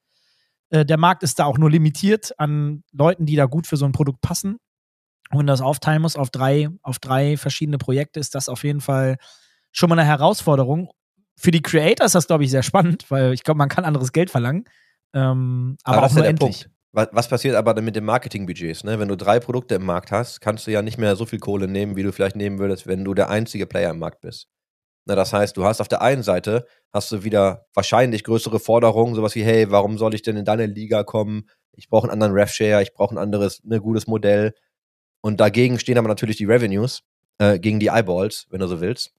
Äh, 0.70 0.84
der 0.84 0.98
Markt 0.98 1.22
ist 1.22 1.38
da 1.38 1.44
auch 1.44 1.58
nur 1.58 1.70
limitiert 1.70 2.32
an 2.38 2.82
Leuten, 2.92 3.26
die 3.26 3.36
da 3.36 3.46
gut 3.46 3.66
für 3.66 3.76
so 3.76 3.84
ein 3.84 3.92
Produkt 3.92 4.20
passen. 4.20 4.58
Und 5.30 5.38
wenn 5.38 5.46
du 5.46 5.52
das 5.52 5.60
aufteilen 5.60 6.02
musst 6.02 6.18
auf 6.18 6.30
drei, 6.30 6.68
auf 6.82 6.98
drei 6.98 7.36
verschiedene 7.36 7.78
Projekte, 7.78 8.20
ist 8.20 8.34
das 8.34 8.48
auf 8.48 8.64
jeden 8.64 8.80
Fall 8.80 9.16
schon 9.72 9.88
mal 9.88 9.98
eine 9.98 10.08
Herausforderung. 10.08 10.90
Für 11.36 11.50
die 11.50 11.62
Creator 11.62 12.06
ist 12.06 12.14
das, 12.14 12.26
glaube 12.26 12.44
ich, 12.44 12.50
sehr 12.50 12.62
spannend, 12.62 13.10
weil 13.10 13.32
ich 13.32 13.42
glaube, 13.42 13.58
man 13.58 13.68
kann 13.68 13.84
anderes 13.84 14.12
Geld 14.12 14.30
verlangen. 14.30 14.64
Ähm, 15.14 15.76
aber, 15.84 15.98
aber 15.98 16.06
auch 16.06 16.12
nur 16.12 16.26
endlich. 16.26 16.68
Was, 16.92 17.08
was 17.10 17.28
passiert 17.28 17.56
aber 17.56 17.74
dann 17.74 17.84
mit 17.84 17.96
den 17.96 18.04
Marketingbudgets? 18.04 18.84
Ne? 18.84 19.00
Wenn 19.00 19.08
du 19.08 19.16
drei 19.16 19.40
Produkte 19.40 19.74
im 19.74 19.84
Markt 19.84 20.12
hast, 20.12 20.40
kannst 20.40 20.66
du 20.66 20.70
ja 20.70 20.80
nicht 20.80 20.96
mehr 20.98 21.16
so 21.16 21.26
viel 21.26 21.40
Kohle 21.40 21.66
nehmen, 21.66 21.96
wie 21.96 22.04
du 22.04 22.12
vielleicht 22.12 22.36
nehmen 22.36 22.58
würdest, 22.58 22.86
wenn 22.86 23.04
du 23.04 23.14
der 23.14 23.30
einzige 23.30 23.66
Player 23.66 23.90
im 23.90 23.98
Markt 23.98 24.20
bist. 24.20 24.48
Na, 25.06 25.14
das 25.14 25.32
heißt, 25.32 25.56
du 25.56 25.64
hast 25.64 25.80
auf 25.80 25.88
der 25.88 26.02
einen 26.02 26.22
Seite 26.22 26.66
hast 26.92 27.10
du 27.12 27.24
wieder 27.24 27.66
wahrscheinlich 27.74 28.24
größere 28.24 28.60
Forderungen, 28.60 29.14
sowas 29.14 29.34
wie, 29.34 29.42
hey, 29.42 29.70
warum 29.70 29.98
soll 29.98 30.14
ich 30.14 30.22
denn 30.22 30.36
in 30.36 30.44
deine 30.44 30.66
Liga 30.66 31.02
kommen? 31.02 31.48
Ich 31.72 31.88
brauche 31.88 32.04
einen 32.04 32.12
anderen 32.12 32.32
Rev-Share, 32.32 32.82
ich 32.82 32.94
brauche 32.94 33.14
ein 33.14 33.18
anderes, 33.18 33.62
ne, 33.64 33.80
gutes 33.80 34.06
Modell. 34.06 34.54
Und 35.20 35.40
dagegen 35.40 35.78
stehen 35.78 35.98
aber 35.98 36.08
natürlich 36.08 36.36
die 36.36 36.44
Revenues, 36.44 37.02
äh, 37.38 37.58
gegen 37.58 37.80
die 37.80 37.88
Eyeballs, 37.88 38.46
wenn 38.50 38.60
du 38.60 38.68
so 38.68 38.80
willst. 38.80 39.12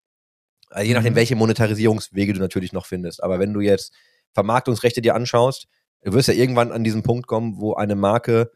Äh, 0.72 0.84
je 0.84 0.94
nachdem, 0.94 1.14
mhm. 1.14 1.18
welche 1.18 1.36
Monetarisierungswege 1.36 2.34
du 2.34 2.40
natürlich 2.40 2.74
noch 2.74 2.86
findest. 2.86 3.22
Aber 3.22 3.40
wenn 3.40 3.54
du 3.54 3.60
jetzt 3.60 3.94
Vermarktungsrechte 4.34 5.02
dir 5.02 5.16
anschaust, 5.16 5.68
du 6.04 6.14
wirst 6.14 6.28
ja 6.28 6.34
irgendwann 6.34 6.72
an 6.72 6.84
diesen 6.84 7.04
Punkt 7.04 7.28
kommen, 7.28 7.60
wo 7.60 7.74
eine 7.74 7.96
Marke 7.96 8.52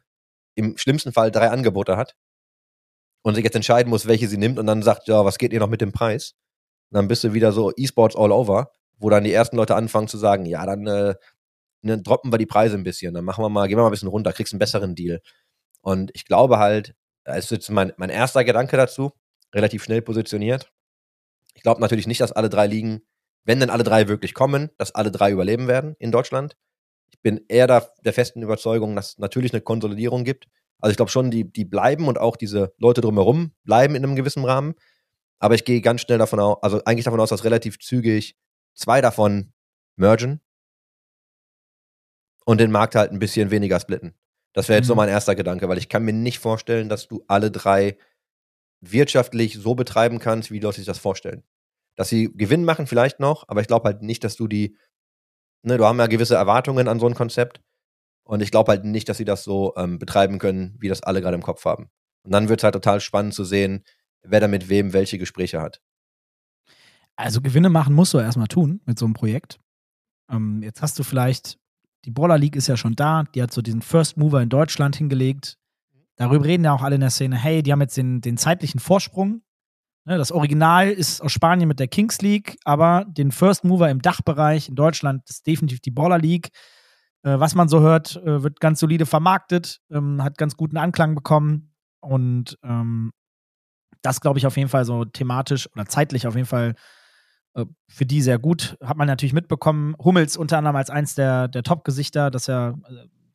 im 0.56 0.78
schlimmsten 0.78 1.14
Fall 1.14 1.32
drei 1.32 1.50
Angebote 1.50 1.98
hat 1.98 2.16
und 3.24 3.36
sich 3.36 3.44
jetzt 3.44 3.56
entscheiden 3.56 3.90
muss, 3.90 4.08
welche 4.08 4.28
sie 4.28 4.38
nimmt 4.38 4.60
und 4.60 4.68
dann 4.68 4.82
sagt, 4.82 5.08
ja, 5.08 5.26
was 5.26 5.38
geht 5.38 5.54
ihr 5.54 5.60
noch 5.60 5.70
mit 5.70 5.82
dem 5.82 5.92
Preis? 5.92 6.36
Und 6.92 6.98
dann 6.98 7.08
bist 7.08 7.24
du 7.24 7.34
wieder 7.34 7.52
so 7.52 7.72
E-Sports 7.76 8.16
all 8.16 8.32
over, 8.32 8.72
wo 8.98 9.10
dann 9.10 9.24
die 9.24 9.34
ersten 9.34 9.56
Leute 9.58 9.76
anfangen 9.76 10.08
zu 10.08 10.18
sagen, 10.18 10.46
ja, 10.46 10.66
dann, 10.66 10.88
äh, 10.88 11.16
dann 11.82 12.04
droppen 12.04 12.32
wir 12.32 12.38
die 12.38 12.46
Preise 12.46 12.76
ein 12.76 12.84
bisschen, 12.84 13.14
dann 13.14 13.26
machen 13.26 13.44
wir 13.44 13.50
mal, 13.50 13.68
gehen 13.68 13.78
wir 13.78 13.84
mal 13.84 13.90
ein 13.90 13.92
bisschen 13.92 14.10
runter, 14.10 14.34
kriegst 14.34 14.54
einen 14.54 14.60
besseren 14.60 14.96
Deal. 14.96 15.22
Und 15.82 16.12
ich 16.14 16.26
glaube 16.26 16.60
halt, 16.60 16.96
das 17.24 17.46
ist 17.46 17.52
jetzt 17.52 17.70
mein, 17.70 17.94
mein 17.98 18.10
erster 18.10 18.44
Gedanke 18.44 18.76
dazu, 18.76 19.12
relativ 19.54 19.84
schnell 19.84 20.02
positioniert. 20.02 20.72
Ich 21.54 21.64
glaube 21.64 21.82
natürlich 21.82 22.08
nicht, 22.08 22.22
dass 22.22 22.32
alle 22.32 22.50
drei 22.50 22.68
liegen, 22.68 23.02
wenn 23.46 23.60
denn 23.60 23.70
alle 23.70 23.84
drei 23.84 24.08
wirklich 24.08 24.34
kommen, 24.34 24.70
dass 24.78 24.94
alle 24.94 25.12
drei 25.12 25.32
überleben 25.32 25.68
werden 25.68 25.96
in 26.00 26.12
Deutschland. 26.12 26.56
Ich 27.12 27.22
bin 27.22 27.46
eher 27.48 27.68
da, 27.68 27.88
der 28.04 28.14
festen 28.14 28.42
Überzeugung, 28.42 28.96
dass 28.96 29.12
es 29.12 29.18
natürlich 29.18 29.54
eine 29.54 29.62
Konsolidierung 29.62 30.24
gibt. 30.24 30.48
Also 30.80 30.92
ich 30.92 30.98
glaube 30.98 31.12
schon, 31.12 31.32
die, 31.32 31.52
die 31.52 31.66
bleiben 31.66 32.08
und 32.08 32.18
auch 32.18 32.38
diese 32.38 32.74
Leute 32.78 33.02
drumherum 33.02 33.54
bleiben 33.64 33.96
in 33.96 34.04
einem 34.04 34.16
gewissen 34.16 34.46
Rahmen. 34.46 34.76
Aber 35.40 35.56
ich 35.56 35.66
gehe 35.66 35.82
ganz 35.82 36.02
schnell 36.02 36.18
davon 36.18 36.40
aus, 36.40 36.58
also 36.62 36.84
eigentlich 36.86 37.06
davon 37.06 37.20
aus, 37.20 37.30
dass 37.30 37.44
relativ 37.44 37.80
zügig 37.80 38.38
zwei 38.74 39.02
davon 39.02 39.54
mergen 39.96 40.42
und 42.46 42.60
den 42.60 42.72
Markt 42.72 42.96
halt 42.96 43.12
ein 43.12 43.20
bisschen 43.20 43.52
weniger 43.52 43.80
splitten. 43.80 44.16
Das 44.54 44.68
wäre 44.68 44.78
jetzt 44.78 44.86
mhm. 44.86 44.90
so 44.90 44.96
mein 44.96 45.10
erster 45.10 45.36
Gedanke, 45.36 45.70
weil 45.70 45.78
ich 45.78 45.90
kann 45.90 46.04
mir 46.04 46.14
nicht 46.14 46.40
vorstellen, 46.40 46.90
dass 46.90 47.08
du 47.08 47.24
alle 47.28 47.52
drei 47.52 47.98
wirtschaftlich 48.82 49.56
so 49.56 49.76
betreiben 49.76 50.20
kannst, 50.20 50.52
wie 50.52 50.60
Leute 50.60 50.78
sich 50.78 50.86
das 50.86 51.00
vorstellen. 51.00 51.44
Dass 51.96 52.10
sie 52.10 52.32
Gewinn 52.34 52.64
machen 52.64 52.88
vielleicht 52.88 53.20
noch, 53.20 53.48
aber 53.48 53.62
ich 53.62 53.68
glaube 53.68 53.86
halt 53.86 54.02
nicht, 54.02 54.24
dass 54.24 54.36
du 54.36 54.48
die, 54.48 54.78
ne, 55.64 55.78
du 55.78 55.86
hast 55.86 55.98
ja 55.98 56.08
gewisse 56.08 56.36
Erwartungen 56.36 56.88
an 56.88 57.00
so 57.00 57.08
ein 57.08 57.16
Konzept 57.16 57.62
und 58.24 58.42
ich 58.42 58.52
glaube 58.52 58.72
halt 58.72 58.86
nicht, 58.86 59.10
dass 59.10 59.18
sie 59.18 59.26
das 59.26 59.44
so 59.44 59.74
ähm, 59.76 60.00
betreiben 60.00 60.40
können, 60.40 60.76
wie 60.80 60.88
das 60.88 61.02
alle 61.02 61.22
gerade 61.22 61.36
im 61.36 61.42
Kopf 61.42 61.66
haben. 61.66 61.90
Und 62.24 62.32
dann 62.32 62.50
wird 62.50 62.60
es 62.60 62.64
halt 62.64 62.74
total 62.74 63.02
spannend 63.02 63.34
zu 63.34 63.44
sehen, 63.44 63.84
wer 64.22 64.40
da 64.40 64.48
mit 64.48 64.70
wem 64.70 64.94
welche 64.94 65.18
Gespräche 65.18 65.62
hat. 65.62 65.82
Also 67.16 67.42
Gewinne 67.42 67.70
machen 67.70 67.96
musst 67.96 68.14
du 68.14 68.20
erstmal 68.20 68.48
tun 68.48 68.82
mit 68.86 69.00
so 69.00 69.06
einem 69.06 69.14
Projekt. 69.14 69.60
Ähm, 70.30 70.62
jetzt 70.64 70.82
hast 70.82 70.98
du 71.00 71.04
vielleicht, 71.04 71.58
die 72.06 72.12
Baller 72.12 72.38
League 72.38 72.56
ist 72.56 72.68
ja 72.68 72.78
schon 72.78 72.96
da, 72.96 73.24
die 73.36 73.42
hat 73.42 73.52
so 73.52 73.62
diesen 73.62 73.82
First 73.82 74.16
Mover 74.16 74.42
in 74.42 74.50
Deutschland 74.50 74.96
hingelegt. 74.96 75.58
Darüber 76.16 76.46
reden 76.46 76.66
ja 76.66 76.74
auch 76.74 76.82
alle 76.82 76.96
in 76.96 77.02
der 77.02 77.10
Szene, 77.10 77.38
hey, 77.38 77.64
die 77.64 77.72
haben 77.72 77.82
jetzt 77.82 77.98
den, 77.98 78.22
den 78.22 78.38
zeitlichen 78.38 78.80
Vorsprung. 78.80 79.42
Ne, 80.10 80.18
das 80.18 80.32
Original 80.32 80.90
ist 80.90 81.22
aus 81.22 81.32
Spanien 81.32 81.68
mit 81.68 81.80
der 81.80 81.88
Kings 81.88 82.20
League, 82.20 82.58
aber 82.66 83.06
den 83.08 83.32
First 83.32 83.64
Mover 83.64 83.92
im 83.92 84.02
Dachbereich 84.02 84.68
in 84.68 84.74
Deutschland 84.74 85.30
ist 85.30 85.46
definitiv 85.46 85.82
die 85.82 85.92
Baller 85.92 86.18
League. 86.18 86.50
Äh, 87.22 87.40
was 87.40 87.54
man 87.54 87.70
so 87.70 87.82
hört, 87.82 88.16
äh, 88.16 88.42
wird 88.42 88.60
ganz 88.60 88.80
solide 88.80 89.06
vermarktet, 89.06 89.82
ähm, 89.92 90.24
hat 90.24 90.40
ganz 90.40 90.58
guten 90.58 90.78
Anklang 90.78 91.14
bekommen 91.14 91.76
und 92.00 92.58
ähm, 92.64 93.12
das 94.02 94.20
glaube 94.20 94.40
ich 94.40 94.48
auf 94.48 94.58
jeden 94.58 94.70
Fall 94.70 94.84
so 94.84 95.06
thematisch 95.06 95.72
oder 95.74 95.86
zeitlich 95.86 96.26
auf 96.26 96.34
jeden 96.34 96.48
Fall 96.48 96.74
äh, 97.54 97.66
für 97.88 98.08
die 98.08 98.24
sehr 98.24 98.40
gut. 98.40 98.78
Hat 98.84 98.98
man 98.98 99.06
natürlich 99.06 99.34
mitbekommen. 99.34 99.94
Hummels 100.04 100.38
unter 100.38 100.58
anderem 100.58 100.76
als 100.76 100.90
eins 100.90 101.14
der, 101.14 101.48
der 101.48 101.62
Top-Gesichter, 101.62 102.32
das 102.32 102.44
ist 102.44 102.48
ja 102.48 102.74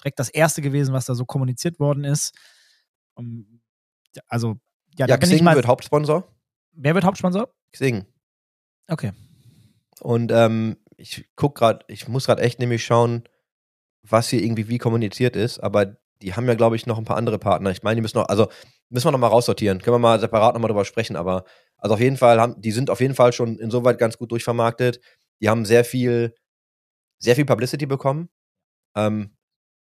direkt 0.01 0.19
das 0.19 0.29
erste 0.29 0.61
gewesen, 0.61 0.93
was 0.93 1.07
da 1.07 1.15
so 1.15 1.25
kommuniziert 1.25 1.79
worden 1.79 2.03
ist. 2.03 2.37
Um, 3.15 3.61
also, 4.27 4.57
ja, 4.99 5.07
ja 5.07 5.17
Xing 5.19 5.45
mal, 5.45 5.55
wird 5.55 5.69
Hauptsponsor. 5.69 6.34
Wer 6.77 6.95
wird 6.95 7.05
Hauptsponsor? 7.05 7.53
Xing. 7.73 8.07
Okay. 8.89 9.13
Und 10.01 10.33
ähm, 10.33 10.77
ich 10.97 11.27
guck 11.37 11.57
gerade, 11.57 11.85
ich 11.89 12.09
muss 12.09 12.27
gerade 12.27 12.43
echt 12.43 12.59
nämlich 12.59 12.85
schauen, 12.85 13.25
was 14.03 14.29
hier 14.29 14.43
irgendwie 14.43 14.69
wie 14.69 14.79
kommuniziert 14.79 15.37
ist, 15.37 15.59
aber 15.61 15.97
die 16.21 16.35
haben 16.35 16.47
ja, 16.47 16.55
glaube 16.55 16.77
ich, 16.77 16.87
noch 16.87 16.99
ein 16.99 17.05
paar 17.05 17.17
andere 17.17 17.39
Partner. 17.39 17.71
Ich 17.71 17.83
meine, 17.83 17.97
die 17.97 18.03
müssen 18.03 18.19
noch, 18.19 18.29
also 18.29 18.49
müssen 18.89 19.07
wir 19.07 19.13
noch 19.13 19.19
mal 19.19 19.29
raussortieren. 19.29 19.81
Können 19.81 19.95
wir 19.95 19.99
mal 19.99 20.21
separat 20.21 20.55
noch 20.55 20.61
mal 20.61 20.69
drüber 20.69 20.85
sprechen, 20.85 21.17
aber 21.17 21.45
also 21.79 21.95
auf 21.95 22.01
jeden 22.01 22.17
Fall 22.17 22.41
haben, 22.41 22.61
die 22.61 22.73
sind 22.73 22.91
auf 22.91 23.01
jeden 23.01 23.15
Fall 23.15 23.33
schon 23.33 23.59
insoweit 23.59 23.99
ganz 23.99 24.19
gut 24.19 24.31
durchvermarktet. 24.31 25.01
Die 25.41 25.49
haben 25.49 25.65
sehr 25.65 25.85
viel, 25.85 26.35
sehr 27.19 27.35
viel 27.35 27.45
Publicity 27.45 27.87
bekommen. 27.87 28.29
Ähm, 28.97 29.37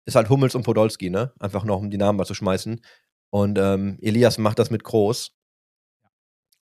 ist 0.06 0.16
halt 0.16 0.30
Hummels 0.30 0.56
und 0.56 0.64
Podolski, 0.64 1.10
ne? 1.10 1.34
Einfach 1.40 1.64
noch, 1.64 1.80
um 1.80 1.90
die 1.90 1.98
Namen 1.98 2.18
mal 2.18 2.26
zu 2.26 2.34
schmeißen. 2.34 2.82
Und 3.32 3.58
ähm, 3.58 3.98
Elias 4.02 4.38
macht 4.38 4.60
das 4.60 4.70
mit 4.70 4.84
Groß. 4.84 5.35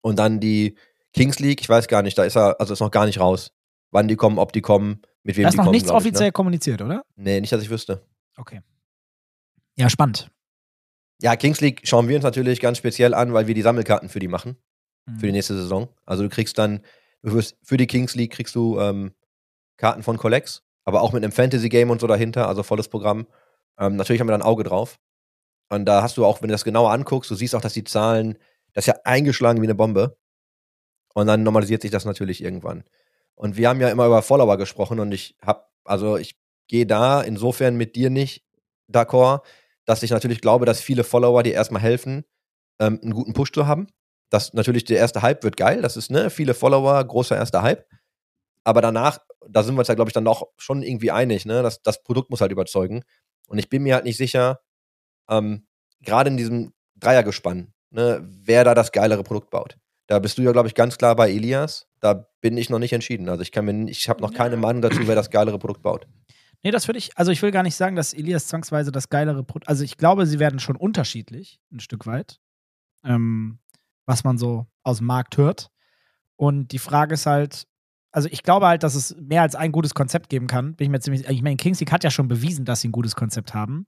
Und 0.04 0.20
dann 0.20 0.40
die 0.40 0.76
Kings 1.14 1.40
League, 1.40 1.62
ich 1.62 1.70
weiß 1.70 1.88
gar 1.88 2.02
nicht, 2.02 2.18
da 2.18 2.24
ist 2.24 2.36
er, 2.36 2.60
also 2.60 2.74
ist 2.74 2.80
noch 2.82 2.92
gar 2.92 3.06
nicht 3.06 3.20
raus. 3.20 3.52
Wann 3.92 4.08
die 4.08 4.16
kommen, 4.16 4.38
ob 4.38 4.52
die 4.52 4.62
kommen, 4.62 5.02
mit 5.24 5.38
wem 5.38 5.44
die 5.44 5.44
kommen. 5.44 5.44
Da 5.44 5.50
ist 5.50 5.66
noch 5.66 5.72
nichts 5.72 5.90
offiziell 5.90 6.28
ne? 6.30 6.32
kommuniziert, 6.34 6.82
oder? 6.82 7.04
Nee, 7.16 7.40
nicht, 7.40 7.54
dass 7.54 7.62
ich 7.62 7.70
wüsste. 7.70 8.06
Okay. 8.36 8.62
Ja, 9.76 9.90
spannend. 9.90 10.30
Ja, 11.22 11.36
Kings 11.36 11.62
League 11.62 11.82
schauen 11.86 12.08
wir 12.08 12.16
uns 12.16 12.24
natürlich 12.24 12.60
ganz 12.60 12.80
speziell 12.80 13.14
an, 13.14 13.34
weil 13.34 13.48
wir 13.48 13.54
die 13.54 13.62
Sammelkarten 13.62 14.10
für 14.10 14.20
die 14.20 14.28
machen, 14.28 14.58
Mhm. 15.06 15.20
für 15.20 15.26
die 15.28 15.32
nächste 15.32 15.56
Saison. 15.56 15.90
Also 16.06 16.24
du 16.24 16.30
kriegst 16.30 16.58
dann, 16.58 16.82
du 17.22 17.34
wirst, 17.34 17.58
für 17.64 17.78
die 17.78 17.88
Kings 17.88 18.16
League 18.16 18.32
kriegst 18.32 18.56
du 18.56 18.80
ähm, 18.80 19.14
Karten 19.78 20.04
von 20.04 20.18
Collex, 20.18 20.64
aber 20.86 21.02
auch 21.02 21.14
mit 21.14 21.24
einem 21.24 21.32
Fantasy-Game 21.32 21.90
und 21.90 22.02
so 22.02 22.08
dahinter, 22.08 22.48
also 22.48 22.64
volles 22.64 22.88
Programm. 22.90 23.28
Ähm, 23.78 23.96
natürlich 23.96 24.20
haben 24.20 24.28
wir 24.28 24.32
da 24.38 24.44
ein 24.44 24.48
Auge 24.50 24.64
drauf. 24.64 25.00
Und 25.70 25.86
da 25.86 26.02
hast 26.04 26.18
du 26.18 26.26
auch, 26.26 26.42
wenn 26.42 26.50
du 26.50 26.54
das 26.54 26.64
genauer 26.66 26.92
anguckst, 26.92 27.32
du 27.32 27.36
siehst 27.36 27.56
auch, 27.56 27.62
dass 27.62 27.74
die 27.74 27.84
Zahlen, 27.84 28.38
das 28.74 28.84
ist 28.84 28.94
ja 28.94 29.02
eingeschlagen 29.04 29.62
wie 29.62 29.66
eine 29.66 29.76
Bombe. 29.76 30.18
Und 31.14 31.28
dann 31.28 31.44
normalisiert 31.44 31.82
sich 31.82 31.92
das 31.92 32.06
natürlich 32.06 32.44
irgendwann. 32.44 32.84
Und 33.36 33.58
wir 33.58 33.70
haben 33.70 33.82
ja 33.82 33.90
immer 33.90 34.06
über 34.06 34.22
Follower 34.22 34.58
gesprochen 34.58 35.00
und 35.00 35.12
ich 35.12 35.38
hab, 35.42 35.72
also 35.84 36.18
ich 36.18 36.36
gehe 36.68 36.86
da 36.86 37.22
insofern 37.22 37.76
mit 37.76 37.96
dir 37.96 38.10
nicht 38.10 38.44
d'accord, 38.92 39.42
dass 39.86 40.04
ich 40.04 40.12
natürlich 40.12 40.42
glaube, 40.42 40.66
dass 40.66 40.82
viele 40.82 41.04
Follower 41.04 41.44
dir 41.44 41.54
erstmal 41.54 41.82
helfen, 41.82 42.26
ähm, 42.80 43.00
einen 43.02 43.14
guten 43.14 43.34
Push 43.34 43.52
zu 43.52 43.68
haben. 43.68 43.88
Das 44.30 44.54
natürlich 44.54 44.86
der 44.86 44.98
erste 44.98 45.22
Hype 45.22 45.44
wird 45.44 45.58
geil, 45.58 45.82
das 45.82 45.98
ist 45.98 46.10
ne, 46.10 46.30
viele 46.30 46.54
Follower, 46.54 47.04
großer 47.04 47.36
erster 47.36 47.62
Hype. 47.62 47.86
Aber 48.64 48.82
danach, 48.82 49.20
da 49.48 49.62
sind 49.62 49.76
wir 49.76 49.80
uns 49.80 49.90
ja, 49.90 49.96
glaube 49.96 50.10
ich, 50.10 50.14
dann 50.14 50.28
auch 50.28 50.48
schon 50.58 50.82
irgendwie 50.84 51.12
einig, 51.12 51.46
ne? 51.46 51.62
Das, 51.62 51.82
das 51.82 52.02
Produkt 52.02 52.30
muss 52.30 52.42
halt 52.42 52.52
überzeugen. 52.52 53.04
Und 53.48 53.58
ich 53.58 53.70
bin 53.70 53.84
mir 53.84 53.96
halt 53.96 54.06
nicht 54.06 54.18
sicher, 54.18 54.62
ähm, 55.30 55.68
gerade 56.02 56.30
in 56.30 56.38
diesem 56.38 56.74
Dreiergespann, 56.96 57.74
ne, 57.94 58.22
wer 58.24 58.64
da 58.64 58.74
das 58.74 58.92
geilere 58.92 59.24
Produkt 59.24 59.50
baut. 59.50 59.78
Da 60.08 60.20
bist 60.20 60.38
du 60.38 60.42
ja, 60.42 60.52
glaube 60.52 60.68
ich, 60.68 60.76
ganz 60.76 60.98
klar 60.98 61.16
bei 61.16 61.32
Elias. 61.32 61.88
Da 62.00 62.28
bin 62.42 62.58
ich 62.58 62.70
noch 62.70 62.80
nicht 62.80 62.92
entschieden. 62.92 63.30
Also 63.30 63.42
ich 63.42 63.52
kann 63.52 63.66
mir, 63.66 63.90
ich 63.90 64.10
habe 64.10 64.22
noch 64.22 64.34
keine 64.34 64.58
Meinung 64.58 64.82
dazu, 64.82 65.08
wer 65.08 65.16
das 65.16 65.30
geilere 65.30 65.60
Produkt 65.60 65.82
baut. 65.82 66.08
Nee, 66.62 66.72
das 66.72 66.88
würde 66.88 66.98
ich, 66.98 67.18
also 67.18 67.32
ich 67.32 67.42
will 67.42 67.52
gar 67.52 67.64
nicht 67.64 67.76
sagen, 67.76 67.96
dass 67.96 68.14
Elias 68.14 68.48
zwangsweise 68.48 68.92
das 68.92 69.10
geilere 69.10 69.44
Produkt, 69.44 69.68
also 69.68 69.84
ich 69.84 69.98
glaube, 69.98 70.26
sie 70.26 70.40
werden 70.40 70.60
schon 70.60 70.78
unterschiedlich, 70.78 71.60
ein 71.72 71.82
Stück 71.82 72.06
weit, 72.06 72.40
ähm, 73.04 73.60
was 74.06 74.24
man 74.24 74.38
so 74.38 74.66
aus 74.84 74.98
dem 74.98 75.08
Markt 75.08 75.38
hört. 75.38 75.70
Und 76.38 76.72
die 76.72 76.80
Frage 76.80 77.16
ist 77.16 77.26
halt, 77.26 77.68
also 78.12 78.30
ich 78.32 78.44
glaube 78.44 78.68
halt, 78.68 78.84
dass 78.84 78.96
es 78.96 79.16
mehr 79.18 79.42
als 79.42 79.56
ein 79.56 79.72
gutes 79.72 79.94
Konzept 79.94 80.30
geben 80.30 80.48
kann. 80.48 80.76
Bin 80.76 80.86
ich 80.86 80.92
mir 80.92 81.00
ziemlich, 81.00 81.28
ich 81.28 81.42
meine, 81.42 81.58
Kings 81.58 81.80
League 81.80 81.92
hat 81.92 82.04
ja 82.04 82.12
schon 82.12 82.28
bewiesen, 82.28 82.64
dass 82.64 82.82
sie 82.82 82.90
ein 82.90 82.94
gutes 82.94 83.16
Konzept 83.16 83.54
haben 83.54 83.88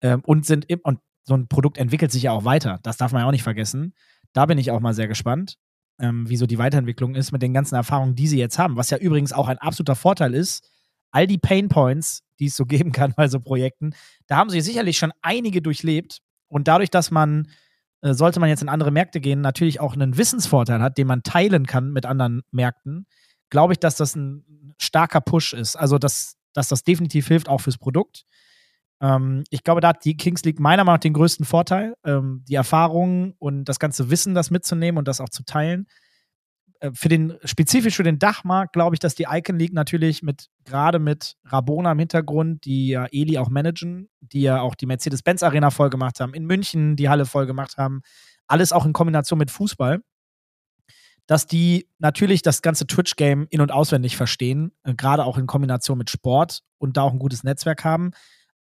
ähm, 0.00 0.22
und 0.24 0.46
sind 0.46 0.68
im, 0.68 0.80
und 0.82 1.00
so 1.24 1.34
ein 1.34 1.48
Produkt 1.48 1.78
entwickelt 1.78 2.10
sich 2.12 2.24
ja 2.24 2.32
auch 2.32 2.44
weiter. 2.44 2.80
Das 2.82 2.96
darf 2.96 3.12
man 3.12 3.22
ja 3.22 3.28
auch 3.28 3.32
nicht 3.32 3.42
vergessen. 3.42 3.94
Da 4.32 4.46
bin 4.46 4.58
ich 4.58 4.70
auch 4.70 4.80
mal 4.80 4.94
sehr 4.94 5.08
gespannt, 5.08 5.56
ähm, 6.00 6.28
wie 6.28 6.36
so 6.36 6.46
die 6.46 6.58
Weiterentwicklung 6.58 7.14
ist 7.14 7.32
mit 7.32 7.42
den 7.42 7.54
ganzen 7.54 7.74
Erfahrungen, 7.74 8.14
die 8.14 8.26
sie 8.26 8.38
jetzt 8.38 8.58
haben. 8.58 8.76
Was 8.76 8.90
ja 8.90 8.98
übrigens 8.98 9.32
auch 9.32 9.48
ein 9.48 9.58
absoluter 9.58 9.94
Vorteil 9.94 10.34
ist. 10.34 10.68
All 11.10 11.26
die 11.26 11.38
Pain 11.38 11.68
Points, 11.68 12.22
die 12.38 12.46
es 12.46 12.56
so 12.56 12.64
geben 12.66 12.92
kann 12.92 13.14
bei 13.16 13.28
so 13.28 13.40
Projekten, 13.40 13.94
da 14.26 14.36
haben 14.36 14.50
sie 14.50 14.60
sicherlich 14.60 14.98
schon 14.98 15.12
einige 15.22 15.62
durchlebt. 15.62 16.18
Und 16.48 16.68
dadurch, 16.68 16.90
dass 16.90 17.10
man, 17.10 17.48
äh, 18.00 18.14
sollte 18.14 18.40
man 18.40 18.48
jetzt 18.48 18.62
in 18.62 18.68
andere 18.68 18.90
Märkte 18.90 19.20
gehen, 19.20 19.40
natürlich 19.40 19.80
auch 19.80 19.94
einen 19.94 20.16
Wissensvorteil 20.16 20.82
hat, 20.82 20.98
den 20.98 21.06
man 21.06 21.22
teilen 21.22 21.66
kann 21.66 21.92
mit 21.92 22.04
anderen 22.04 22.42
Märkten, 22.50 23.06
glaube 23.50 23.74
ich, 23.74 23.78
dass 23.78 23.96
das 23.96 24.16
ein 24.16 24.74
starker 24.78 25.20
Push 25.20 25.52
ist. 25.52 25.76
Also, 25.76 25.98
dass, 25.98 26.36
dass 26.52 26.68
das 26.68 26.84
definitiv 26.84 27.28
hilft, 27.28 27.48
auch 27.48 27.60
fürs 27.60 27.78
Produkt. 27.78 28.24
Ähm, 29.02 29.42
ich 29.50 29.64
glaube, 29.64 29.80
da 29.80 29.88
hat 29.88 30.04
die 30.04 30.16
Kings 30.16 30.44
League 30.44 30.60
meiner 30.60 30.84
Meinung 30.84 30.96
nach 30.96 31.00
den 31.00 31.12
größten 31.12 31.44
Vorteil, 31.44 31.94
ähm, 32.04 32.44
die 32.48 32.54
Erfahrungen 32.54 33.34
und 33.38 33.64
das 33.64 33.78
ganze 33.78 34.08
Wissen, 34.10 34.34
das 34.34 34.50
mitzunehmen 34.50 34.98
und 34.98 35.08
das 35.08 35.20
auch 35.20 35.28
zu 35.28 35.44
teilen. 35.44 35.86
Äh, 36.78 36.92
für 36.94 37.08
den, 37.08 37.36
spezifisch 37.44 37.96
für 37.96 38.04
den 38.04 38.20
Dachmarkt 38.20 38.72
glaube 38.72 38.94
ich, 38.94 39.00
dass 39.00 39.16
die 39.16 39.26
Icon 39.28 39.58
League 39.58 39.72
natürlich 39.72 40.22
mit, 40.22 40.48
gerade 40.64 41.00
mit 41.00 41.36
Rabona 41.44 41.92
im 41.92 41.98
Hintergrund, 41.98 42.64
die 42.64 42.88
ja 42.88 43.06
Eli 43.10 43.38
auch 43.38 43.50
managen, 43.50 44.08
die 44.20 44.42
ja 44.42 44.60
auch 44.60 44.76
die 44.76 44.86
Mercedes-Benz 44.86 45.42
Arena 45.42 45.70
voll 45.70 45.90
gemacht 45.90 46.20
haben, 46.20 46.32
in 46.32 46.46
München 46.46 46.96
die 46.96 47.08
Halle 47.08 47.26
voll 47.26 47.46
gemacht 47.46 47.76
haben, 47.76 48.02
alles 48.46 48.72
auch 48.72 48.86
in 48.86 48.92
Kombination 48.92 49.38
mit 49.38 49.50
Fußball, 49.50 50.00
dass 51.26 51.46
die 51.46 51.88
natürlich 51.98 52.42
das 52.42 52.62
ganze 52.62 52.86
Twitch-Game 52.86 53.46
in- 53.50 53.60
und 53.60 53.72
auswendig 53.72 54.16
verstehen, 54.16 54.72
äh, 54.84 54.94
gerade 54.94 55.24
auch 55.24 55.38
in 55.38 55.46
Kombination 55.46 55.98
mit 55.98 56.10
Sport 56.10 56.62
und 56.78 56.96
da 56.96 57.02
auch 57.02 57.12
ein 57.12 57.18
gutes 57.18 57.42
Netzwerk 57.44 57.84
haben. 57.84 58.12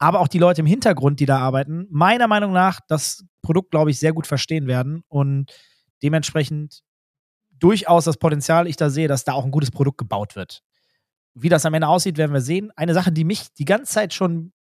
Aber 0.02 0.20
auch 0.20 0.28
die 0.28 0.40
Leute 0.40 0.62
im 0.62 0.66
Hintergrund, 0.66 1.20
die 1.20 1.28
da 1.28 1.38
arbeiten, 1.38 1.86
meiner 1.92 2.28
Meinung 2.28 2.54
nach 2.54 2.80
das 2.88 3.24
Produkt, 3.44 3.70
glaube 3.70 3.92
ich, 3.92 4.00
sehr 4.00 4.14
gut 4.14 4.26
verstehen 4.26 4.66
werden 4.66 5.04
und 5.10 5.52
dementsprechend 6.02 6.82
durchaus 7.52 8.06
das 8.06 8.18
Potenzial 8.18 8.66
ich 8.66 8.76
da 8.76 8.90
sehe, 8.90 9.08
dass 9.08 9.26
da 9.26 9.34
auch 9.34 9.46
ein 9.46 9.52
gutes 9.52 9.70
Produkt 9.70 10.00
gebaut 10.00 10.36
wird. 10.36 10.64
Wie 11.36 11.50
das 11.50 11.68
am 11.68 11.76
Ende 11.76 11.88
aussieht, 11.88 12.18
werden 12.18 12.34
wir 12.34 12.42
sehen. 12.42 12.72
Eine 12.76 12.96
Sache, 12.96 13.12
die 13.12 13.24
mich 13.24 13.54
die 13.54 13.66
ganze 13.66 13.94
Zeit 13.94 14.12
schon, 14.16 14.54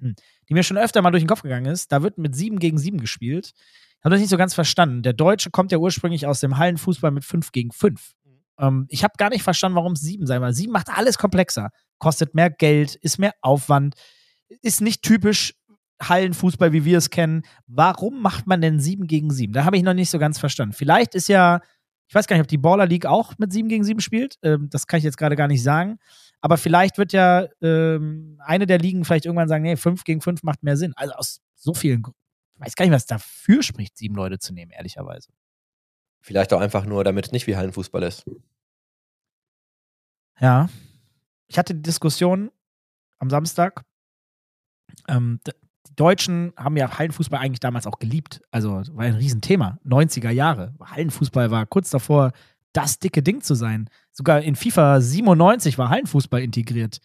hm, 0.00 0.14
die 0.48 0.54
mir 0.54 0.62
schon 0.62 0.78
öfter 0.78 1.02
mal 1.02 1.10
durch 1.10 1.22
den 1.22 1.28
Kopf 1.28 1.42
gegangen 1.42 1.66
ist, 1.66 1.92
da 1.92 2.02
wird 2.02 2.16
mit 2.16 2.34
7 2.34 2.58
gegen 2.58 2.78
7 2.78 2.98
gespielt. 2.98 3.52
Ich 3.54 4.04
habe 4.04 4.14
das 4.14 4.20
nicht 4.20 4.30
so 4.30 4.38
ganz 4.38 4.54
verstanden. 4.54 5.02
Der 5.02 5.12
Deutsche 5.12 5.50
kommt 5.50 5.70
ja 5.70 5.76
ursprünglich 5.76 6.26
aus 6.26 6.40
dem 6.40 6.56
Hallenfußball 6.56 7.10
mit 7.10 7.26
5 7.26 7.52
gegen 7.52 7.72
5. 7.72 8.14
Ähm, 8.58 8.86
ich 8.88 9.04
habe 9.04 9.12
gar 9.18 9.28
nicht 9.28 9.42
verstanden, 9.42 9.76
warum 9.76 9.92
es 9.92 10.00
7 10.00 10.26
sein 10.26 10.40
soll. 10.40 10.54
7 10.54 10.72
macht 10.72 10.88
alles 10.88 11.18
komplexer. 11.18 11.72
Kostet 11.98 12.34
mehr 12.34 12.48
Geld, 12.48 12.94
ist 12.94 13.18
mehr 13.18 13.34
Aufwand, 13.42 13.94
ist 14.62 14.80
nicht 14.80 15.02
typisch 15.02 15.54
Hallenfußball, 16.02 16.72
wie 16.72 16.84
wir 16.84 16.98
es 16.98 17.10
kennen. 17.10 17.42
Warum 17.66 18.22
macht 18.22 18.46
man 18.46 18.60
denn 18.60 18.78
7 18.80 19.06
gegen 19.06 19.30
7? 19.30 19.52
Da 19.52 19.64
habe 19.64 19.76
ich 19.76 19.82
noch 19.82 19.94
nicht 19.94 20.10
so 20.10 20.18
ganz 20.18 20.38
verstanden. 20.38 20.74
Vielleicht 20.74 21.14
ist 21.14 21.28
ja, 21.28 21.60
ich 22.08 22.14
weiß 22.14 22.26
gar 22.26 22.36
nicht, 22.36 22.42
ob 22.42 22.48
die 22.48 22.58
Baller 22.58 22.86
League 22.86 23.06
auch 23.06 23.34
mit 23.38 23.52
7 23.52 23.68
gegen 23.68 23.84
7 23.84 24.00
spielt. 24.00 24.36
Ähm, 24.42 24.68
das 24.70 24.86
kann 24.86 24.98
ich 24.98 25.04
jetzt 25.04 25.18
gerade 25.18 25.36
gar 25.36 25.48
nicht 25.48 25.62
sagen. 25.62 25.98
Aber 26.40 26.56
vielleicht 26.56 26.98
wird 26.98 27.12
ja 27.12 27.48
ähm, 27.62 28.38
eine 28.44 28.66
der 28.66 28.78
Ligen 28.78 29.04
vielleicht 29.04 29.26
irgendwann 29.26 29.48
sagen, 29.48 29.64
nee, 29.64 29.76
5 29.76 30.04
gegen 30.04 30.20
5 30.20 30.42
macht 30.44 30.62
mehr 30.62 30.76
Sinn. 30.76 30.92
Also 30.96 31.14
aus 31.14 31.40
so 31.56 31.74
vielen, 31.74 32.02
Gr- 32.02 32.14
ich 32.54 32.60
weiß 32.60 32.76
gar 32.76 32.84
nicht, 32.84 32.94
was 32.94 33.06
dafür 33.06 33.62
spricht, 33.62 33.96
sieben 33.98 34.14
Leute 34.14 34.38
zu 34.38 34.52
nehmen, 34.54 34.70
ehrlicherweise. 34.70 35.30
Vielleicht 36.20 36.52
auch 36.52 36.60
einfach 36.60 36.84
nur, 36.84 37.02
damit 37.04 37.26
es 37.26 37.32
nicht 37.32 37.46
wie 37.48 37.56
Hallenfußball 37.56 38.02
ist. 38.04 38.24
Ja. 40.40 40.68
Ich 41.48 41.58
hatte 41.58 41.74
die 41.74 41.82
Diskussion 41.82 42.50
am 43.18 43.30
Samstag. 43.30 43.82
Ähm, 45.08 45.40
die 45.46 45.94
Deutschen 45.96 46.52
haben 46.56 46.76
ja 46.76 46.98
Hallenfußball 46.98 47.40
eigentlich 47.40 47.60
damals 47.60 47.86
auch 47.86 47.98
geliebt. 47.98 48.40
Also 48.50 48.82
war 48.92 49.04
ein 49.04 49.14
Riesenthema. 49.14 49.78
90er 49.84 50.30
Jahre. 50.30 50.74
Hallenfußball 50.82 51.50
war 51.50 51.66
kurz 51.66 51.90
davor, 51.90 52.32
das 52.72 52.98
dicke 52.98 53.22
Ding 53.22 53.40
zu 53.40 53.54
sein. 53.54 53.88
Sogar 54.12 54.40
in 54.42 54.54
FIFA 54.54 55.00
97 55.00 55.78
war 55.78 55.88
Hallenfußball 55.88 56.42
integriert. 56.42 56.98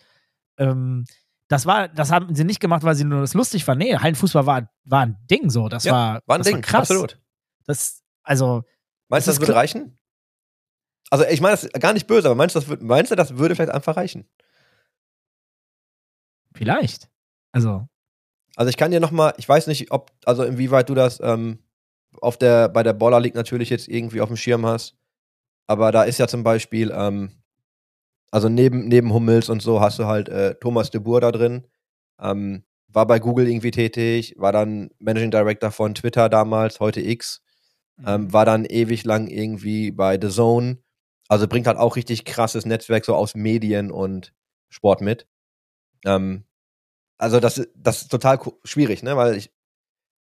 Ähm, 0.57 1.05
das 1.47 1.65
war, 1.65 1.87
das 1.87 2.11
haben 2.11 2.33
sie 2.35 2.43
nicht 2.43 2.59
gemacht, 2.59 2.83
weil 2.83 2.95
sie 2.95 3.03
nur 3.03 3.21
das 3.21 3.33
lustig 3.33 3.63
fanden. 3.65 3.83
Nee, 3.85 3.97
Hallenfußball 3.97 4.45
war, 4.45 4.69
war 4.85 5.01
ein 5.01 5.17
Ding 5.29 5.49
so. 5.49 5.69
Das 5.69 5.83
Ja, 5.83 5.91
war, 5.93 6.21
War 6.25 6.37
ein 6.37 6.39
das 6.39 6.47
Ding, 6.47 6.55
war 6.57 6.61
krass. 6.61 6.89
absolut. 6.91 7.19
Das, 7.65 8.03
also, 8.23 8.63
Meinst 9.09 9.27
du, 9.27 9.31
Das 9.31 9.39
das 9.39 9.47
würde 9.47 9.55
reichen? 9.55 9.97
Also, 11.09 11.25
ich 11.25 11.41
meine 11.41 11.51
das 11.53 11.65
ist 11.65 11.79
gar 11.79 11.93
nicht 11.93 12.07
böse, 12.07 12.27
aber 12.27 12.35
meinst 12.35 12.55
du, 12.55 12.59
das, 12.59 12.79
meinst 12.81 13.11
du, 13.11 13.15
das 13.15 13.37
würde 13.37 13.55
vielleicht 13.55 13.71
einfach 13.71 13.95
reichen? 13.97 14.27
vielleicht. 16.55 17.09
Also, 17.53 17.87
Also, 18.55 18.69
ich 18.69 18.77
kann 18.77 18.91
dir 18.91 18.99
nochmal, 18.99 19.33
ich 19.37 19.49
weiß 19.49 19.67
nicht, 19.67 19.91
ob, 19.91 20.11
also 20.25 20.43
inwieweit 20.43 20.89
du 20.89 20.95
das 20.95 21.19
ähm, 21.23 21.59
auf 22.21 22.37
der, 22.37 22.69
bei 22.69 22.83
der 22.83 22.93
Baller 22.93 23.19
League 23.19 23.35
natürlich 23.35 23.69
jetzt 23.69 23.87
irgendwie 23.87 24.21
auf 24.21 24.29
dem 24.29 24.37
Schirm 24.37 24.65
hast. 24.65 24.95
Aber 25.67 25.91
da 25.91 26.03
ist 26.03 26.19
ja 26.19 26.27
zum 26.27 26.43
Beispiel, 26.43 26.91
ähm, 26.95 27.31
also 28.31 28.49
neben, 28.49 28.87
neben 28.87 29.13
Hummels 29.13 29.49
und 29.49 29.61
so 29.61 29.81
hast 29.81 29.99
du 29.99 30.05
halt 30.05 30.29
äh, 30.29 30.55
Thomas 30.55 30.91
de 30.91 31.01
Boer 31.01 31.21
da 31.21 31.31
drin. 31.31 31.67
Ähm, 32.21 32.63
war 32.87 33.07
bei 33.07 33.19
Google 33.19 33.47
irgendwie 33.49 33.71
tätig, 33.71 34.35
war 34.37 34.51
dann 34.51 34.91
Managing 34.99 35.31
Director 35.31 35.71
von 35.71 35.95
Twitter 35.95 36.29
damals, 36.29 36.79
heute 36.79 37.01
X. 37.01 37.41
Ähm, 38.05 38.33
war 38.33 38.45
dann 38.45 38.65
ewig 38.65 39.05
lang 39.05 39.27
irgendwie 39.27 39.91
bei 39.91 40.19
The 40.21 40.29
Zone. 40.29 40.79
Also 41.29 41.47
bringt 41.47 41.67
halt 41.67 41.77
auch 41.77 41.95
richtig 41.95 42.25
krasses 42.25 42.65
Netzwerk 42.65 43.05
so 43.05 43.15
aus 43.15 43.35
Medien 43.35 43.91
und 43.91 44.33
Sport 44.69 45.01
mit. 45.01 45.27
Ähm, 46.05 46.45
also 47.17 47.39
das, 47.39 47.57
ist- 47.57 47.69
das 47.75 48.03
ist 48.03 48.11
total 48.11 48.39
schwierig, 48.63 49.03
ne? 49.03 49.15
Weil 49.17 49.35
ich, 49.37 49.51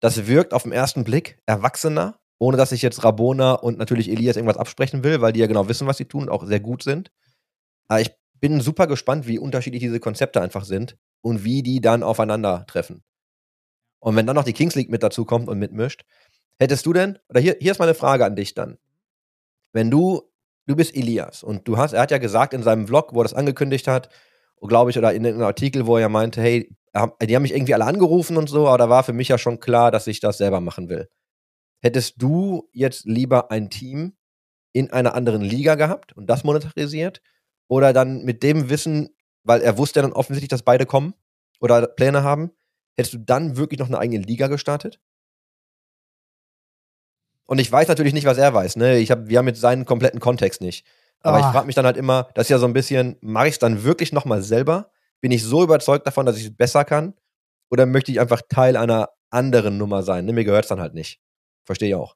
das 0.01 0.27
wirkt 0.27 0.53
auf 0.53 0.63
den 0.63 0.71
ersten 0.71 1.03
Blick 1.03 1.41
erwachsener, 1.45 2.19
ohne 2.39 2.57
dass 2.57 2.71
ich 2.71 2.81
jetzt 2.81 3.03
Rabona 3.03 3.53
und 3.53 3.77
natürlich 3.77 4.09
Elias 4.09 4.37
irgendwas 4.37 4.57
absprechen 4.57 5.03
will, 5.03 5.21
weil 5.21 5.33
die 5.33 5.41
ja 5.41 5.47
genau 5.47 5.67
wissen, 5.67 5.87
was 5.87 5.97
sie 5.97 6.05
tun 6.05 6.23
und 6.23 6.29
auch 6.29 6.45
sehr 6.45 6.59
gut 6.61 6.83
sind. 6.83 7.11
Aber 7.89 8.01
ich 8.01 8.11
bin 8.39 8.61
super 8.61 8.87
gespannt, 8.87 9.27
wie 9.27 9.39
unterschiedlich 9.39 9.81
diese 9.81 9.99
Konzepte 9.99 10.41
einfach 10.41 10.63
sind 10.65 10.97
und 11.21 11.43
wie 11.43 11.63
die 11.63 11.81
dann 11.81 12.03
aufeinandertreffen. 12.03 13.03
Und 14.01 14.15
wenn 14.15 14.25
dann 14.25 14.35
noch 14.35 14.45
die 14.45 14.53
Kings 14.53 14.75
League 14.75 14.89
mit 14.89 15.03
dazu 15.03 15.25
kommt 15.25 15.49
und 15.49 15.59
mitmischt, 15.59 16.05
hättest 16.59 16.85
du 16.85 16.93
denn, 16.93 17.19
oder 17.29 17.41
hier, 17.41 17.57
hier 17.59 17.71
ist 17.73 17.79
meine 17.79 17.93
Frage 17.95 18.25
an 18.25 18.35
dich 18.35 18.53
dann. 18.53 18.77
Wenn 19.73 19.91
du, 19.91 20.23
du 20.67 20.75
bist 20.75 20.95
Elias 20.95 21.43
und 21.43 21.67
du 21.67 21.77
hast, 21.77 21.93
er 21.93 22.01
hat 22.01 22.11
ja 22.11 22.17
gesagt 22.17 22.53
in 22.53 22.63
seinem 22.63 22.87
Vlog, 22.87 23.13
wo 23.13 23.21
er 23.21 23.25
das 23.25 23.33
angekündigt 23.33 23.87
hat, 23.87 24.09
glaube 24.61 24.91
ich, 24.91 24.97
oder 24.97 25.13
in 25.13 25.25
einem 25.25 25.41
Artikel, 25.41 25.87
wo 25.87 25.97
er 25.97 26.09
meinte, 26.09 26.41
hey, 26.41 26.69
die 27.21 27.35
haben 27.35 27.41
mich 27.43 27.53
irgendwie 27.53 27.73
alle 27.73 27.85
angerufen 27.85 28.37
und 28.37 28.49
so, 28.49 28.67
aber 28.67 28.77
da 28.77 28.89
war 28.89 29.03
für 29.03 29.13
mich 29.13 29.27
ja 29.27 29.37
schon 29.37 29.59
klar, 29.59 29.91
dass 29.91 30.07
ich 30.07 30.19
das 30.19 30.37
selber 30.37 30.59
machen 30.59 30.89
will. 30.89 31.07
Hättest 31.81 32.21
du 32.21 32.67
jetzt 32.73 33.05
lieber 33.05 33.51
ein 33.51 33.69
Team 33.69 34.17
in 34.73 34.91
einer 34.91 35.13
anderen 35.13 35.41
Liga 35.41 35.75
gehabt 35.75 36.13
und 36.13 36.29
das 36.29 36.43
monetarisiert? 36.43 37.21
Oder 37.67 37.93
dann 37.93 38.23
mit 38.25 38.43
dem 38.43 38.69
Wissen, 38.69 39.09
weil 39.43 39.61
er 39.61 39.77
wusste 39.77 39.99
ja 39.99 40.01
dann 40.01 40.13
offensichtlich, 40.13 40.49
dass 40.49 40.63
beide 40.63 40.85
kommen 40.85 41.13
oder 41.59 41.85
Pläne 41.87 42.23
haben, 42.23 42.51
hättest 42.97 43.13
du 43.13 43.19
dann 43.19 43.55
wirklich 43.55 43.79
noch 43.79 43.87
eine 43.87 43.99
eigene 43.99 44.25
Liga 44.25 44.47
gestartet? 44.47 44.99
Und 47.45 47.59
ich 47.59 47.71
weiß 47.71 47.87
natürlich 47.87 48.13
nicht, 48.13 48.25
was 48.25 48.37
er 48.37 48.53
weiß. 48.53 48.75
Ne? 48.75 48.97
Ich 48.99 49.09
hab, 49.09 49.27
wir 49.27 49.37
haben 49.37 49.47
jetzt 49.47 49.61
seinen 49.61 49.85
kompletten 49.85 50.19
Kontext 50.19 50.61
nicht. 50.61 50.85
Aber 51.21 51.39
ich 51.39 51.45
Ah. 51.45 51.51
frage 51.51 51.65
mich 51.67 51.75
dann 51.75 51.85
halt 51.85 51.97
immer, 51.97 52.29
das 52.33 52.45
ist 52.45 52.49
ja 52.49 52.57
so 52.59 52.65
ein 52.65 52.73
bisschen, 52.73 53.17
mache 53.21 53.47
ich 53.47 53.53
es 53.55 53.59
dann 53.59 53.83
wirklich 53.83 54.11
nochmal 54.13 54.41
selber? 54.41 54.91
Bin 55.21 55.31
ich 55.31 55.43
so 55.43 55.63
überzeugt 55.63 56.07
davon, 56.07 56.25
dass 56.25 56.37
ich 56.37 56.45
es 56.45 56.55
besser 56.55 56.85
kann? 56.85 57.13
Oder 57.69 57.85
möchte 57.85 58.11
ich 58.11 58.19
einfach 58.19 58.41
Teil 58.49 58.77
einer 58.77 59.09
anderen 59.29 59.77
Nummer 59.77 60.01
sein? 60.03 60.25
Ne? 60.25 60.33
Mir 60.33 60.45
gehört 60.45 60.65
es 60.65 60.69
dann 60.69 60.79
halt 60.79 60.93
nicht. 60.93 61.19
Verstehe 61.65 61.89
ich 61.89 61.95
auch. 61.95 62.15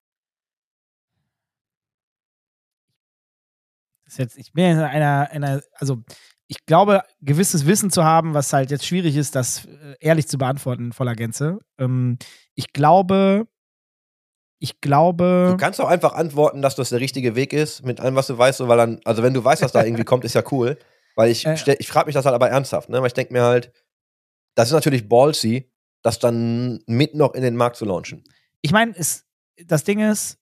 Das 4.06 4.14
ist 4.14 4.18
jetzt, 4.20 4.38
ich 4.38 4.54
bin 4.54 4.66
in 4.66 4.80
einer, 4.80 5.30
einer, 5.32 5.62
also 5.76 6.04
ich 6.48 6.66
glaube, 6.66 7.02
gewisses 7.22 7.66
Wissen 7.66 7.90
zu 7.90 8.04
haben, 8.04 8.34
was 8.34 8.52
halt 8.54 8.70
jetzt 8.70 8.86
schwierig 8.86 9.16
ist, 9.16 9.36
das 9.36 9.66
äh, 9.66 9.96
ehrlich 10.00 10.28
zu 10.28 10.38
beantworten 10.38 10.86
in 10.88 10.94
voller 10.94 11.16
Gänze. 11.16 11.60
Ähm, 11.80 12.18
ich 12.56 12.74
glaube, 12.74 13.48
ich 14.64 14.80
glaube. 14.80 15.50
Du 15.52 15.58
kannst 15.58 15.82
auch 15.82 15.90
einfach 15.90 16.14
antworten, 16.14 16.62
dass 16.62 16.76
das 16.76 16.88
der 16.88 17.02
richtige 17.02 17.36
Weg 17.36 17.52
ist, 17.52 17.86
mit 17.86 18.00
allem, 18.00 18.16
was 18.16 18.28
du 18.28 18.38
weißt, 18.38 18.60
so, 18.60 18.70
weil 18.70 18.78
dann, 18.78 19.02
also 19.04 19.22
wenn 19.22 19.34
du 19.34 19.44
weißt, 19.44 19.62
was 19.62 19.74
da 19.74 19.84
irgendwie 19.84 20.06
kommt, 20.06 20.24
ist 20.24 20.36
ja 20.36 20.44
cool. 20.52 20.78
Weil 21.16 21.32
ich, 21.32 21.46
Äh. 21.46 21.76
ich 21.80 21.88
frage 21.90 22.06
mich 22.06 22.16
das 22.16 22.24
halt 22.24 22.34
aber 22.34 22.50
ernsthaft, 22.50 22.88
ne? 22.88 23.02
Weil 23.02 23.08
ich 23.08 23.14
denke 23.14 23.34
mir 23.34 23.44
halt, 23.44 23.74
das 24.56 24.70
ist 24.70 24.74
natürlich 24.74 25.10
ballsy, 25.10 25.70
das 26.02 26.18
dann 26.18 26.80
mit 26.88 27.14
noch 27.14 27.34
in 27.34 27.44
den 27.44 27.58
Markt 27.58 27.76
zu 27.76 27.84
launchen. 27.84 28.24
ich 28.62 28.72
meine, 28.72 28.94
das 28.94 29.84
Ding 29.84 30.00
ist, 30.00 30.38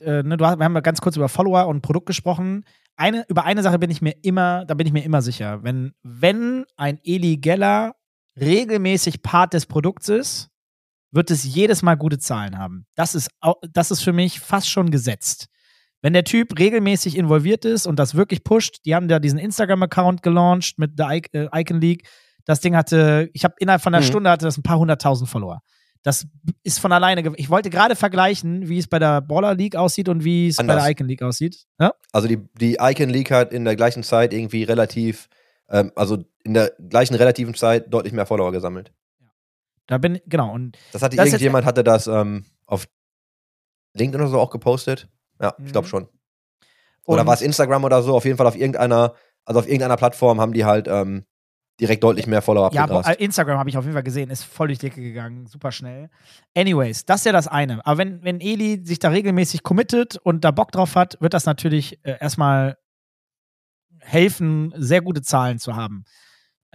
äh, 0.00 0.22
ne, 0.22 0.38
du 0.38 0.46
hast, 0.46 0.58
wir 0.58 0.64
haben 0.64 0.74
ja 0.74 0.80
ganz 0.80 1.02
kurz 1.02 1.16
über 1.16 1.28
Follower 1.28 1.66
und 1.66 1.82
Produkt 1.82 2.06
gesprochen. 2.06 2.64
Eine, 2.96 3.26
über 3.28 3.44
eine 3.44 3.62
Sache 3.62 3.78
bin 3.78 3.90
ich 3.90 4.00
mir 4.00 4.14
immer, 4.22 4.64
da 4.64 4.72
bin 4.72 4.86
ich 4.86 4.92
mir 4.94 5.04
immer 5.04 5.20
sicher. 5.20 5.62
Wenn, 5.62 5.92
wenn 6.02 6.64
ein 6.78 6.98
Eli 7.04 7.36
Geller 7.36 7.94
regelmäßig 8.40 9.20
Part 9.22 9.52
des 9.52 9.66
Produkts 9.66 10.08
ist, 10.08 10.48
wird 11.16 11.30
es 11.32 11.42
jedes 11.42 11.82
Mal 11.82 11.96
gute 11.96 12.18
Zahlen 12.18 12.56
haben. 12.58 12.86
Das 12.94 13.16
ist, 13.16 13.28
das 13.72 13.90
ist 13.90 14.02
für 14.02 14.12
mich 14.12 14.38
fast 14.38 14.70
schon 14.70 14.90
gesetzt. 14.90 15.46
Wenn 16.02 16.12
der 16.12 16.22
Typ 16.24 16.56
regelmäßig 16.58 17.16
involviert 17.16 17.64
ist 17.64 17.86
und 17.86 17.98
das 17.98 18.14
wirklich 18.14 18.44
pusht, 18.44 18.76
die 18.84 18.94
haben 18.94 19.08
da 19.08 19.18
diesen 19.18 19.38
Instagram-Account 19.40 20.22
gelauncht 20.22 20.78
mit 20.78 20.96
der 20.98 21.10
äh, 21.32 21.48
Icon 21.52 21.80
League. 21.80 22.06
Das 22.44 22.60
Ding 22.60 22.76
hatte, 22.76 23.28
ich 23.32 23.42
habe 23.42 23.54
innerhalb 23.58 23.82
von 23.82 23.92
einer 23.92 24.04
Mhm. 24.04 24.08
Stunde 24.08 24.30
hatte 24.30 24.44
das 24.44 24.56
ein 24.56 24.62
paar 24.62 24.78
hunderttausend 24.78 25.28
Follower. 25.28 25.62
Das 26.04 26.24
ist 26.62 26.78
von 26.78 26.92
alleine. 26.92 27.32
Ich 27.36 27.50
wollte 27.50 27.68
gerade 27.70 27.96
vergleichen, 27.96 28.68
wie 28.68 28.78
es 28.78 28.86
bei 28.86 29.00
der 29.00 29.20
Baller 29.22 29.54
League 29.56 29.74
aussieht 29.74 30.08
und 30.08 30.22
wie 30.22 30.46
es 30.46 30.56
bei 30.58 30.60
Anders. 30.60 30.84
der 30.84 30.92
Icon 30.92 31.08
League 31.08 31.22
aussieht. 31.22 31.64
Ja? 31.80 31.94
Also 32.12 32.28
die, 32.28 32.38
die 32.60 32.76
Icon 32.80 33.08
League 33.08 33.32
hat 33.32 33.52
in 33.52 33.64
der 33.64 33.74
gleichen 33.74 34.04
Zeit 34.04 34.32
irgendwie 34.32 34.62
relativ, 34.62 35.28
ähm, 35.68 35.90
also 35.96 36.18
in 36.44 36.54
der 36.54 36.72
gleichen 36.90 37.16
relativen 37.16 37.54
Zeit 37.54 37.92
deutlich 37.92 38.12
mehr 38.12 38.26
Follower 38.26 38.52
gesammelt. 38.52 38.92
Da 39.86 39.98
bin 39.98 40.20
genau 40.26 40.52
und 40.52 40.76
Das 40.92 41.02
hatte 41.02 41.16
Das 41.16 41.26
ist 41.26 41.32
jetzt- 41.32 41.40
irgendjemand 41.42 41.64
hatte 41.66 41.84
das 41.84 42.06
ähm, 42.06 42.44
auf 42.66 42.86
LinkedIn 43.94 44.20
oder 44.20 44.30
so 44.30 44.40
auch 44.40 44.50
gepostet. 44.50 45.08
Ja, 45.40 45.54
ich 45.64 45.72
glaube 45.72 45.86
Mhm. 45.86 45.90
schon. 45.90 46.08
Oder 47.04 47.24
war 47.26 47.34
es 47.34 47.40
Instagram 47.42 47.84
oder 47.84 48.02
so? 48.02 48.16
Auf 48.16 48.24
jeden 48.24 48.36
Fall 48.36 48.46
auf 48.48 48.56
irgendeiner, 48.56 49.14
also 49.44 49.60
auf 49.60 49.66
irgendeiner 49.66 49.96
Plattform 49.96 50.40
haben 50.40 50.52
die 50.52 50.64
halt 50.64 50.88
ähm, 50.88 51.24
direkt 51.78 52.02
deutlich 52.02 52.26
mehr 52.26 52.42
Follower 52.42 52.72
ja, 52.72 52.82
abgegrast. 52.84 53.08
äh, 53.10 53.22
Instagram 53.22 53.58
habe 53.58 53.68
ich 53.70 53.76
auf 53.78 53.84
jeden 53.84 53.92
Fall 53.92 54.02
gesehen, 54.02 54.30
ist 54.30 54.42
voll 54.44 54.68
durch 54.68 54.78
die 54.78 54.86
Decke 54.88 55.02
gegangen, 55.02 55.46
super 55.46 55.70
schnell. 55.70 56.08
Anyways, 56.56 57.04
das 57.04 57.20
ist 57.20 57.26
ja 57.26 57.32
das 57.32 57.46
eine. 57.46 57.84
Aber 57.86 57.98
wenn, 57.98 58.24
wenn 58.24 58.40
Eli 58.40 58.84
sich 58.84 58.98
da 58.98 59.10
regelmäßig 59.10 59.62
committet 59.62 60.16
und 60.16 60.42
da 60.44 60.50
Bock 60.50 60.72
drauf 60.72 60.96
hat, 60.96 61.16
wird 61.20 61.32
das 61.34 61.44
natürlich 61.46 62.00
äh, 62.04 62.16
erstmal 62.18 62.76
helfen, 64.00 64.72
sehr 64.76 65.00
gute 65.02 65.22
Zahlen 65.22 65.58
zu 65.58 65.76
haben. 65.76 66.04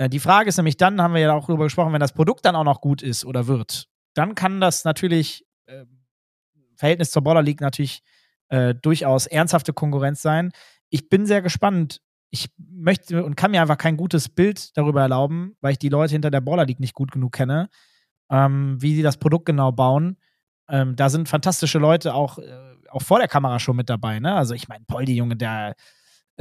Äh, 0.02 0.10
die 0.10 0.20
Frage 0.20 0.50
ist 0.50 0.58
nämlich 0.58 0.78
dann, 0.78 1.02
haben 1.02 1.14
wir 1.14 1.22
ja 1.22 1.34
auch 1.34 1.46
darüber 1.46 1.66
gesprochen, 1.66 1.94
wenn 1.94 2.00
das 2.00 2.14
Produkt 2.14 2.46
dann 2.46 2.56
auch 2.56 2.64
noch 2.64 2.82
gut 2.82 3.04
ist 3.04 3.24
oder 3.24 3.46
wird, 3.48 3.88
dann 4.16 4.34
kann 4.34 4.60
das 4.60 4.84
natürlich 4.84 5.46
äh, 5.68 5.86
Verhältnis 6.76 7.12
zur 7.12 7.22
Baller 7.22 7.44
League 7.44 7.62
natürlich 7.62 8.02
äh, 8.50 8.74
durchaus 8.74 9.28
ernsthafte 9.28 9.74
Konkurrenz 9.74 10.22
sein. 10.22 10.52
Ich 10.90 11.08
bin 11.10 11.26
sehr 11.28 11.42
gespannt. 11.44 12.02
Ich 12.32 12.50
möchte 12.58 13.24
und 13.24 13.36
kann 13.36 13.52
mir 13.52 13.62
einfach 13.62 13.78
kein 13.78 13.98
gutes 13.98 14.30
Bild 14.30 14.76
darüber 14.76 15.02
erlauben, 15.02 15.56
weil 15.62 15.74
ich 15.74 15.80
die 15.80 15.90
Leute 15.90 16.14
hinter 16.14 16.32
der 16.32 16.42
Baller 16.42 16.66
League 16.66 16.80
nicht 16.80 16.96
gut 16.96 17.12
genug 17.12 17.34
kenne, 17.34 17.70
ähm, 18.32 18.82
wie 18.82 18.96
sie 18.96 19.04
das 19.04 19.18
Produkt 19.18 19.46
genau 19.46 19.72
bauen. 19.72 20.18
Ähm, 20.68 20.96
da 20.96 21.10
sind 21.10 21.30
fantastische 21.30 21.78
Leute 21.78 22.16
auch, 22.16 22.40
äh, 22.40 22.74
auch 22.90 23.02
vor 23.02 23.20
der 23.20 23.28
Kamera 23.28 23.60
schon 23.60 23.76
mit 23.76 23.90
dabei. 23.90 24.20
Ne? 24.20 24.34
Also 24.34 24.56
ich 24.56 24.68
meine, 24.68 24.86
Poldi, 24.86 25.14
Junge, 25.14 25.36
der 25.36 25.76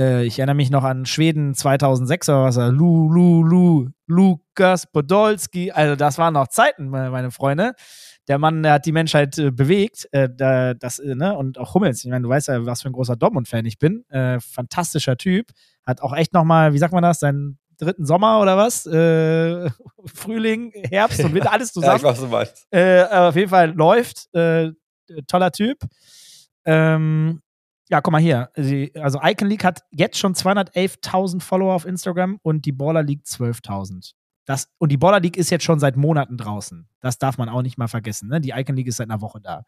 äh, 0.00 0.24
ich 0.24 0.38
erinnere 0.38 0.56
mich 0.56 0.70
noch 0.70 0.82
an 0.82 1.04
Schweden 1.06 1.54
2006 1.54 2.28
oder 2.28 2.44
was, 2.44 2.56
Lu, 2.56 3.08
Lu, 3.12 3.42
Lu, 3.42 3.88
Lukas 4.06 4.90
Podolski. 4.90 5.70
Also 5.70 5.94
das 5.94 6.18
waren 6.18 6.34
noch 6.34 6.48
Zeiten, 6.48 6.88
meine, 6.88 7.30
Freunde. 7.30 7.74
Der 8.26 8.38
Mann, 8.38 8.62
der 8.62 8.74
hat 8.74 8.86
die 8.86 8.92
Menschheit 8.92 9.38
äh, 9.38 9.50
bewegt. 9.50 10.08
Äh, 10.12 10.28
da, 10.34 10.74
das, 10.74 10.98
äh, 10.98 11.14
ne? 11.14 11.36
Und 11.36 11.58
auch 11.58 11.74
Hummels. 11.74 12.04
Ich 12.04 12.10
meine, 12.10 12.22
du 12.22 12.28
weißt 12.28 12.48
ja, 12.48 12.64
was 12.64 12.82
für 12.82 12.88
ein 12.88 12.92
großer 12.92 13.16
Dortmund-Fan 13.16 13.64
ich 13.66 13.78
bin. 13.78 14.04
Äh, 14.08 14.40
fantastischer 14.40 15.16
Typ. 15.16 15.48
Hat 15.84 16.00
auch 16.00 16.14
echt 16.14 16.32
noch 16.32 16.44
mal, 16.44 16.72
wie 16.72 16.78
sagt 16.78 16.92
man 16.92 17.02
das, 17.02 17.20
seinen 17.20 17.58
dritten 17.78 18.06
Sommer 18.06 18.40
oder 18.40 18.56
was? 18.56 18.86
Äh, 18.86 19.70
Frühling, 20.06 20.72
Herbst 20.88 21.22
und 21.24 21.34
Winter, 21.34 21.52
alles 21.52 21.74
ja, 21.74 21.80
zusammen. 21.80 22.14
ich 22.14 22.30
weiß, 22.30 22.66
du. 22.70 22.76
Äh, 22.76 23.02
aber 23.02 23.28
auf 23.28 23.36
jeden 23.36 23.50
Fall 23.50 23.72
läuft. 23.72 24.32
Äh, 24.34 24.72
toller 25.26 25.50
Typ. 25.50 25.78
Ähm, 26.64 27.40
ja, 27.90 28.00
guck 28.00 28.12
mal 28.12 28.20
hier. 28.20 28.50
Sie, 28.56 28.92
also 28.94 29.20
Icon 29.22 29.48
League 29.48 29.64
hat 29.64 29.82
jetzt 29.90 30.18
schon 30.18 30.34
211.000 30.34 31.40
Follower 31.42 31.74
auf 31.74 31.84
Instagram 31.84 32.38
und 32.42 32.64
die 32.64 32.72
Baller 32.72 33.02
League 33.02 33.24
12.000. 33.24 34.12
Das, 34.44 34.68
und 34.78 34.90
die 34.90 34.96
Baller 34.96 35.20
League 35.20 35.36
ist 35.36 35.50
jetzt 35.50 35.64
schon 35.64 35.80
seit 35.80 35.96
Monaten 35.96 36.36
draußen. 36.36 36.88
Das 37.00 37.18
darf 37.18 37.36
man 37.36 37.48
auch 37.48 37.62
nicht 37.62 37.78
mal 37.78 37.88
vergessen. 37.88 38.28
Ne? 38.28 38.40
Die 38.40 38.50
Icon 38.50 38.76
League 38.76 38.86
ist 38.86 38.96
seit 38.96 39.10
einer 39.10 39.20
Woche 39.20 39.40
da. 39.40 39.64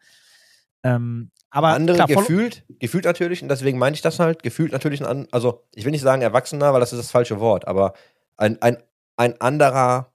Ähm, 0.83 1.31
aber 1.49 1.69
Andere 1.69 1.95
klar, 1.97 2.07
gefühlt, 2.07 2.65
gefühlt 2.79 3.05
natürlich, 3.05 3.41
und 3.41 3.49
deswegen 3.49 3.77
meine 3.77 3.93
ich 3.93 4.01
das 4.01 4.19
halt, 4.19 4.43
gefühlt 4.43 4.71
natürlich 4.71 5.05
ein, 5.05 5.27
also 5.31 5.63
ich 5.73 5.85
will 5.85 5.91
nicht 5.91 6.01
sagen 6.01 6.21
Erwachsener, 6.21 6.73
weil 6.73 6.79
das 6.79 6.91
ist 6.91 6.99
das 6.99 7.11
falsche 7.11 7.39
Wort, 7.39 7.67
aber 7.67 7.93
ein, 8.35 8.61
ein, 8.61 8.77
ein 9.15 9.39
anderer 9.39 10.11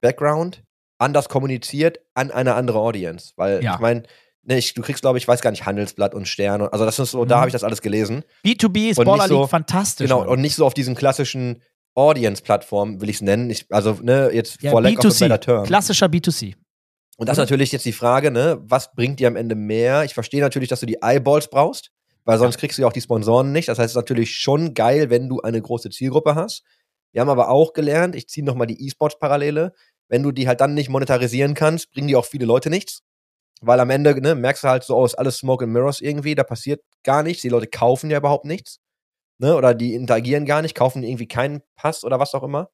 Background, 0.00 0.62
anders 0.98 1.28
kommuniziert 1.28 2.00
an 2.14 2.30
eine 2.30 2.54
andere 2.54 2.78
Audience. 2.78 3.32
Weil 3.36 3.62
Ja. 3.62 3.74
ich 3.74 3.80
meine, 3.80 4.02
ne, 4.46 4.58
ich, 4.58 4.74
du 4.74 4.82
kriegst, 4.82 5.02
glaube 5.02 5.18
ich, 5.18 5.26
weiß 5.28 5.40
gar 5.42 5.50
nicht, 5.50 5.66
Handelsblatt 5.66 6.14
und 6.14 6.26
Stern. 6.28 6.62
und- 6.62 6.72
Also 6.72 6.84
das 6.84 6.98
ist 6.98 7.10
so, 7.10 7.24
da 7.24 7.36
Mhm. 7.36 7.40
habe 7.40 7.48
ich 7.48 7.52
das 7.52 7.64
alles 7.64 7.82
gelesen. 7.82 8.24
B2B 8.44 8.90
ist 8.90 8.96
Baller 9.04 9.28
so- 9.28 9.40
League 9.42 9.50
fantastisch. 9.50 10.06
Genau, 10.06 10.20
Mann. 10.20 10.28
und 10.28 10.40
nicht 10.40 10.54
so 10.54 10.64
auf 10.66 10.74
diesen 10.74 10.94
klassischen 10.94 11.62
Audience-Plattformen, 11.94 13.00
will 13.00 13.08
ich 13.08 13.16
es 13.16 13.22
nennen. 13.22 13.50
Ich, 13.50 13.66
also, 13.70 13.98
ne, 14.02 14.30
jetzt 14.32 14.62
ja, 14.62 14.70
for 14.70 14.80
lack 14.82 14.98
of 14.98 15.04
a 15.04 15.08
better 15.08 15.34
B2C. 15.36 15.40
term. 15.40 15.64
Klassischer 15.66 16.06
B2C. 16.06 16.54
Und 17.18 17.28
das 17.28 17.34
ist 17.34 17.38
Oder? 17.38 17.44
natürlich 17.44 17.72
jetzt 17.72 17.84
die 17.86 17.92
Frage, 17.92 18.30
ne, 18.30 18.58
was 18.62 18.92
bringt 18.92 19.18
dir 19.20 19.28
am 19.28 19.36
Ende 19.36 19.54
mehr? 19.54 20.04
Ich 20.04 20.14
verstehe 20.14 20.40
natürlich, 20.40 20.68
dass 20.68 20.80
du 20.80 20.86
die 20.86 20.98
Eyeballs 21.02 21.48
brauchst, 21.48 21.90
weil 22.24 22.38
sonst 22.38 22.58
kriegst 22.58 22.76
du 22.78 22.82
ja 22.82 22.88
auch 22.88 22.92
die 22.92 23.00
Sponsoren 23.00 23.52
nicht. 23.52 23.68
Das 23.68 23.78
heißt, 23.78 23.86
es 23.86 23.92
ist 23.92 23.96
natürlich 23.96 24.36
schon 24.36 24.74
geil, 24.74 25.08
wenn 25.10 25.28
du 25.28 25.40
eine 25.40 25.60
große 25.62 25.88
Zielgruppe 25.90 26.34
hast. 26.34 26.62
Wir 27.12 27.22
haben 27.22 27.30
aber 27.30 27.48
auch 27.48 27.72
gelernt, 27.72 28.14
ich 28.14 28.28
ziehe 28.28 28.44
nochmal 28.44 28.66
die 28.66 28.84
E-Sports-Parallele, 28.86 29.72
wenn 30.08 30.22
du 30.22 30.30
die 30.32 30.46
halt 30.46 30.60
dann 30.60 30.74
nicht 30.74 30.90
monetarisieren 30.90 31.54
kannst, 31.54 31.90
bringen 31.92 32.08
die 32.08 32.16
auch 32.16 32.26
viele 32.26 32.44
Leute 32.44 32.68
nichts. 32.68 33.00
Weil 33.62 33.80
am 33.80 33.90
Ende, 33.90 34.20
ne, 34.20 34.34
merkst 34.34 34.64
du 34.64 34.68
halt 34.68 34.84
so 34.84 34.96
aus, 34.96 35.14
alles 35.14 35.38
Smoke 35.38 35.64
and 35.64 35.72
Mirrors 35.72 36.00
irgendwie, 36.00 36.34
da 36.34 36.44
passiert 36.44 36.82
gar 37.02 37.22
nichts. 37.22 37.42
Die 37.42 37.48
Leute 37.48 37.66
kaufen 37.66 38.10
ja 38.10 38.18
überhaupt 38.18 38.44
nichts. 38.44 38.80
Ne, 39.38 39.54
oder 39.54 39.74
die 39.74 39.94
interagieren 39.94 40.46
gar 40.46 40.62
nicht, 40.62 40.74
kaufen 40.74 41.02
irgendwie 41.02 41.28
keinen 41.28 41.62
Pass 41.74 42.04
oder 42.04 42.18
was 42.18 42.34
auch 42.34 42.42
immer. 42.42 42.70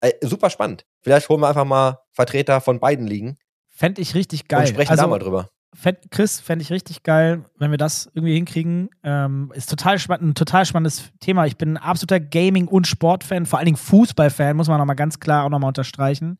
Äh, 0.00 0.12
super 0.22 0.50
spannend. 0.50 0.86
Vielleicht 1.02 1.28
holen 1.28 1.40
wir 1.40 1.48
einfach 1.48 1.64
mal 1.64 2.00
Vertreter 2.12 2.60
von 2.60 2.80
beiden 2.80 3.06
Ligen 3.06 3.38
Fände 3.80 4.02
ich 4.02 4.14
richtig 4.14 4.46
geil. 4.46 4.60
und 4.60 4.68
sprechen 4.68 4.90
also, 4.90 5.04
da 5.04 5.08
mal 5.08 5.18
drüber. 5.18 5.48
Fänd, 5.72 6.10
Chris, 6.10 6.38
fände 6.38 6.62
ich 6.62 6.70
richtig 6.70 7.02
geil, 7.02 7.46
wenn 7.56 7.70
wir 7.70 7.78
das 7.78 8.10
irgendwie 8.12 8.34
hinkriegen. 8.34 8.90
Ähm, 9.02 9.50
ist 9.54 9.70
total 9.70 9.98
spannend, 9.98 10.32
ein 10.32 10.34
total 10.34 10.66
spannendes 10.66 11.10
Thema. 11.20 11.46
Ich 11.46 11.56
bin 11.56 11.74
ein 11.74 11.76
absoluter 11.78 12.20
Gaming- 12.20 12.68
und 12.68 12.86
Sportfan, 12.86 13.46
vor 13.46 13.58
allen 13.58 13.64
Dingen 13.64 13.78
Fußballfan, 13.78 14.54
muss 14.54 14.68
man 14.68 14.76
nochmal 14.76 14.96
ganz 14.96 15.18
klar 15.18 15.44
auch 15.44 15.48
nochmal 15.48 15.68
unterstreichen. 15.68 16.38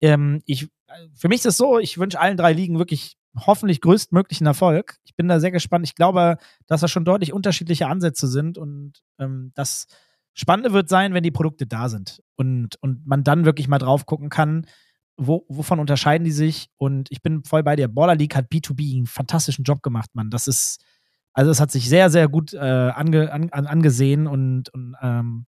Ähm, 0.00 0.42
ich, 0.44 0.70
für 1.14 1.28
mich 1.28 1.40
ist 1.40 1.46
es 1.46 1.56
so, 1.56 1.78
ich 1.78 1.98
wünsche 1.98 2.18
allen 2.18 2.36
drei 2.36 2.52
Ligen 2.52 2.78
wirklich 2.78 3.16
hoffentlich 3.36 3.80
größtmöglichen 3.80 4.46
Erfolg. 4.46 4.98
Ich 5.04 5.14
bin 5.16 5.28
da 5.28 5.40
sehr 5.40 5.50
gespannt. 5.50 5.86
Ich 5.86 5.94
glaube, 5.94 6.36
dass 6.66 6.80
da 6.80 6.88
schon 6.88 7.04
deutlich 7.04 7.32
unterschiedliche 7.32 7.86
Ansätze 7.86 8.28
sind 8.28 8.58
und 8.58 9.02
ähm, 9.18 9.52
das 9.54 9.86
Spannende 10.34 10.72
wird 10.72 10.88
sein, 10.88 11.12
wenn 11.12 11.22
die 11.22 11.30
Produkte 11.30 11.66
da 11.66 11.88
sind 11.88 12.22
und, 12.36 12.76
und 12.80 13.06
man 13.06 13.22
dann 13.22 13.44
wirklich 13.44 13.68
mal 13.68 13.78
drauf 13.78 14.06
gucken 14.06 14.30
kann, 14.30 14.66
wo, 15.16 15.44
wovon 15.48 15.78
unterscheiden 15.78 16.24
die 16.24 16.32
sich? 16.32 16.70
Und 16.78 17.10
ich 17.10 17.22
bin 17.22 17.44
voll 17.44 17.62
bei 17.62 17.76
dir. 17.76 17.88
Baller 17.88 18.14
League 18.14 18.34
hat 18.34 18.50
B2B 18.50 18.96
einen 18.96 19.06
fantastischen 19.06 19.64
Job 19.64 19.82
gemacht, 19.82 20.10
Mann. 20.14 20.30
Das 20.30 20.48
ist, 20.48 20.82
also 21.34 21.50
es 21.50 21.60
hat 21.60 21.70
sich 21.70 21.88
sehr, 21.88 22.08
sehr 22.10 22.28
gut 22.28 22.54
äh, 22.54 22.58
ange, 22.58 23.30
an, 23.30 23.50
an, 23.50 23.66
angesehen 23.66 24.26
und, 24.26 24.72
und 24.72 24.96
ähm, 25.02 25.46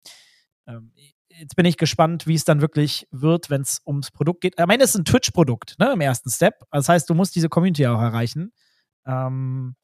ähm, 0.67 0.93
jetzt 1.39 1.57
bin 1.57 1.67
ich 1.67 1.77
gespannt, 1.77 2.27
wie 2.27 2.35
es 2.35 2.45
dann 2.45 2.61
wirklich 2.61 3.07
wird, 3.11 3.51
wenn 3.51 3.63
es 3.63 3.81
ums 3.87 4.11
Produkt 4.11 4.43
geht. 4.43 4.59
Am 4.59 4.71
Ende 4.71 4.85
ist 4.85 4.91
es 4.91 5.01
ein 5.01 5.05
Twitch-Produkt, 5.05 5.77
ne, 5.79 5.93
im 5.93 6.01
ersten 6.01 6.31
Step. 6.31 6.65
Das 6.71 6.89
heißt, 6.89 7.09
du 7.09 7.15
musst 7.15 7.35
diese 7.35 7.49
Community 7.49 7.87
auch 7.87 8.01
erreichen. 8.01 8.53
Ähm, 9.07 9.75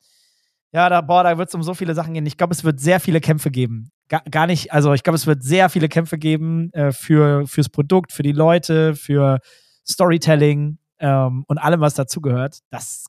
ja, 0.72 0.88
da, 0.88 1.00
boah, 1.00 1.22
da 1.22 1.38
wird 1.38 1.48
es 1.48 1.54
um 1.54 1.62
so 1.62 1.74
viele 1.74 1.94
Sachen 1.94 2.14
gehen. 2.14 2.26
Ich 2.26 2.36
glaube, 2.36 2.52
es 2.52 2.64
wird 2.64 2.78
sehr 2.80 3.00
viele 3.00 3.20
Kämpfe 3.20 3.50
geben. 3.50 3.90
Gar, 4.08 4.22
gar 4.30 4.46
nicht, 4.46 4.72
also 4.72 4.92
ich 4.92 5.02
glaube, 5.02 5.16
es 5.16 5.26
wird 5.26 5.42
sehr 5.42 5.68
viele 5.68 5.88
Kämpfe 5.88 6.18
geben 6.18 6.72
äh, 6.72 6.92
für, 6.92 7.46
fürs 7.46 7.68
Produkt, 7.68 8.12
für 8.12 8.22
die 8.22 8.32
Leute, 8.32 8.94
für 8.94 9.40
Storytelling 9.86 10.78
ähm, 10.98 11.44
und 11.46 11.58
allem, 11.58 11.80
was 11.80 11.94
dazugehört. 11.94 12.60
Das 12.70 13.06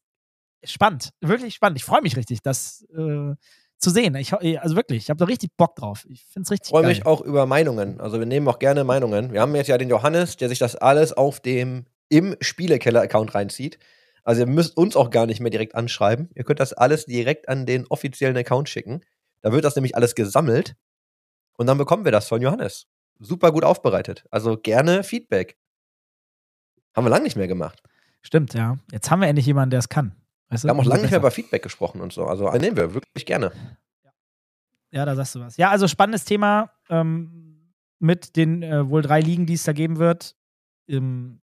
ist 0.62 0.74
spannend, 0.74 1.12
wirklich 1.22 1.56
spannend. 1.56 1.78
Ich 1.78 1.86
freue 1.86 2.02
mich 2.02 2.16
richtig, 2.16 2.42
das 2.42 2.86
äh, 2.96 3.34
zu 3.80 3.90
sehen. 3.90 4.16
Ich, 4.16 4.34
also 4.34 4.76
wirklich, 4.76 5.04
ich 5.04 5.10
habe 5.10 5.18
da 5.18 5.26
richtig 5.26 5.56
Bock 5.58 5.76
drauf. 5.76 6.06
Ich 6.10 6.26
finde 6.26 6.44
es 6.46 6.52
richtig 6.52 6.68
Ich 6.68 6.72
freue 6.72 6.86
mich 6.86 7.06
auch 7.06 7.22
über 7.22 7.46
Meinungen. 7.46 8.00
Also 8.00 8.20
wir 8.20 8.26
nehmen 8.26 8.48
auch 8.48 8.60
gerne 8.60 8.84
Meinungen. 8.84 9.34
Wir 9.34 9.42
haben 9.42 9.56
jetzt 9.56 9.68
ja 9.68 9.78
den 9.78 9.90
Johannes, 9.90 10.38
der 10.38 10.50
sich 10.50 10.60
das 10.60 10.76
alles 10.76 11.14
auf 11.14 11.40
dem 11.40 11.86
im 12.10 12.36
Spielekeller-Account 12.42 13.36
reinzieht. 13.36 13.80
Also 14.24 14.42
ihr 14.42 14.48
müsst 14.48 14.76
uns 14.78 14.96
auch 14.96 15.10
gar 15.10 15.26
nicht 15.26 15.40
mehr 15.40 15.52
direkt 15.52 15.76
anschreiben. 15.76 16.30
Ihr 16.36 16.44
könnt 16.44 16.60
das 16.60 16.74
alles 16.74 17.06
direkt 17.06 17.48
an 17.48 17.66
den 17.66 17.88
offiziellen 17.88 18.38
Account 18.38 18.70
schicken. 18.70 19.02
Da 19.42 19.52
wird 19.52 19.64
das 19.64 19.76
nämlich 19.76 19.96
alles 19.96 20.16
gesammelt 20.16 20.76
und 21.58 21.68
dann 21.68 21.78
bekommen 21.78 22.06
wir 22.06 22.12
das 22.12 22.28
von 22.28 22.42
Johannes. 22.42 22.88
Super 23.20 23.52
gut 23.52 23.64
aufbereitet. 23.64 24.26
Also 24.32 24.58
gerne 24.58 25.04
Feedback. 25.04 25.58
Haben 26.96 27.06
wir 27.06 27.10
lange 27.12 27.24
nicht 27.24 27.36
mehr 27.36 27.48
gemacht. 27.48 27.82
Stimmt, 28.22 28.54
ja. 28.54 28.78
Jetzt 28.92 29.10
haben 29.10 29.22
wir 29.22 29.28
endlich 29.28 29.46
jemanden, 29.46 29.72
der 29.72 29.80
es 29.80 29.90
kann. 29.90 30.16
Weißt 30.50 30.64
du? 30.64 30.68
Wir 30.68 30.72
haben 30.72 30.80
auch 30.80 30.86
lange 30.86 31.04
nicht 31.04 31.12
mehr 31.12 31.20
über 31.20 31.32
Feedback 31.32 31.64
gesprochen 31.64 32.02
und 32.02 32.12
so. 32.12 32.26
Also 32.26 32.50
nehmen 32.52 32.76
wir 32.76 32.94
wirklich 32.94 33.26
gerne. 33.26 33.52
Ja, 34.92 35.06
da 35.06 35.16
sagst 35.16 35.36
du 35.36 35.40
was. 35.40 35.58
Ja, 35.58 35.70
also 35.70 35.88
spannendes 35.88 36.26
Thema 36.26 36.72
ähm, 36.90 37.74
mit 38.00 38.36
den 38.36 38.64
äh, 38.64 38.90
wohl 38.90 39.02
drei 39.02 39.22
Ligen, 39.22 39.46
die 39.46 39.54
es 39.54 39.64
da 39.64 39.74
geben 39.74 39.98
wird. 39.98 40.36
Ähm, 40.88 41.42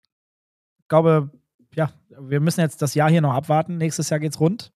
ich 0.79 0.87
glaube, 0.87 1.31
ja, 1.75 1.91
wir 2.09 2.39
müssen 2.39 2.61
jetzt 2.61 2.81
das 2.81 2.93
Jahr 2.93 3.09
hier 3.09 3.21
noch 3.21 3.33
abwarten. 3.33 3.77
Nächstes 3.77 4.09
Jahr 4.09 4.19
geht's 4.19 4.39
rund. 4.39 4.71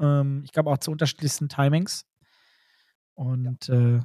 Ähm, 0.00 0.42
ich 0.44 0.52
glaube 0.52 0.70
auch 0.70 0.78
zu 0.78 0.92
unterschiedlichsten 0.92 1.48
Timings. 1.48 2.06
Und 3.14 3.68
äh, 3.68 4.00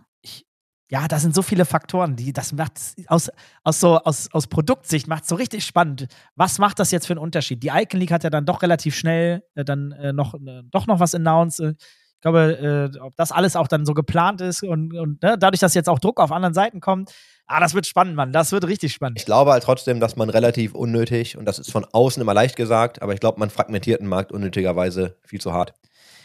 ja, 0.89 1.07
da 1.07 1.19
sind 1.19 1.35
so 1.35 1.41
viele 1.41 1.65
Faktoren, 1.65 2.15
die 2.15 2.31
das 2.31 2.53
macht 2.53 2.73
aus, 3.07 3.29
aus 3.63 3.79
so 3.79 3.97
aus, 3.99 4.29
aus 4.31 4.47
Produktsicht 4.47 5.07
macht 5.07 5.27
so 5.27 5.35
richtig 5.35 5.65
spannend. 5.65 6.07
Was 6.35 6.59
macht 6.59 6.79
das 6.79 6.91
jetzt 6.91 7.07
für 7.07 7.13
einen 7.13 7.19
Unterschied? 7.19 7.61
Die 7.61 7.69
Icon 7.73 7.99
League 7.99 8.11
hat 8.11 8.23
ja 8.23 8.29
dann 8.29 8.45
doch 8.45 8.61
relativ 8.61 8.95
schnell 8.95 9.43
äh, 9.55 9.65
dann 9.65 9.91
äh, 9.91 10.13
noch 10.13 10.33
äh, 10.35 10.63
doch 10.71 10.87
noch 10.87 10.99
was 10.99 11.13
announced. 11.13 11.59
Äh, 11.59 11.73
ich 12.17 12.21
glaube, 12.21 12.89
äh, 12.95 12.99
ob 12.99 13.15
das 13.15 13.31
alles 13.31 13.55
auch 13.55 13.67
dann 13.67 13.85
so 13.85 13.93
geplant 13.93 14.41
ist 14.41 14.63
und, 14.63 14.91
und 14.97 15.21
ne, 15.21 15.37
dadurch, 15.37 15.59
dass 15.59 15.75
jetzt 15.75 15.87
auch 15.87 15.99
Druck 15.99 16.19
auf 16.19 16.31
anderen 16.31 16.55
Seiten 16.55 16.79
kommt, 16.79 17.11
ah, 17.45 17.59
das 17.59 17.75
wird 17.75 17.85
spannend, 17.85 18.15
Mann. 18.15 18.31
Das 18.31 18.51
wird 18.51 18.65
richtig 18.65 18.91
spannend. 18.91 19.19
Ich 19.19 19.25
glaube 19.25 19.51
halt 19.51 19.61
trotzdem, 19.63 19.99
dass 19.99 20.15
man 20.15 20.31
relativ 20.31 20.73
unnötig, 20.73 21.37
und 21.37 21.45
das 21.45 21.59
ist 21.59 21.71
von 21.71 21.85
außen 21.85 22.19
immer 22.19 22.33
leicht 22.33 22.55
gesagt, 22.55 23.03
aber 23.03 23.13
ich 23.13 23.19
glaube, 23.19 23.39
man 23.39 23.51
fragmentiert 23.51 24.01
den 24.01 24.07
Markt 24.07 24.31
unnötigerweise 24.31 25.17
viel 25.25 25.39
zu 25.39 25.53
hart. 25.53 25.73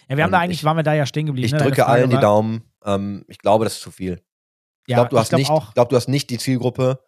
Ja, 0.09 0.17
wir 0.17 0.25
haben 0.25 0.31
da 0.33 0.39
und 0.39 0.45
eigentlich, 0.45 0.61
ich- 0.61 0.65
waren 0.65 0.79
wir 0.79 0.83
da 0.83 0.95
ja 0.95 1.05
stehen 1.05 1.27
geblieben. 1.27 1.45
Ich 1.47 1.53
ne? 1.53 1.59
Drücke 1.59 1.85
allen 1.87 2.09
die 2.09 2.17
Daumen. 2.17 2.63
Ähm, 2.87 3.25
ich 3.29 3.37
glaube, 3.39 3.65
das 3.65 3.75
ist 3.75 3.83
zu 3.83 3.91
viel. 3.91 4.23
Ich 4.87 4.91
Ja, 4.93 4.97
glaube, 4.97 5.11
du, 5.11 5.19
hast 5.19 5.29
glaub 5.31 5.39
nicht- 5.39 5.51
auch. 5.51 5.69
ich 5.69 5.75
glaub, 5.75 5.89
du 5.91 5.97
hast 5.97 6.09
nicht 6.09 6.31
die 6.31 6.39
Zielgruppe, 6.39 7.01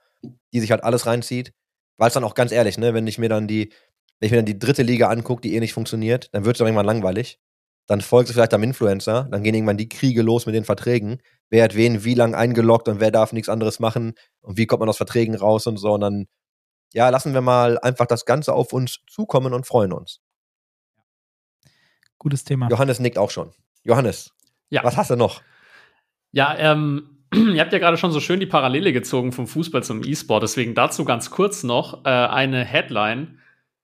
die 0.53 0.61
sich 0.61 0.71
halt 0.71 0.85
alles 0.85 1.07
reinzieht. 1.07 1.53
Weil 1.97 2.09
es 2.09 2.15
dann 2.15 2.25
auch 2.25 2.35
ganz 2.35 2.51
ehrlich, 2.53 2.77
ne, 2.79 2.93
wenn 2.95 3.07
ich 3.07 3.19
mir 3.19 3.29
dann 3.29 3.47
die, 3.47 3.73
wenn 4.19 4.27
ich 4.27 4.31
mir 4.33 4.39
dann 4.39 4.47
die 4.47 4.59
dritte 4.59 4.83
Liga 4.83 5.09
angucke, 5.09 5.41
die 5.43 5.55
eh 5.55 5.61
nicht 5.61 5.75
funktioniert, 5.75 6.29
dann 6.33 6.45
wird 6.45 6.57
es 6.57 6.61
irgendwann 6.61 6.87
langweilig. 6.87 7.39
Dann 7.87 8.01
folgst 8.01 8.31
du 8.31 8.35
vielleicht 8.35 8.55
am 8.55 8.63
Influencer, 8.63 9.29
dann 9.31 9.43
gehen 9.43 9.55
irgendwann 9.55 9.77
die 9.77 9.89
Kriege 9.89 10.23
los 10.23 10.47
mit 10.47 10.55
den 10.55 10.65
Verträgen. 10.65 11.21
Wer 11.51 11.63
hat 11.65 11.75
wen 11.77 12.03
wie 12.05 12.15
lang 12.15 12.35
eingeloggt 12.35 12.89
und 12.89 12.99
wer 12.99 13.11
darf 13.11 13.33
nichts 13.33 13.49
anderes 13.49 13.79
machen 13.79 14.15
und 14.41 14.57
wie 14.57 14.67
kommt 14.67 14.81
man 14.81 14.89
aus 14.89 14.97
Verträgen 14.97 15.35
raus 15.37 15.67
und 15.67 15.77
so. 15.77 15.93
Und 15.93 16.01
dann, 16.01 16.27
ja, 16.95 17.09
lassen 17.11 17.35
wir 17.35 17.43
mal 17.43 17.79
einfach 17.79 18.07
das 18.07 18.25
Ganze 18.25 18.55
auf 18.55 18.73
uns 18.73 19.01
zukommen 19.07 19.53
und 19.53 19.67
freuen 19.67 19.93
uns. 19.93 20.21
Gutes 22.19 22.45
Thema. 22.45 22.69
Johannes 22.71 23.01
nickt 23.01 23.19
auch 23.19 23.31
schon. 23.31 23.53
Johannes, 23.83 24.33
Ja. 24.71 24.83
was 24.83 24.97
hast 24.97 25.11
du 25.11 25.17
noch? 25.17 25.43
Ja, 26.33 26.57
ähm, 26.57 27.14
ihr 27.35 27.61
habt 27.61 27.73
ja 27.73 27.79
gerade 27.79 27.97
schon 27.97 28.11
so 28.13 28.21
schön 28.21 28.41
die 28.41 28.47
Parallele 28.47 28.93
gezogen 28.93 29.33
vom 29.33 29.47
Fußball 29.47 29.83
zum 29.83 30.03
E-Sport. 30.05 30.43
Deswegen 30.43 30.75
dazu 30.75 31.05
ganz 31.05 31.31
kurz 31.31 31.63
noch 31.63 32.05
äh, 32.05 32.09
eine 32.09 32.65
Headline. 32.65 33.39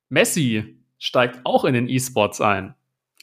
Messi 0.09 0.77
steigt 0.99 1.41
auch 1.45 1.65
in 1.65 1.75
den 1.75 1.89
E-Sports 1.89 2.41
ein. 2.41 2.75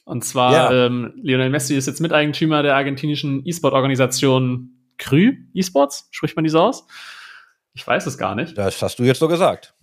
Und 0.04 0.24
zwar, 0.24 0.52
Ja. 0.52 0.86
ähm, 0.86 1.12
Lionel 1.22 1.50
Messi 1.50 1.76
ist 1.76 1.86
jetzt 1.86 2.00
Miteigentümer 2.00 2.62
der 2.62 2.74
argentinischen 2.76 3.44
E-Sport-Organisation 3.46 4.70
Krü 4.96 5.36
E-Sports. 5.54 6.08
Spricht 6.10 6.34
man 6.36 6.44
die 6.44 6.50
so 6.50 6.60
aus? 6.60 6.86
Ich 7.74 7.86
weiß 7.86 8.06
es 8.06 8.18
gar 8.18 8.34
nicht. 8.34 8.56
Das 8.56 8.80
hast 8.82 8.98
du 8.98 9.04
jetzt 9.04 9.20
so 9.20 9.28
gesagt. 9.28 9.74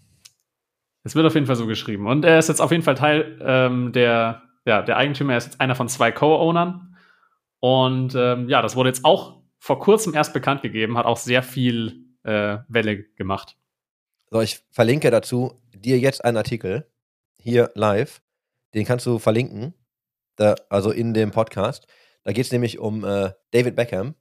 Es 1.04 1.16
wird 1.16 1.26
auf 1.28 1.36
jeden 1.36 1.46
Fall 1.46 1.56
so 1.56 1.68
geschrieben. 1.68 2.08
Und 2.08 2.26
er 2.26 2.40
ist 2.40 2.50
jetzt 2.50 2.60
auf 2.62 2.72
jeden 2.72 2.84
Fall 2.84 2.96
Teil 2.96 3.40
ähm, 3.42 3.92
der, 3.94 4.42
ja, 4.66 4.82
der 4.82 4.98
Eigentümer. 4.98 5.34
Er 5.34 5.38
ist 5.38 5.46
jetzt 5.46 5.62
einer 5.62 5.76
von 5.76 5.88
zwei 5.88 6.12
Co-Ownern. 6.12 6.98
Und 7.60 8.16
ähm, 8.16 8.50
ja, 8.50 8.62
das 8.62 8.76
wurde 8.76 8.90
jetzt 8.90 9.06
auch 9.06 9.42
vor 9.66 9.80
kurzem 9.80 10.14
erst 10.14 10.32
bekannt 10.32 10.62
gegeben, 10.62 10.96
hat 10.96 11.08
auch 11.08 11.18
sehr 11.18 11.42
viel 11.42 12.06
äh, 12.22 12.60
Welle 12.68 13.02
gemacht. 13.16 13.58
So, 14.30 14.40
ich 14.42 14.64
verlinke 14.70 15.10
dazu 15.10 15.60
dir 15.74 15.98
jetzt 15.98 16.24
einen 16.24 16.38
Artikel 16.38 16.88
hier 17.40 17.72
live. 17.74 18.22
Den 18.76 18.86
kannst 18.86 19.08
du 19.08 19.18
verlinken. 19.18 19.74
Da, 20.36 20.54
also 20.70 20.92
in 20.92 21.16
dem 21.16 21.32
Podcast. 21.32 21.88
Da 22.24 22.32
geht 22.32 22.46
es 22.46 22.52
nämlich 22.52 22.78
um 22.78 23.04
äh, 23.04 23.32
David 23.50 23.76
Beckham. 23.76 24.14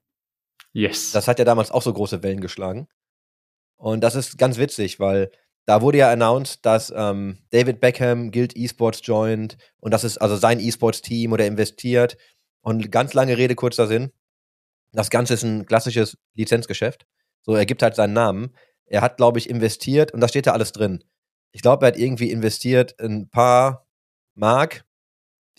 Yes. 0.72 1.12
Das 1.12 1.28
hat 1.28 1.38
ja 1.38 1.44
damals 1.44 1.70
auch 1.70 1.82
so 1.82 1.92
große 1.92 2.22
Wellen 2.22 2.40
geschlagen. 2.40 2.88
Und 3.76 4.00
das 4.00 4.14
ist 4.14 4.38
ganz 4.38 4.56
witzig, 4.56 4.98
weil 4.98 5.30
da 5.66 5.82
wurde 5.82 5.98
ja 5.98 6.10
announced, 6.10 6.64
dass 6.64 6.90
ähm, 6.96 7.36
David 7.50 7.82
Beckham 7.82 8.30
Guild 8.30 8.56
Esports 8.56 9.00
joint 9.02 9.58
und 9.76 9.92
das 9.92 10.04
ist 10.04 10.16
also 10.16 10.36
sein 10.36 10.58
Esports-Team 10.58 11.34
oder 11.34 11.46
investiert. 11.46 12.16
Und 12.62 12.90
ganz 12.90 13.12
lange 13.12 13.36
Rede, 13.36 13.54
kurzer 13.54 13.86
Sinn. 13.86 14.10
Das 14.94 15.10
Ganze 15.10 15.34
ist 15.34 15.42
ein 15.42 15.66
klassisches 15.66 16.16
Lizenzgeschäft. 16.34 17.06
So, 17.42 17.54
er 17.54 17.66
gibt 17.66 17.82
halt 17.82 17.94
seinen 17.96 18.12
Namen. 18.14 18.54
Er 18.86 19.00
hat, 19.02 19.16
glaube 19.16 19.38
ich, 19.38 19.50
investiert 19.50 20.12
und 20.12 20.20
da 20.20 20.28
steht 20.28 20.46
da 20.46 20.52
alles 20.52 20.72
drin. 20.72 21.04
Ich 21.52 21.62
glaube, 21.62 21.84
er 21.84 21.88
hat 21.88 21.98
irgendwie 21.98 22.30
investiert 22.30 22.98
ein 23.00 23.28
paar 23.28 23.86
Mark 24.34 24.84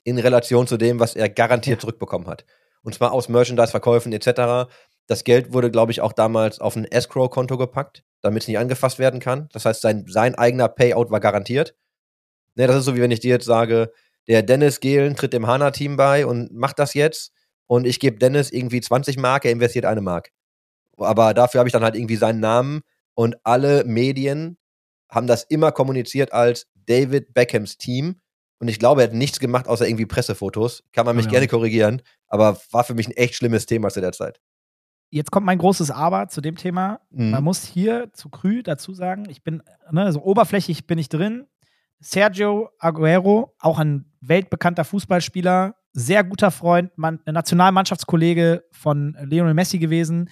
in 0.04 0.20
Relation 0.20 0.68
zu 0.68 0.78
dem, 0.78 1.00
was 1.00 1.16
er 1.16 1.30
garantiert 1.30 1.78
Ja. 1.78 1.82
zurückbekommen 1.82 2.28
hat. 2.28 2.46
Und 2.84 2.94
zwar 2.94 3.12
aus 3.12 3.30
Merchandise-Verkäufen 3.30 4.14
etc. 4.14 4.70
Das 5.08 5.24
Geld 5.24 5.54
wurde, 5.54 5.72
glaube 5.72 5.92
ich, 5.92 6.02
auch 6.02 6.14
damals 6.14 6.60
auf 6.60 6.76
ein 6.76 6.86
Escrow-Konto 6.86 7.58
gepackt, 7.58 8.04
damit 8.22 8.44
es 8.44 8.48
nicht 8.48 8.58
angefasst 8.60 9.00
werden 9.00 9.20
kann. 9.20 9.50
Das 9.54 9.66
heißt, 9.66 9.82
sein, 9.82 10.06
sein 10.08 10.36
eigener 10.36 10.68
Payout 10.68 11.10
war 11.10 11.20
garantiert. 11.20 11.76
Ne, 12.56 12.68
das 12.68 12.78
ist 12.78 12.86
so, 12.86 12.96
wie 12.96 13.02
wenn 13.02 13.12
ich 13.12 13.20
dir 13.20 13.30
jetzt 13.32 13.46
sage, 13.46 13.92
der 14.28 14.44
Dennis 14.44 14.80
Gehlen 14.80 15.16
tritt 15.16 15.34
dem 15.34 15.48
HANA-Team 15.48 15.98
bei 15.98 16.26
und 16.26 16.54
macht 16.54 16.80
das 16.80 16.94
jetzt 16.94 17.34
und 17.68 17.86
ich 17.86 17.99
gebe 17.99 18.18
Dennis 18.18 18.51
irgendwie 18.51 18.82
20 18.82 19.18
Mark, 19.18 19.45
er 19.45 19.51
investiert 19.51 19.86
eine 19.86 20.01
Mark. 20.01 20.32
Aber 20.97 21.34
dafür 21.34 21.59
habe 21.59 21.68
ich 21.68 21.74
dann 21.74 21.84
halt 21.84 21.95
irgendwie 21.95 22.16
seinen 22.16 22.39
Namen 22.39 22.82
und 23.13 23.36
alle 23.43 23.84
Medien 23.86 24.57
haben 25.09 25.28
das 25.28 25.43
immer 25.43 25.72
kommuniziert 25.72 26.34
als 26.34 26.68
David 26.88 27.34
Beckhams 27.34 27.78
Team. 27.78 28.22
Und 28.59 28.70
ich 28.70 28.80
glaube, 28.80 29.01
er 29.01 29.07
hat 29.07 29.13
nichts 29.13 29.39
gemacht, 29.39 29.68
außer 29.68 29.88
irgendwie 29.88 30.05
Pressefotos. 30.05 30.84
Kann 30.93 31.05
man 31.05 31.16
mich 31.16 31.26
Ja. 31.26 31.32
gerne 31.32 31.47
korrigieren, 31.47 32.01
aber 32.28 32.57
war 32.72 32.84
für 32.84 32.93
mich 32.93 33.07
ein 33.07 33.11
echt 33.11 33.36
schlimmes 33.36 33.66
Thema 33.66 33.89
zu 33.89 33.99
der 34.01 34.13
Zeit. 34.13 34.39
Jetzt 35.09 35.32
kommt 35.32 35.45
mein 35.45 35.57
großes 35.59 35.91
Aber 35.91 36.28
zu 36.30 36.41
dem 36.41 36.55
Thema. 36.55 36.99
Mhm. 37.09 37.32
Man 37.32 37.43
muss 37.43 37.63
hier 37.63 38.11
zu 38.13 38.30
Krü 38.30 38.63
dazu 38.63 38.93
sagen, 38.93 39.26
ich 39.30 39.43
bin, 39.43 39.61
ne, 39.91 40.11
so 40.11 40.22
oberflächlich 40.24 40.88
bin 40.88 40.97
ich 40.97 41.09
drin. 41.09 41.45
Sergio 41.99 42.70
Aguero, 42.80 43.53
auch 43.59 43.80
ein 43.80 44.11
weltbekannter 44.22 44.84
Fußballspieler, 44.84 45.76
sehr 45.96 46.24
guter 46.24 46.52
Freund, 46.52 46.98
Mann, 46.98 47.20
Nationalmannschaftskollege 47.26 48.64
von 48.72 49.18
Lionel 49.22 49.54
Messi 49.54 49.80
gewesen, 49.80 50.30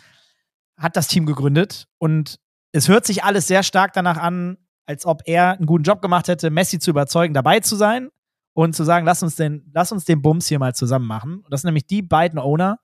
hat 0.78 0.98
das 0.98 1.08
Team 1.08 1.26
gegründet 1.26 1.88
und 1.98 2.40
es 2.74 2.90
hört 2.90 3.06
sich 3.06 3.24
alles 3.24 3.48
sehr 3.48 3.64
stark 3.64 3.94
danach 3.94 4.18
an, 4.18 4.58
als 4.86 5.06
ob 5.06 5.22
er 5.26 5.54
einen 5.54 5.66
guten 5.66 5.84
Job 5.84 6.02
gemacht 6.02 6.28
hätte, 6.28 6.50
Messi 6.50 6.80
zu 6.80 6.90
überzeugen, 6.92 7.34
dabei 7.34 7.62
zu 7.62 7.76
sein 7.76 8.10
und 8.54 8.76
zu 8.76 8.84
sagen, 8.84 9.06
lass 9.06 9.24
uns 9.24 9.36
den, 9.36 9.70
lass 9.74 9.92
uns 9.92 10.06
den 10.06 10.22
Bums 10.22 10.48
hier 10.48 10.60
mal 10.60 10.76
zusammen 10.76 11.08
machen. 11.08 11.44
Das 11.50 11.62
sind 11.62 11.70
nämlich 11.70 11.88
die 11.88 12.02
beiden 12.02 12.40
Owner. 12.40 12.80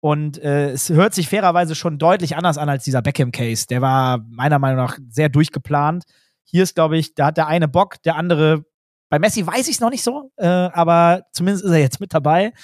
Und 0.00 0.38
äh, 0.38 0.70
es 0.70 0.90
hört 0.90 1.14
sich 1.14 1.28
fairerweise 1.28 1.74
schon 1.74 1.98
deutlich 1.98 2.36
anders 2.36 2.58
an 2.58 2.68
als 2.68 2.84
dieser 2.84 3.02
Beckham-Case. 3.02 3.66
Der 3.68 3.80
war 3.80 4.18
meiner 4.28 4.58
Meinung 4.58 4.78
nach 4.78 4.98
sehr 5.08 5.28
durchgeplant. 5.28 6.04
Hier 6.44 6.64
ist, 6.64 6.74
glaube 6.74 6.98
ich, 6.98 7.14
da 7.14 7.26
hat 7.26 7.36
der 7.36 7.46
eine 7.46 7.68
Bock, 7.68 8.02
der 8.02 8.16
andere. 8.16 8.64
Bei 9.12 9.18
Messi 9.18 9.46
weiß 9.46 9.68
ich 9.68 9.74
es 9.74 9.80
noch 9.80 9.90
nicht 9.90 10.02
so, 10.02 10.32
äh, 10.38 10.46
aber 10.46 11.26
zumindest 11.32 11.66
ist 11.66 11.70
er 11.70 11.76
jetzt 11.80 12.00
mit 12.00 12.14
dabei. 12.14 12.54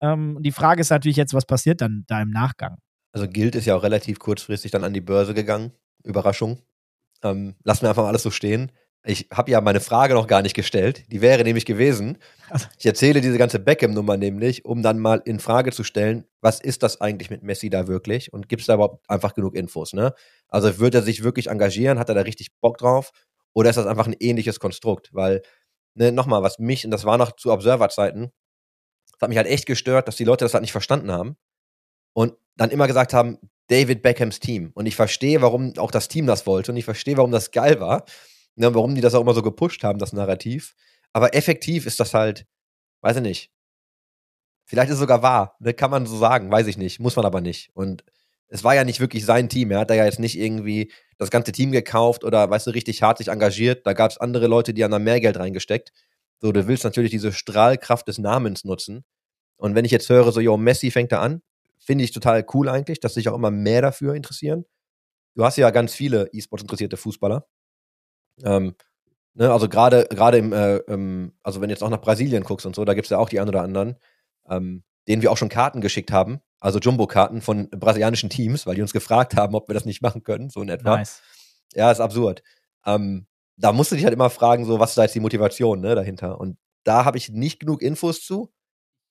Ähm, 0.00 0.38
die 0.40 0.50
Frage 0.50 0.80
ist 0.80 0.88
natürlich 0.88 1.18
jetzt, 1.18 1.34
was 1.34 1.44
passiert 1.44 1.82
dann 1.82 2.04
da 2.06 2.22
im 2.22 2.30
Nachgang? 2.30 2.78
Also 3.12 3.28
Guild 3.28 3.54
ist 3.54 3.66
ja 3.66 3.76
auch 3.76 3.82
relativ 3.82 4.18
kurzfristig 4.18 4.70
dann 4.70 4.82
an 4.82 4.94
die 4.94 5.02
Börse 5.02 5.34
gegangen. 5.34 5.72
Überraschung. 6.02 6.62
Ähm, 7.22 7.54
lassen 7.64 7.82
wir 7.82 7.90
einfach 7.90 8.04
mal 8.04 8.08
alles 8.08 8.22
so 8.22 8.30
stehen. 8.30 8.72
Ich 9.04 9.28
habe 9.30 9.50
ja 9.50 9.60
meine 9.60 9.80
Frage 9.80 10.14
noch 10.14 10.26
gar 10.26 10.40
nicht 10.40 10.54
gestellt. 10.54 11.04
Die 11.12 11.20
wäre 11.20 11.44
nämlich 11.44 11.66
gewesen, 11.66 12.16
Also- 12.48 12.66
ich 12.78 12.86
erzähle 12.86 13.20
diese 13.20 13.36
ganze 13.36 13.58
Beckham-Nummer 13.58 14.16
nämlich, 14.16 14.64
um 14.64 14.82
dann 14.82 15.00
mal 15.00 15.20
in 15.26 15.38
Frage 15.38 15.70
zu 15.70 15.84
stellen, 15.84 16.24
was 16.40 16.60
ist 16.60 16.82
das 16.82 17.02
eigentlich 17.02 17.28
mit 17.28 17.42
Messi 17.42 17.68
da 17.68 17.88
wirklich 17.88 18.32
und 18.32 18.48
gibt 18.48 18.62
es 18.62 18.68
da 18.68 18.74
überhaupt 18.76 19.04
einfach 19.10 19.34
genug 19.34 19.54
Infos, 19.54 19.92
ne? 19.92 20.14
Also 20.48 20.78
wird 20.78 20.94
er 20.94 21.02
sich 21.02 21.22
wirklich 21.22 21.48
engagieren, 21.48 21.98
hat 21.98 22.08
er 22.08 22.14
da 22.14 22.22
richtig 22.22 22.58
Bock 22.62 22.78
drauf 22.78 23.10
oder 23.52 23.68
ist 23.68 23.76
das 23.76 23.86
einfach 23.86 24.06
ein 24.06 24.16
ähnliches 24.18 24.60
Konstrukt? 24.60 25.10
Weil, 25.12 25.42
ne, 25.94 26.12
nochmal, 26.12 26.42
was 26.42 26.58
mich, 26.58 26.84
und 26.84 26.90
das 26.90 27.04
war 27.04 27.18
noch 27.18 27.32
zu 27.32 27.52
Observer-Zeiten, 27.52 28.32
das 29.12 29.20
hat 29.22 29.28
mich 29.28 29.38
halt 29.38 29.48
echt 29.48 29.66
gestört, 29.66 30.08
dass 30.08 30.16
die 30.16 30.24
Leute 30.24 30.44
das 30.44 30.54
halt 30.54 30.62
nicht 30.62 30.72
verstanden 30.72 31.10
haben 31.12 31.36
und 32.14 32.34
dann 32.56 32.70
immer 32.70 32.86
gesagt 32.86 33.14
haben, 33.14 33.38
David 33.68 34.02
Beckhams 34.02 34.40
Team. 34.40 34.72
Und 34.74 34.86
ich 34.86 34.96
verstehe, 34.96 35.42
warum 35.42 35.74
auch 35.78 35.90
das 35.92 36.08
Team 36.08 36.26
das 36.26 36.46
wollte 36.46 36.72
und 36.72 36.78
ich 36.78 36.84
verstehe, 36.84 37.16
warum 37.16 37.30
das 37.30 37.52
geil 37.52 37.80
war. 37.80 38.04
ne, 38.56 38.74
warum 38.74 38.94
die 38.94 39.00
das 39.00 39.14
auch 39.14 39.22
immer 39.22 39.34
so 39.34 39.42
gepusht 39.42 39.84
haben, 39.84 39.98
das 39.98 40.12
Narrativ. 40.12 40.74
Aber 41.12 41.34
effektiv 41.34 41.86
ist 41.86 42.00
das 42.00 42.14
halt, 42.14 42.46
weiß 43.02 43.16
ich 43.16 43.22
nicht. 43.22 43.50
Vielleicht 44.66 44.88
ist 44.88 44.94
es 44.94 45.00
sogar 45.00 45.22
wahr, 45.22 45.56
ne, 45.60 45.74
kann 45.74 45.90
man 45.90 46.06
so 46.06 46.16
sagen, 46.16 46.50
weiß 46.50 46.66
ich 46.68 46.78
nicht, 46.78 47.00
muss 47.00 47.16
man 47.16 47.24
aber 47.26 47.40
nicht. 47.40 47.70
Und 47.74 48.04
es 48.50 48.64
war 48.64 48.74
ja 48.74 48.84
nicht 48.84 49.00
wirklich 49.00 49.24
sein 49.24 49.48
Team. 49.48 49.70
Er 49.70 49.78
hat 49.78 49.90
da 49.90 49.94
ja 49.94 50.04
jetzt 50.04 50.18
nicht 50.18 50.38
irgendwie 50.38 50.92
das 51.18 51.30
ganze 51.30 51.52
Team 51.52 51.70
gekauft 51.70 52.24
oder, 52.24 52.50
weißt 52.50 52.66
du, 52.66 52.72
richtig 52.72 53.02
hart 53.02 53.18
sich 53.18 53.28
engagiert. 53.28 53.86
Da 53.86 53.92
gab 53.92 54.10
es 54.10 54.18
andere 54.18 54.48
Leute, 54.48 54.74
die 54.74 54.82
haben 54.82 54.90
da 54.90 54.98
mehr 54.98 55.20
Geld 55.20 55.38
reingesteckt. 55.38 55.92
So, 56.40 56.50
du 56.50 56.66
willst 56.66 56.84
natürlich 56.84 57.12
diese 57.12 57.32
Strahlkraft 57.32 58.08
des 58.08 58.18
Namens 58.18 58.64
nutzen. 58.64 59.04
Und 59.56 59.74
wenn 59.74 59.84
ich 59.84 59.92
jetzt 59.92 60.08
höre, 60.08 60.32
so, 60.32 60.40
yo, 60.40 60.56
Messi 60.56 60.90
fängt 60.90 61.12
da 61.12 61.20
an, 61.20 61.42
finde 61.78 62.02
ich 62.02 62.10
total 62.10 62.44
cool 62.54 62.68
eigentlich, 62.68 62.98
dass 62.98 63.14
sich 63.14 63.28
auch 63.28 63.36
immer 63.36 63.50
mehr 63.50 63.82
dafür 63.82 64.14
interessieren. 64.14 64.64
Du 65.36 65.44
hast 65.44 65.56
ja 65.56 65.70
ganz 65.70 65.94
viele 65.94 66.28
E-Sports 66.32 66.62
interessierte 66.62 66.96
Fußballer. 66.96 67.46
Ähm, 68.42 68.74
ne, 69.34 69.52
also 69.52 69.68
gerade 69.68 70.06
gerade 70.10 70.38
im, 70.38 70.52
äh, 70.52 70.76
ähm, 70.88 71.32
also 71.42 71.60
wenn 71.60 71.68
du 71.68 71.74
jetzt 71.74 71.82
auch 71.82 71.90
nach 71.90 72.00
Brasilien 72.00 72.42
guckst 72.42 72.66
und 72.66 72.74
so, 72.74 72.84
da 72.84 72.94
gibt 72.94 73.06
es 73.06 73.10
ja 73.10 73.18
auch 73.18 73.28
die 73.28 73.38
einen 73.38 73.50
oder 73.50 73.62
anderen, 73.62 73.96
ähm, 74.48 74.82
denen 75.06 75.22
wir 75.22 75.30
auch 75.30 75.36
schon 75.36 75.48
Karten 75.48 75.80
geschickt 75.80 76.10
haben, 76.10 76.40
also 76.60 76.78
Jumbo-Karten 76.78 77.40
von 77.40 77.68
brasilianischen 77.70 78.30
Teams, 78.30 78.66
weil 78.66 78.74
die 78.74 78.82
uns 78.82 78.92
gefragt 78.92 79.34
haben, 79.34 79.54
ob 79.54 79.68
wir 79.68 79.74
das 79.74 79.86
nicht 79.86 80.02
machen 80.02 80.22
können, 80.22 80.50
so 80.50 80.60
in 80.62 80.68
etwa. 80.68 80.98
Nice. 80.98 81.22
Ja, 81.74 81.90
ist 81.90 82.00
absurd. 82.00 82.42
Ähm, 82.84 83.26
da 83.56 83.72
musst 83.72 83.90
du 83.90 83.96
dich 83.96 84.04
halt 84.04 84.14
immer 84.14 84.30
fragen, 84.30 84.64
so, 84.64 84.78
was 84.78 84.90
ist 84.90 84.98
da 84.98 85.02
jetzt 85.02 85.14
die 85.14 85.20
Motivation 85.20 85.80
ne, 85.80 85.94
dahinter? 85.94 86.40
Und 86.40 86.58
da 86.84 87.04
habe 87.04 87.18
ich 87.18 87.30
nicht 87.30 87.60
genug 87.60 87.82
Infos 87.82 88.24
zu. 88.24 88.52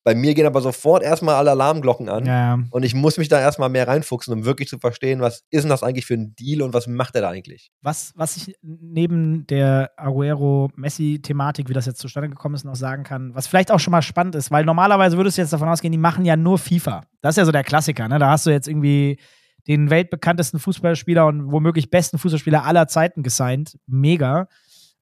Bei 0.03 0.15
mir 0.15 0.33
gehen 0.33 0.45
aber 0.45 0.61
sofort 0.61 1.03
erstmal 1.03 1.35
alle 1.35 1.51
Alarmglocken 1.51 2.07
an. 2.07 2.25
Ja, 2.25 2.59
Und 2.71 2.83
ich 2.83 2.95
muss 2.95 3.17
mich 3.17 3.27
da 3.27 3.39
erstmal 3.39 3.69
mehr 3.69 3.87
reinfuchsen, 3.87 4.33
um 4.33 4.45
wirklich 4.45 4.69
zu 4.69 4.79
verstehen, 4.79 5.19
was 5.19 5.43
ist 5.49 5.63
denn 5.63 5.69
das 5.69 5.83
eigentlich 5.83 6.05
für 6.05 6.13
ein 6.13 6.35
Deal 6.35 6.61
und 6.61 6.73
was 6.73 6.87
macht 6.87 7.15
er 7.15 7.21
da 7.21 7.29
eigentlich? 7.29 7.71
was, 7.81 8.13
was 8.15 8.37
ich 8.37 8.55
neben 8.61 9.45
der 9.47 9.91
Aguero-Messi-Thematik, 9.97 11.69
wie 11.69 11.73
das 11.73 11.85
jetzt 11.85 11.99
zustande 11.99 12.29
gekommen 12.29 12.55
ist, 12.55 12.63
noch 12.63 12.75
sagen 12.75 13.03
kann, 13.03 13.33
was 13.35 13.47
vielleicht 13.47 13.71
auch 13.71 13.79
schon 13.79 13.91
mal 13.91 14.01
spannend 14.01 14.35
ist, 14.35 14.51
weil 14.51 14.65
normalerweise 14.65 15.17
würdest 15.17 15.37
du 15.37 15.41
jetzt 15.41 15.53
davon 15.53 15.67
ausgehen, 15.69 15.91
die 15.91 15.97
machen 15.97 16.25
ja 16.25 16.35
nur 16.35 16.57
FIFA. 16.57 17.03
Das 17.21 17.33
ist 17.33 17.37
ja 17.37 17.45
so 17.45 17.51
der 17.51 17.63
Klassiker, 17.63 18.07
ne? 18.07 18.19
Da 18.19 18.29
hast 18.31 18.45
du 18.45 18.49
jetzt 18.51 18.67
irgendwie 18.67 19.19
den 19.67 19.89
weltbekanntesten 19.89 20.59
Fußballspieler 20.59 21.27
und 21.27 21.51
womöglich 21.51 21.89
besten 21.89 22.17
Fußballspieler 22.17 22.65
aller 22.65 22.87
Zeiten 22.87 23.23
gesigned. 23.23 23.77
Mega. 23.85 24.47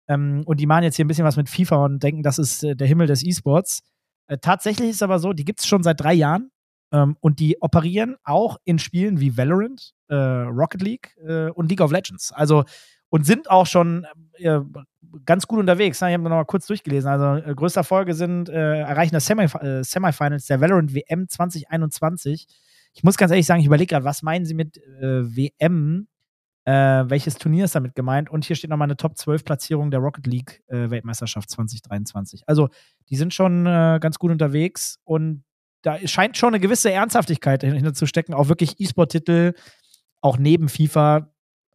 Ähm, 0.07 0.43
und 0.45 0.59
die 0.59 0.65
machen 0.65 0.83
jetzt 0.83 0.95
hier 0.95 1.05
ein 1.05 1.07
bisschen 1.07 1.25
was 1.25 1.37
mit 1.37 1.49
FIFA 1.49 1.85
und 1.85 2.03
denken, 2.03 2.23
das 2.23 2.39
ist 2.39 2.63
äh, 2.63 2.75
der 2.75 2.87
Himmel 2.87 3.07
des 3.07 3.23
E-Sports. 3.23 3.83
Äh, 4.27 4.37
tatsächlich 4.39 4.89
ist 4.89 4.97
es 4.97 5.01
aber 5.01 5.19
so, 5.19 5.33
die 5.33 5.45
gibt 5.45 5.59
es 5.59 5.67
schon 5.67 5.83
seit 5.83 5.99
drei 5.99 6.13
Jahren. 6.13 6.51
Ähm, 6.91 7.17
und 7.19 7.39
die 7.39 7.61
operieren 7.61 8.15
auch 8.23 8.57
in 8.63 8.79
Spielen 8.79 9.19
wie 9.19 9.35
Valorant, 9.37 9.93
äh, 10.07 10.15
Rocket 10.15 10.81
League 10.81 11.17
äh, 11.25 11.49
und 11.49 11.69
League 11.69 11.81
of 11.81 11.91
Legends. 11.91 12.31
Also 12.31 12.63
und 13.09 13.25
sind 13.25 13.49
auch 13.49 13.65
schon 13.65 14.05
äh, 14.33 14.59
ganz 15.25 15.47
gut 15.47 15.59
unterwegs. 15.59 16.01
ne? 16.01 16.09
Ich 16.09 16.13
habe 16.13 16.23
noch 16.23 16.29
mal 16.29 16.45
kurz 16.45 16.67
durchgelesen. 16.67 17.09
Also 17.09 17.45
äh, 17.45 17.55
größte 17.55 17.79
Erfolge 17.79 18.13
sind 18.13 18.49
erreichen 18.49 19.13
das 19.13 19.25
Semif 19.25 19.55
Semifinals 19.81 20.45
der 20.45 20.61
Valorant 20.61 20.93
WM 20.93 21.27
2021. 21.27 22.47
Ich 22.93 23.03
muss 23.03 23.17
ganz 23.17 23.31
ehrlich 23.31 23.45
sagen, 23.45 23.61
ich 23.61 23.67
überlege 23.67 23.89
gerade, 23.89 24.05
was 24.05 24.23
meinen 24.23 24.45
Sie 24.45 24.53
mit 24.53 24.77
WM? 24.77 26.07
Äh, 26.67 27.09
welches 27.09 27.35
Turnier 27.35 27.63
ist 27.63 27.75
damit 27.75 27.95
gemeint? 27.95 28.29
Und 28.29 28.43
hier 28.43 28.57
steht 28.57 28.69
nochmal 28.69 28.87
eine 28.87 28.97
Top 28.97 29.17
12 29.17 29.45
Platzierung 29.45 29.89
der 29.89 30.01
Rocket 30.01 30.27
League 30.27 30.63
äh, 30.67 30.89
Weltmeisterschaft 30.89 31.49
2023. 31.49 32.43
Also 32.45 32.67
die 33.07 33.15
sind 33.15 33.33
schon 33.33 33.65
äh, 33.65 33.99
ganz 34.01 34.19
gut 34.19 34.31
unterwegs 34.31 34.99
und 35.05 35.45
da 35.81 35.97
scheint 36.05 36.35
schon 36.35 36.49
eine 36.49 36.59
gewisse 36.59 36.91
Ernsthaftigkeit 36.91 37.63
dahinter 37.63 37.93
zu 37.93 38.05
stecken, 38.05 38.33
auch 38.33 38.49
wirklich 38.49 38.81
E-Sport-Titel 38.81 39.53
auch 40.19 40.37
neben 40.37 40.67
FIFA 40.67 41.31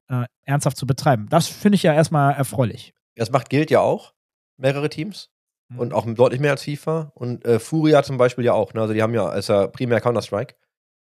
äh, 0.09 0.24
ernsthaft 0.43 0.76
zu 0.76 0.86
betreiben. 0.86 1.26
Das 1.30 1.49
finde 1.49 1.76
ich 1.76 1.82
ja 1.84 1.95
erstmal 1.95 2.34
erfreulich. 2.34 2.93
Das 3.16 3.30
macht 3.30 3.49
Guild 3.49 3.70
ja 3.70 3.80
auch, 3.80 4.12
mehrere 4.59 4.90
Teams. 4.90 5.30
Und 5.74 5.95
auch 5.95 6.05
deutlich 6.05 6.38
mehr 6.38 6.51
als 6.51 6.64
FIFA. 6.64 7.12
Und 7.14 7.47
äh, 7.47 7.59
Furia 7.59 8.03
zum 8.03 8.18
Beispiel 8.18 8.45
ja 8.45 8.53
auch. 8.53 8.74
Ne? 8.74 8.82
Also 8.82 8.93
die 8.93 9.01
haben 9.01 9.14
ja, 9.14 9.32
ist 9.32 9.49
ja 9.49 9.68
primär 9.68 10.03
Counter-Strike. 10.03 10.55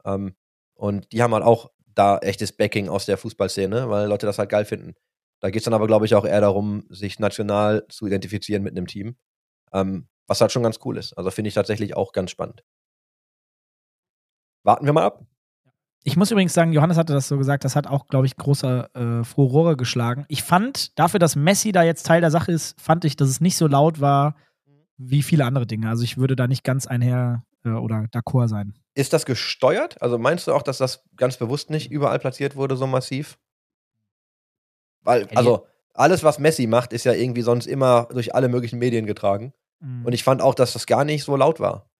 Ähm, 0.04 0.34
und 0.74 1.10
die 1.12 1.22
haben 1.22 1.32
halt 1.32 1.44
auch 1.44 1.70
da 1.95 2.18
echtes 2.18 2.53
Backing 2.53 2.88
aus 2.88 3.07
der 3.07 3.18
Fußballszene, 3.18 3.88
weil 3.91 4.09
Leute 4.09 4.26
das 4.26 4.38
halt 4.38 4.51
geil 4.51 4.64
finden. 4.64 4.95
Da 5.41 5.51
geht 5.51 5.61
es 5.61 5.64
dann 5.64 5.74
aber, 5.74 5.86
glaube 5.86 6.07
ich, 6.07 6.14
auch 6.14 6.24
eher 6.24 6.41
darum, 6.41 6.84
sich 6.91 7.18
national 7.18 7.86
zu 7.88 8.07
identifizieren 8.07 8.62
mit 8.62 8.76
einem 8.76 8.86
Team. 8.86 9.16
Ähm, 9.72 10.09
was 10.30 10.41
halt 10.41 10.53
schon 10.53 10.62
ganz 10.62 10.78
cool 10.84 10.97
ist. 10.97 11.12
Also 11.14 11.32
finde 11.32 11.49
ich 11.49 11.55
tatsächlich 11.55 11.97
auch 11.97 12.12
ganz 12.12 12.30
spannend. 12.30 12.62
Warten 14.62 14.86
wir 14.86 14.93
mal 14.93 15.05
ab. 15.05 15.24
Ich 16.05 16.16
muss 16.16 16.30
übrigens 16.30 16.55
sagen, 16.55 16.72
Johannes 16.72 16.97
hatte 16.97 17.12
das 17.12 17.28
so 17.28 17.36
gesagt, 17.36 17.64
das 17.64 17.74
hat 17.74 17.86
auch, 17.86 18.07
glaube 18.07 18.26
ich, 18.26 18.36
großer 18.36 18.95
äh, 18.95 19.24
Furore 19.24 19.76
geschlagen. 19.76 20.24
Ich 20.28 20.45
fand, 20.45 20.99
dafür, 20.99 21.18
dass 21.18 21.34
Messi 21.34 21.72
da 21.72 21.82
jetzt 21.82 22.07
Teil 22.07 22.20
der 22.20 22.30
Sache 22.30 22.53
ist, 22.53 22.80
fand 22.80 23.05
ich, 23.05 23.16
dass 23.16 23.28
es 23.28 23.41
nicht 23.41 23.57
so 23.57 23.66
laut 23.66 24.01
war 24.01 24.36
wie 25.01 25.22
viele 25.22 25.44
andere 25.44 25.66
Dinge. 25.66 25.88
Also 25.88 26.05
ich 26.05 26.18
würde 26.18 26.36
da 26.36 26.46
nicht 26.46 26.62
ganz 26.62 26.86
einher 26.86 27.44
äh, 27.64 27.70
oder 27.70 28.07
d'accord 28.12 28.48
sein. 28.48 28.74
Ist 28.94 29.12
das 29.12 29.24
gesteuert? 29.24 30.01
Also 30.03 30.18
meinst 30.18 30.46
du 30.46 30.53
auch, 30.53 30.62
dass 30.62 30.78
das 30.78 31.05
ganz 31.16 31.38
bewusst 31.38 31.70
nicht 31.70 31.90
überall 31.90 32.18
platziert 32.18 32.55
wurde, 32.55 32.76
so 32.76 32.86
massiv? 32.86 33.38
Weil, 35.03 35.26
also, 35.34 35.66
alles, 35.94 36.22
was 36.22 36.38
Messi 36.38 36.66
macht, 36.66 36.92
ist 36.92 37.05
ja 37.05 37.12
irgendwie 37.12 37.40
sonst 37.40 37.66
immer 37.66 38.09
durch 38.12 38.34
alle 38.34 38.48
möglichen 38.48 38.78
Medien 38.78 39.07
getragen. 39.07 39.55
Mhm. 39.80 40.05
Und 40.05 40.12
ich 40.12 40.22
fand 40.22 40.42
auch, 40.42 40.55
dass 40.55 40.74
das 40.74 40.86
gar 40.86 41.05
nicht 41.05 41.24
so 41.24 41.36
laut 41.36 41.61
war. 41.61 41.90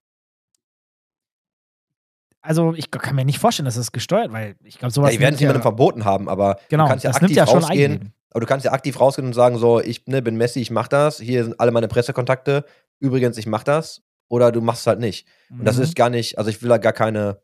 also 2.41 2.73
ich 2.75 2.91
kann 2.91 3.15
mir 3.15 3.25
nicht 3.25 3.39
vorstellen, 3.39 3.65
dass 3.65 3.75
das 3.75 3.91
gesteuert, 3.91 4.31
weil 4.31 4.55
ich 4.63 4.77
glaube, 4.77 4.93
sowas. 4.93 5.11
Ja, 5.11 5.17
die 5.17 5.21
werden 5.21 5.35
es 5.35 5.39
niemandem 5.39 5.61
verboten 5.61 6.05
haben, 6.05 6.29
aber 6.29 6.57
Genau, 6.69 6.83
du 6.83 6.89
kannst 6.89 7.03
ja 7.03 7.11
das 7.11 7.21
nimmt 7.21 7.31
aktiv 7.31 7.37
ja 7.37 7.47
schon 7.47 7.63
rausgehen. 7.63 8.13
Aber 8.31 8.39
du 8.39 8.45
kannst 8.45 8.65
ja 8.65 8.71
aktiv 8.71 8.99
rausgehen 8.99 9.27
und 9.27 9.33
sagen, 9.33 9.57
so, 9.57 9.81
ich 9.81 10.07
ne, 10.07 10.21
bin 10.21 10.37
Messi, 10.37 10.61
ich 10.61 10.71
mach 10.71 10.87
das, 10.87 11.19
hier 11.19 11.43
sind 11.43 11.59
alle 11.59 11.71
meine 11.71 11.89
Pressekontakte, 11.89 12.65
übrigens, 13.01 13.37
ich 13.37 13.45
mach 13.47 13.63
das. 13.63 14.01
Oder 14.29 14.53
du 14.53 14.61
machst 14.61 14.81
es 14.81 14.87
halt 14.87 14.99
nicht. 14.99 15.27
Und 15.49 15.65
das 15.65 15.75
Mhm. 15.75 15.83
ist 15.83 15.95
gar 15.95 16.09
nicht, 16.09 16.37
also 16.37 16.49
ich 16.49 16.61
will 16.61 16.69
da 16.69 16.77
gar 16.77 16.93
keine, 16.93 17.41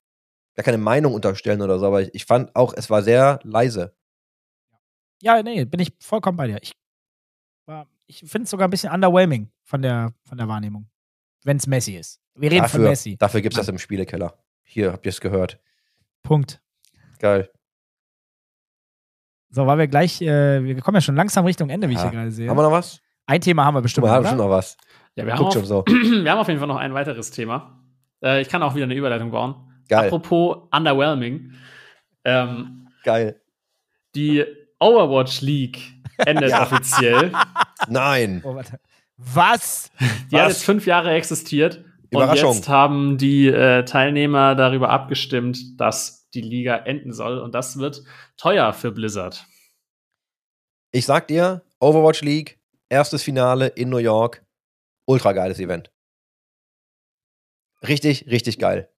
gar 0.55 0.63
keine 0.63 0.77
Meinung 0.77 1.13
unterstellen 1.13 1.61
oder 1.61 1.79
so, 1.79 1.85
aber 1.87 2.01
ich, 2.03 2.15
ich 2.15 2.25
fand 2.25 2.55
auch, 2.55 2.73
es 2.77 2.89
war 2.89 3.03
sehr 3.03 3.39
leise. 3.43 3.93
Ja, 5.21 5.43
nee, 5.43 5.65
bin 5.65 5.81
ich 5.81 5.93
vollkommen 5.99 6.37
bei 6.37 6.47
dir. 6.47 6.59
Ich, 6.61 6.73
ich 8.05 8.19
finde 8.19 8.43
es 8.45 8.49
sogar 8.51 8.67
ein 8.67 8.71
bisschen 8.71 8.93
underwhelming 8.93 9.51
von 9.63 9.81
der, 9.81 10.13
von 10.23 10.37
der 10.37 10.47
Wahrnehmung. 10.47 10.89
Wenn 11.43 11.57
es 11.57 11.67
Messi 11.67 11.95
ist. 11.97 12.21
Wir 12.35 12.51
reden 12.51 12.61
von 12.69 12.79
Dafür, 12.79 12.89
Messi. 12.89 13.17
dafür 13.17 13.41
gibt 13.41 13.53
es 13.55 13.57
das 13.57 13.67
im 13.67 13.79
Spielekeller. 13.79 14.37
Hier, 14.63 14.93
habt 14.93 15.05
ihr 15.05 15.09
es 15.09 15.19
gehört. 15.19 15.59
Punkt. 16.23 16.61
Geil. 17.19 17.49
So, 19.49 19.65
weil 19.65 19.77
wir 19.77 19.87
gleich, 19.87 20.21
äh, 20.21 20.63
wir 20.63 20.79
kommen 20.81 20.95
ja 20.95 21.01
schon 21.01 21.15
langsam 21.15 21.45
Richtung 21.45 21.69
Ende, 21.69 21.87
wie 21.89 21.93
ich 21.93 21.97
Ja. 21.99 22.03
hier 22.09 22.11
gerade 22.19 22.31
sehe. 22.31 22.49
Haben 22.49 22.57
wir 22.57 22.63
noch 22.63 22.71
was? 22.71 23.01
Ein 23.25 23.41
Thema 23.41 23.65
haben 23.65 23.73
wir 23.75 23.81
bestimmt, 23.81 24.05
mal, 24.07 24.13
haben 24.13 24.25
schon 24.27 24.37
noch 24.37 24.49
was. 24.49 24.77
Ja, 25.17 25.25
wir 25.25 25.33
haben, 25.33 25.45
auf, 25.45 25.53
schon 25.53 25.65
so. 25.65 25.83
wir 25.87 26.31
haben 26.31 26.39
auf 26.39 26.47
jeden 26.47 26.59
Fall 26.59 26.67
noch 26.67 26.77
ein 26.77 26.93
weiteres 26.93 27.31
Thema. 27.31 27.83
Äh, 28.23 28.41
ich 28.41 28.49
kann 28.49 28.61
auch 28.61 28.75
wieder 28.75 28.85
eine 28.85 28.93
Überleitung 28.93 29.31
bauen. 29.31 29.55
Geil. 29.89 30.05
Apropos 30.05 30.57
underwhelming. 30.71 31.53
Ähm, 32.23 32.87
Geil. 33.03 33.41
die 34.15 34.45
Overwatch 34.79 35.41
League 35.41 35.79
endet 36.17 36.49
Ja. 36.51 36.63
offiziell. 36.63 37.31
Nein. 37.87 38.41
Oh, 38.45 38.53
warte. 38.53 38.79
Was? 39.17 39.91
Die 40.31 40.35
hat 40.35 40.45
Was? 40.45 40.53
jetzt 40.53 40.63
fünf 40.63 40.85
Jahre 40.85 41.11
existiert. 41.11 41.83
Überraschung. 42.11 42.49
Und 42.51 42.55
jetzt 42.57 42.69
haben 42.69 43.17
die 43.17 43.47
äh, 43.47 43.83
Teilnehmer 43.85 44.53
darüber 44.55 44.89
abgestimmt, 44.89 45.79
dass 45.79 46.29
die 46.29 46.41
Liga 46.41 46.75
enden 46.75 47.11
soll. 47.11 47.39
Und 47.39 47.55
das 47.55 47.79
wird 47.79 48.03
teuer 48.37 48.71
für 48.73 48.91
Blizzard. 48.91 49.45
Ich 50.91 51.05
sag 51.05 51.27
dir, 51.27 51.63
Overwatch 51.79 52.21
League, 52.21 52.59
erstes 52.89 53.23
Finale 53.23 53.67
in 53.67 53.89
New 53.89 53.97
York. 53.97 54.43
Ultra 55.07 55.31
geiles 55.31 55.59
Event. 55.59 55.91
Richtig, 57.87 58.27
richtig 58.27 58.59
geil. 58.59 58.89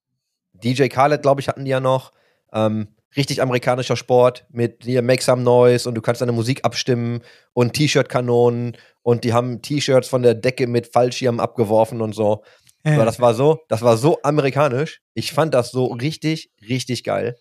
DJ 0.53 0.87
Khaled, 0.87 1.21
glaube 1.21 1.41
ich, 1.41 1.47
hatten 1.47 1.65
die 1.65 1.71
ja 1.71 1.79
noch. 1.79 2.11
Ähm, 2.51 2.95
richtig 3.15 3.41
amerikanischer 3.41 3.95
Sport 3.95 4.45
mit 4.49 4.83
hier 4.83 5.01
Make 5.01 5.23
Some 5.23 5.43
Noise 5.43 5.87
und 5.87 5.95
du 5.95 6.01
kannst 6.01 6.21
deine 6.21 6.31
Musik 6.31 6.65
abstimmen 6.65 7.21
und 7.53 7.73
T-Shirt-Kanonen 7.73 8.77
und 9.01 9.23
die 9.23 9.33
haben 9.33 9.61
T-Shirts 9.61 10.07
von 10.07 10.23
der 10.23 10.35
Decke 10.35 10.67
mit 10.67 10.87
Fallschirmen 10.87 11.39
abgeworfen 11.39 12.01
und 12.01 12.13
so. 12.13 12.43
Aber 12.83 13.05
das 13.05 13.19
war 13.19 13.33
so, 13.33 13.59
das 13.67 13.81
war 13.81 13.97
so 13.97 14.19
amerikanisch. 14.23 15.01
Ich 15.13 15.33
fand 15.33 15.53
das 15.53 15.71
so 15.71 15.87
richtig, 15.87 16.51
richtig 16.67 17.03
geil. 17.03 17.37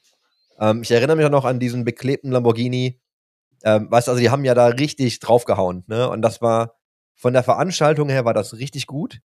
Ähm, 0.59 0.83
ich 0.83 0.91
erinnere 0.91 1.17
mich 1.17 1.27
auch 1.27 1.31
noch 1.31 1.45
an 1.45 1.61
diesen 1.61 1.85
beklebten 1.85 2.33
Lamborghini. 2.33 3.01
Ähm, 3.65 3.91
weißt 3.91 4.09
du, 4.09 4.13
also 4.13 4.21
die 4.21 4.31
haben 4.31 4.45
ja 4.45 4.55
da 4.55 4.67
richtig 4.67 5.21
draufgehauen, 5.21 5.85
ne? 5.87 6.09
Und 6.09 6.23
das 6.23 6.43
war 6.43 6.78
von 7.19 7.33
der 7.33 7.43
Veranstaltung 7.43 8.09
her 8.09 8.25
war 8.25 8.33
das 8.33 8.55
richtig 8.55 8.87
gut. 8.87 9.21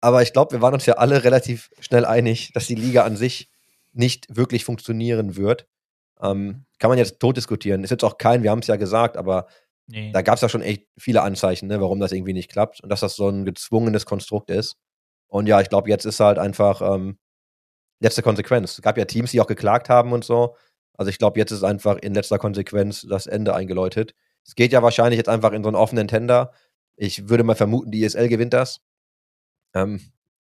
Aber 0.00 0.22
ich 0.22 0.32
glaube, 0.32 0.52
wir 0.52 0.60
waren 0.60 0.74
uns 0.74 0.86
ja 0.86 0.94
alle 0.94 1.24
relativ 1.24 1.70
schnell 1.78 2.04
einig, 2.04 2.52
dass 2.52 2.66
die 2.66 2.74
Liga 2.74 3.04
an 3.04 3.16
sich 3.16 3.48
nicht 3.92 4.26
wirklich 4.28 4.64
funktionieren 4.64 5.36
wird. 5.36 5.66
Ähm, 6.20 6.66
kann 6.78 6.90
man 6.90 6.98
jetzt 6.98 7.20
tot 7.20 7.36
diskutieren. 7.36 7.84
Ist 7.84 7.90
jetzt 7.90 8.04
auch 8.04 8.18
kein, 8.18 8.42
wir 8.42 8.50
haben 8.50 8.58
es 8.58 8.66
ja 8.66 8.76
gesagt, 8.76 9.16
aber 9.16 9.46
nee. 9.86 10.10
da 10.12 10.22
gab 10.22 10.34
es 10.34 10.40
ja 10.40 10.48
schon 10.48 10.62
echt 10.62 10.86
viele 10.98 11.22
Anzeichen, 11.22 11.68
ne, 11.68 11.80
warum 11.80 12.00
das 12.00 12.12
irgendwie 12.12 12.32
nicht 12.32 12.50
klappt 12.50 12.80
und 12.82 12.88
dass 12.88 13.00
das 13.00 13.14
so 13.14 13.28
ein 13.28 13.44
gezwungenes 13.44 14.04
Konstrukt 14.04 14.50
ist. 14.50 14.76
Und 15.28 15.46
ja, 15.46 15.60
ich 15.60 15.68
glaube, 15.68 15.88
jetzt 15.88 16.04
ist 16.04 16.20
halt 16.20 16.38
einfach 16.38 16.82
ähm, 16.82 17.18
letzte 18.00 18.22
Konsequenz. 18.22 18.72
Es 18.72 18.82
gab 18.82 18.98
ja 18.98 19.04
Teams, 19.04 19.30
die 19.30 19.40
auch 19.40 19.46
geklagt 19.46 19.88
haben 19.88 20.12
und 20.12 20.24
so. 20.24 20.56
Also 20.94 21.10
ich 21.10 21.18
glaube, 21.18 21.38
jetzt 21.38 21.52
ist 21.52 21.62
einfach 21.62 21.96
in 21.98 22.14
letzter 22.14 22.38
Konsequenz 22.38 23.06
das 23.08 23.26
Ende 23.26 23.54
eingeläutet. 23.54 24.14
Es 24.44 24.56
geht 24.56 24.72
ja 24.72 24.82
wahrscheinlich 24.82 25.18
jetzt 25.18 25.28
einfach 25.28 25.52
in 25.52 25.62
so 25.62 25.68
einen 25.68 25.76
offenen 25.76 26.08
Tender. 26.08 26.52
Ich 26.96 27.28
würde 27.28 27.44
mal 27.44 27.54
vermuten, 27.54 27.90
die 27.90 28.04
ESL 28.04 28.28
gewinnt 28.28 28.52
das. 28.52 28.80
Ähm, 29.74 30.00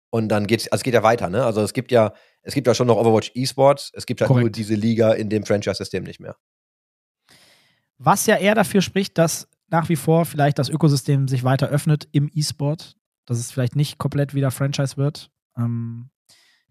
und 0.10 0.28
dann 0.28 0.46
geht's, 0.46 0.68
also 0.68 0.82
es 0.82 0.84
geht 0.84 0.94
ja 0.94 1.04
weiter, 1.04 1.30
ne? 1.30 1.46
Also 1.46 1.62
es 1.62 1.74
gibt 1.74 1.92
ja, 1.92 2.14
es 2.42 2.54
gibt 2.54 2.68
ja 2.68 2.74
schon 2.74 2.88
noch 2.88 2.98
Overwatch 2.98 3.32
Esports, 3.34 3.92
es 3.96 4.06
gibt 4.06 4.22
halt 4.22 4.28
Korrekt. 4.28 4.44
nur 4.44 4.52
diese 4.52 4.76
Liga 4.76 5.14
in 5.14 5.30
dem 5.30 5.46
Franchise-System 5.46 6.04
nicht 6.04 6.20
mehr. 6.20 6.36
Was 7.98 8.26
ja 8.26 8.36
eher 8.36 8.56
dafür 8.56 8.82
spricht, 8.82 9.18
dass 9.18 9.48
nach 9.70 9.88
wie 9.88 9.96
vor 9.96 10.26
vielleicht 10.26 10.60
das 10.60 10.70
Ökosystem 10.70 11.28
sich 11.28 11.44
weiter 11.44 11.70
öffnet 11.70 12.10
im 12.12 12.30
E-Sport, 12.34 12.98
dass 13.26 13.40
es 13.40 13.52
vielleicht 13.52 13.76
nicht 13.76 13.98
komplett 13.98 14.34
wieder 14.34 14.52
Franchise 14.52 14.98
wird. 14.98 15.32
Ähm, 15.58 16.10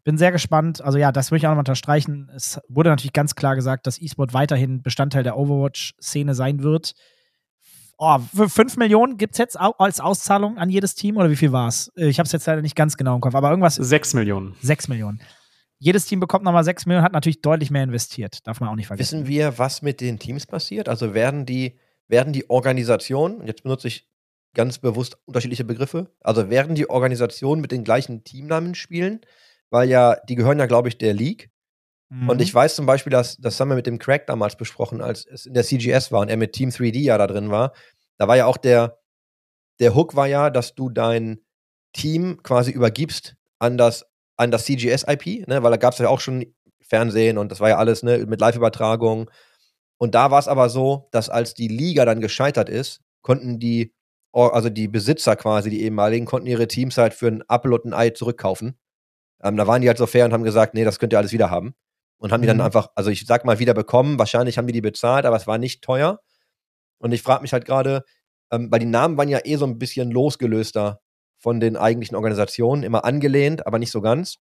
bin 0.05 0.18
sehr 0.18 0.33
gespannt. 0.33 0.83
Also 0.83 0.99
ja, 0.99 1.12
das 1.12 1.31
möchte 1.31 1.45
ich 1.45 1.47
auch 1.47 1.53
nochmal 1.53 1.62
unterstreichen. 1.62 2.31
Es 2.35 2.61
wurde 2.68 2.91
natürlich 2.91 3.12
ganz 3.12 3.35
klar 3.35 3.55
gesagt, 3.55 3.87
dass 3.87 4.01
E-Sport 4.01 4.35
weiterhin 4.35 4.83
Bestandteil 4.83 5.22
der 5.22 5.39
Overwatch-Szene 5.39 6.35
sein 6.35 6.62
wird. 6.62 6.95
Oh, 8.03 8.18
für 8.34 8.48
5 8.48 8.78
Millionen 8.78 9.18
gibt 9.18 9.34
es 9.34 9.38
jetzt 9.38 9.61
als 9.61 10.01
Auszahlung 10.01 10.57
an 10.57 10.70
jedes 10.70 10.94
Team 10.94 11.18
oder 11.18 11.28
wie 11.28 11.36
viel 11.36 11.53
war 11.53 11.68
es? 11.68 11.92
Ich 11.96 12.18
habe 12.18 12.26
es 12.26 12.32
jetzt 12.32 12.46
leider 12.46 12.62
nicht 12.62 12.74
ganz 12.74 12.96
genau 12.96 13.14
im 13.14 13.20
Kopf, 13.20 13.34
aber 13.34 13.51
irgendwas 13.51 13.74
6 13.74 14.14
Millionen. 14.14 14.57
6 14.62 14.88
Millionen. 14.88 15.20
Jedes 15.78 16.07
Team 16.07 16.18
bekommt 16.18 16.42
nochmal 16.42 16.64
6 16.64 16.86
Millionen, 16.86 17.05
hat 17.05 17.12
natürlich 17.12 17.42
deutlich 17.42 17.70
mehr 17.70 17.84
investiert. 17.84 18.46
Darf 18.46 18.59
man 18.61 18.70
auch 18.70 18.74
nicht 18.74 18.86
vergessen. 18.86 19.18
Wissen 19.18 19.28
wir, 19.28 19.59
was 19.59 19.82
mit 19.82 20.01
den 20.01 20.18
Teams 20.18 20.46
passiert? 20.46 20.88
Also 20.88 21.12
werden 21.12 21.44
die, 21.44 21.78
werden 22.09 22.32
die 22.32 22.48
Organisationen, 22.48 23.46
jetzt 23.46 23.64
benutze 23.64 23.88
ich 23.88 24.09
ganz 24.55 24.78
bewusst 24.78 25.18
unterschiedliche 25.26 25.64
Begriffe, 25.64 26.11
also 26.20 26.48
werden 26.48 26.74
die 26.74 26.88
Organisationen 26.88 27.61
mit 27.61 27.70
den 27.70 27.84
gleichen 27.84 28.24
Teamnamen 28.24 28.74
spielen? 28.74 29.20
Weil 29.68 29.90
ja, 29.90 30.16
die 30.26 30.36
gehören 30.36 30.59
ja, 30.59 30.64
glaube 30.64 30.88
ich, 30.88 30.96
der 30.96 31.12
League. 31.12 31.51
Mhm. 32.11 32.28
Und 32.28 32.42
ich 32.42 32.52
weiß 32.52 32.74
zum 32.74 32.86
Beispiel, 32.86 33.11
dass 33.11 33.36
das 33.38 33.58
haben 33.58 33.68
wir 33.68 33.76
mit 33.76 33.86
dem 33.86 33.98
Crack 33.98 34.26
damals 34.26 34.56
besprochen, 34.56 35.00
als 35.00 35.26
es 35.26 35.46
in 35.46 35.54
der 35.54 35.64
CGS 35.64 36.12
war 36.12 36.20
und 36.20 36.28
er 36.28 36.36
mit 36.36 36.52
Team 36.52 36.70
3D 36.70 36.98
ja 36.98 37.16
da 37.16 37.26
drin 37.26 37.50
war. 37.50 37.72
Da 38.18 38.28
war 38.28 38.36
ja 38.36 38.46
auch 38.46 38.56
der, 38.56 38.98
der 39.78 39.94
Hook 39.94 40.16
war 40.16 40.26
ja, 40.26 40.50
dass 40.50 40.74
du 40.74 40.90
dein 40.90 41.40
Team 41.92 42.42
quasi 42.42 42.70
übergibst 42.72 43.36
an 43.58 43.78
das, 43.78 44.06
an 44.36 44.50
das 44.50 44.64
CGS-IP, 44.64 45.46
ne? 45.48 45.62
weil 45.62 45.70
da 45.70 45.76
gab 45.76 45.92
es 45.92 45.98
ja 45.98 46.08
auch 46.08 46.20
schon 46.20 46.44
Fernsehen 46.80 47.38
und 47.38 47.50
das 47.52 47.61
war 47.61 47.68
ja 47.68 47.78
alles 47.78 48.02
ne, 48.02 48.26
mit 48.26 48.40
Live-Übertragung. 48.40 49.30
Und 49.98 50.14
da 50.14 50.30
war 50.30 50.38
es 50.38 50.48
aber 50.48 50.68
so, 50.68 51.08
dass 51.12 51.28
als 51.28 51.54
die 51.54 51.68
Liga 51.68 52.04
dann 52.04 52.20
gescheitert 52.20 52.68
ist, 52.68 53.00
konnten 53.22 53.58
die, 53.58 53.94
also 54.32 54.70
die 54.70 54.88
Besitzer 54.88 55.36
quasi, 55.36 55.70
die 55.70 55.82
ehemaligen, 55.82 56.26
konnten 56.26 56.48
ihre 56.48 56.68
Teams 56.68 56.98
halt 56.98 57.14
für 57.14 57.28
ein 57.28 57.44
Apfel 57.48 57.72
und 57.72 57.84
ein 57.84 57.94
Ei 57.94 58.11
zurückkaufen. 58.11 58.78
Ähm, 59.42 59.56
da 59.56 59.66
waren 59.66 59.82
die 59.82 59.88
halt 59.88 59.98
so 59.98 60.06
fair 60.06 60.24
und 60.24 60.32
haben 60.32 60.42
gesagt, 60.42 60.74
nee, 60.74 60.84
das 60.84 60.98
könnt 60.98 61.12
ihr 61.12 61.18
alles 61.18 61.32
wieder 61.32 61.50
haben. 61.50 61.74
Und 62.20 62.32
haben 62.32 62.42
die 62.42 62.48
dann 62.48 62.58
Mhm. 62.58 62.64
einfach, 62.64 62.90
also 62.96 63.10
ich 63.10 63.26
sag 63.26 63.46
mal, 63.46 63.60
wieder 63.60 63.74
bekommen. 63.74 64.20
Wahrscheinlich 64.20 64.58
haben 64.58 64.68
die 64.68 64.74
die 64.74 64.82
bezahlt, 64.82 65.26
aber 65.26 65.36
es 65.36 65.48
war 65.48 65.58
nicht 65.58 65.82
teuer. 65.82 66.20
Und 66.98 67.12
ich 67.12 67.22
frage 67.22 67.42
mich 67.42 67.52
halt 67.52 67.64
gerade, 67.66 68.04
ähm, 68.52 68.70
weil 68.72 68.80
die 68.80 68.86
Namen 68.86 69.16
waren 69.18 69.28
ja 69.28 69.40
eh 69.44 69.56
so 69.56 69.66
ein 69.66 69.78
bisschen 69.78 70.10
losgelöster 70.12 71.00
von 71.38 71.60
den 71.60 71.76
eigentlichen 71.76 72.16
Organisationen, 72.16 72.82
immer 72.84 73.04
angelehnt, 73.04 73.66
aber 73.66 73.78
nicht 73.78 73.92
so 73.92 74.00
ganz. 74.02 74.36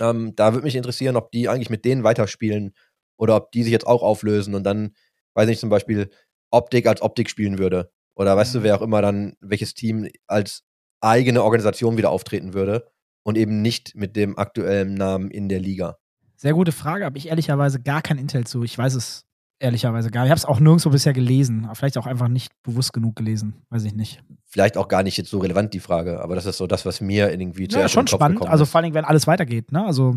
Ähm, 0.00 0.34
da 0.36 0.52
würde 0.54 0.64
mich 0.64 0.76
interessieren, 0.76 1.16
ob 1.16 1.30
die 1.32 1.48
eigentlich 1.48 1.70
mit 1.70 1.84
denen 1.84 2.04
weiterspielen 2.04 2.74
oder 3.18 3.36
ob 3.36 3.52
die 3.52 3.62
sich 3.62 3.72
jetzt 3.72 3.86
auch 3.86 4.02
auflösen 4.02 4.54
und 4.54 4.64
dann, 4.64 4.94
weiß 5.34 5.48
nicht, 5.48 5.60
zum 5.60 5.70
Beispiel 5.70 6.10
Optik 6.50 6.86
als 6.86 7.02
Optik 7.02 7.30
spielen 7.30 7.58
würde. 7.58 7.92
Oder 8.16 8.36
weißt 8.36 8.54
Mhm. 8.54 8.58
du, 8.60 8.64
wer 8.64 8.76
auch 8.76 8.82
immer 8.82 9.02
dann, 9.02 9.36
welches 9.40 9.74
Team 9.74 10.08
als 10.26 10.64
eigene 11.00 11.42
Organisation 11.44 11.96
wieder 11.98 12.10
auftreten 12.10 12.54
würde 12.54 12.86
und 13.24 13.38
eben 13.38 13.62
nicht 13.62 13.94
mit 13.96 14.16
dem 14.16 14.38
aktuellen 14.38 14.94
Namen 14.94 15.30
in 15.30 15.48
der 15.48 15.60
Liga. 15.60 15.98
Sehr 16.40 16.54
gute 16.54 16.72
Frage, 16.72 17.04
habe 17.04 17.18
ich 17.18 17.28
ehrlicherweise 17.28 17.82
gar 17.82 18.00
kein 18.00 18.16
Intel 18.16 18.46
zu. 18.46 18.62
Ich 18.62 18.78
weiß 18.78 18.94
es 18.94 19.26
ehrlicherweise 19.58 20.10
gar 20.10 20.22
nicht. 20.22 20.28
Ich 20.28 20.30
habe 20.30 20.38
es 20.38 20.46
auch 20.46 20.58
nirgendwo 20.58 20.88
bisher 20.88 21.12
gelesen. 21.12 21.66
Aber 21.66 21.74
Vielleicht 21.74 21.98
auch 21.98 22.06
einfach 22.06 22.28
nicht 22.28 22.50
bewusst 22.62 22.94
genug 22.94 23.14
gelesen. 23.14 23.62
Weiß 23.68 23.84
ich 23.84 23.92
nicht. 23.92 24.22
Vielleicht 24.46 24.78
auch 24.78 24.88
gar 24.88 25.02
nicht 25.02 25.18
jetzt 25.18 25.28
so 25.28 25.40
relevant, 25.40 25.74
die 25.74 25.80
Frage, 25.80 26.22
aber 26.22 26.36
das 26.36 26.46
ist 26.46 26.56
so 26.56 26.66
das, 26.66 26.86
was 26.86 27.02
mir 27.02 27.30
irgendwie 27.30 27.64
Ja, 27.64 27.68
zuerst 27.68 27.92
schon 27.92 28.00
in 28.00 28.06
den 28.06 28.10
Kopf 28.12 28.18
spannend. 28.20 28.46
Also 28.48 28.64
vor 28.64 28.78
allen 28.78 28.84
Dingen, 28.84 28.94
wenn 28.94 29.04
alles 29.04 29.26
weitergeht. 29.26 29.70
Ne? 29.70 29.84
Also 29.84 30.16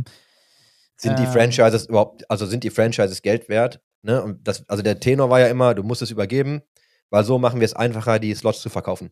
sind 0.95 1.19
die 1.19 1.23
äh, 1.23 1.27
Franchises 1.27 1.87
überhaupt, 1.87 2.31
also 2.31 2.45
sind 2.45 2.63
die 2.63 2.69
Franchises 2.69 3.21
Geld 3.21 3.49
wert? 3.49 3.81
Ne? 4.01 4.23
Und 4.23 4.47
das, 4.47 4.63
also 4.69 4.81
der 4.81 5.01
Tenor 5.01 5.29
war 5.29 5.41
ja 5.41 5.47
immer, 5.47 5.75
du 5.75 5.83
musst 5.83 6.03
es 6.03 6.09
übergeben, 6.09 6.61
weil 7.09 7.25
so 7.25 7.37
machen 7.37 7.59
wir 7.59 7.65
es 7.65 7.73
einfacher, 7.73 8.19
die 8.19 8.33
Slots 8.33 8.61
zu 8.61 8.69
verkaufen. 8.69 9.11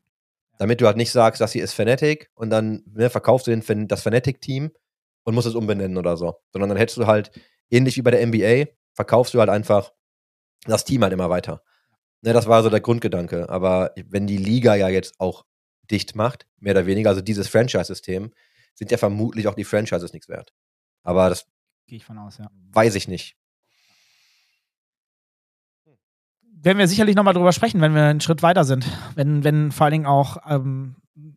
Damit 0.60 0.80
du 0.80 0.86
halt 0.86 0.96
nicht 0.96 1.12
sagst, 1.12 1.42
das 1.42 1.52
hier 1.52 1.66
ist 1.66 1.74
Fnatic 1.74 2.32
und 2.36 2.52
dann 2.52 2.84
ne, 2.86 3.10
verkaufst 3.10 3.48
du 3.48 3.52
den, 3.52 3.90
das 3.90 4.04
Fnatic-Team 4.04 4.72
und 5.24 5.36
musst 5.36 5.48
es 5.48 5.56
umbenennen 5.56 5.98
oder 5.98 6.18
so. 6.18 6.36
Sondern 6.52 6.70
dann 6.70 6.78
hättest 6.78 6.98
du 6.98 7.08
halt, 7.08 7.32
ähnlich 7.70 7.98
wie 7.98 8.02
bei 8.02 8.12
der 8.12 8.26
NBA, 8.26 8.72
verkaufst 8.94 9.34
du 9.34 9.40
halt 9.40 9.50
einfach 9.50 9.92
das 10.66 10.86
Team 10.86 11.04
halt 11.04 11.14
immer 11.14 11.30
weiter. 11.30 11.64
Ne, 12.22 12.34
das 12.34 12.48
war 12.48 12.62
so 12.64 12.70
der 12.70 12.82
Grundgedanke. 12.82 13.50
Aber 13.50 13.94
wenn 14.10 14.28
die 14.28 14.38
Liga 14.38 14.76
ja 14.76 14.90
jetzt 14.90 15.20
auch 15.20 15.46
dicht 15.90 16.16
macht, 16.16 16.48
mehr 16.60 16.74
oder 16.74 16.86
weniger, 16.86 17.10
also 17.10 17.22
dieses 17.22 17.48
Franchise-System, 17.48 18.32
sind 18.76 18.92
ja 18.92 18.98
vermutlich 18.98 19.48
auch 19.48 19.56
die 19.56 19.64
Franchises 19.64 20.14
nichts 20.14 20.30
wert. 20.30 20.54
Aber 21.04 21.30
das 21.30 21.46
gehe 21.88 21.98
ich 21.98 22.06
von 22.06 22.18
aus, 22.18 22.38
ja. 22.38 22.50
weiß 22.72 22.96
ich 22.96 23.08
nicht. 23.08 23.36
Werden 26.44 26.78
wir 26.78 26.88
sicherlich 26.88 27.16
nochmal 27.16 27.34
drüber 27.34 27.52
sprechen, 27.54 27.82
wenn 27.82 27.96
wir 27.96 28.04
einen 28.04 28.22
Schritt 28.22 28.44
weiter 28.44 28.64
sind. 28.64 28.86
Wenn, 29.16 29.44
wenn 29.44 29.72
vor 29.72 29.86
allen 29.86 29.94
Dingen 29.94 30.06
auch, 30.06 30.38
ähm, 30.48 30.96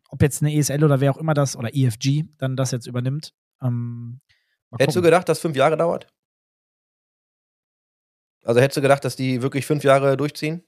ob 0.09 0.21
jetzt 0.21 0.43
eine 0.43 0.55
ESL 0.55 0.83
oder 0.83 0.99
wer 0.99 1.11
auch 1.11 1.17
immer 1.17 1.33
das, 1.33 1.57
oder 1.57 1.75
EFG 1.75 2.25
dann 2.37 2.55
das 2.55 2.71
jetzt 2.71 2.85
übernimmt. 2.85 3.33
Ähm, 3.61 4.19
Hättest 4.77 4.97
du 4.97 5.01
gedacht, 5.01 5.29
dass 5.29 5.39
fünf 5.39 5.55
Jahre 5.55 5.77
dauert? 5.77 6.07
Also 8.43 8.61
hättest 8.61 8.77
du 8.77 8.81
gedacht, 8.81 9.03
dass 9.03 9.15
die 9.15 9.41
wirklich 9.41 9.65
fünf 9.65 9.83
Jahre 9.83 10.17
durchziehen? 10.17 10.63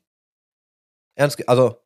Ernst, 1.16 1.48
also 1.48 1.78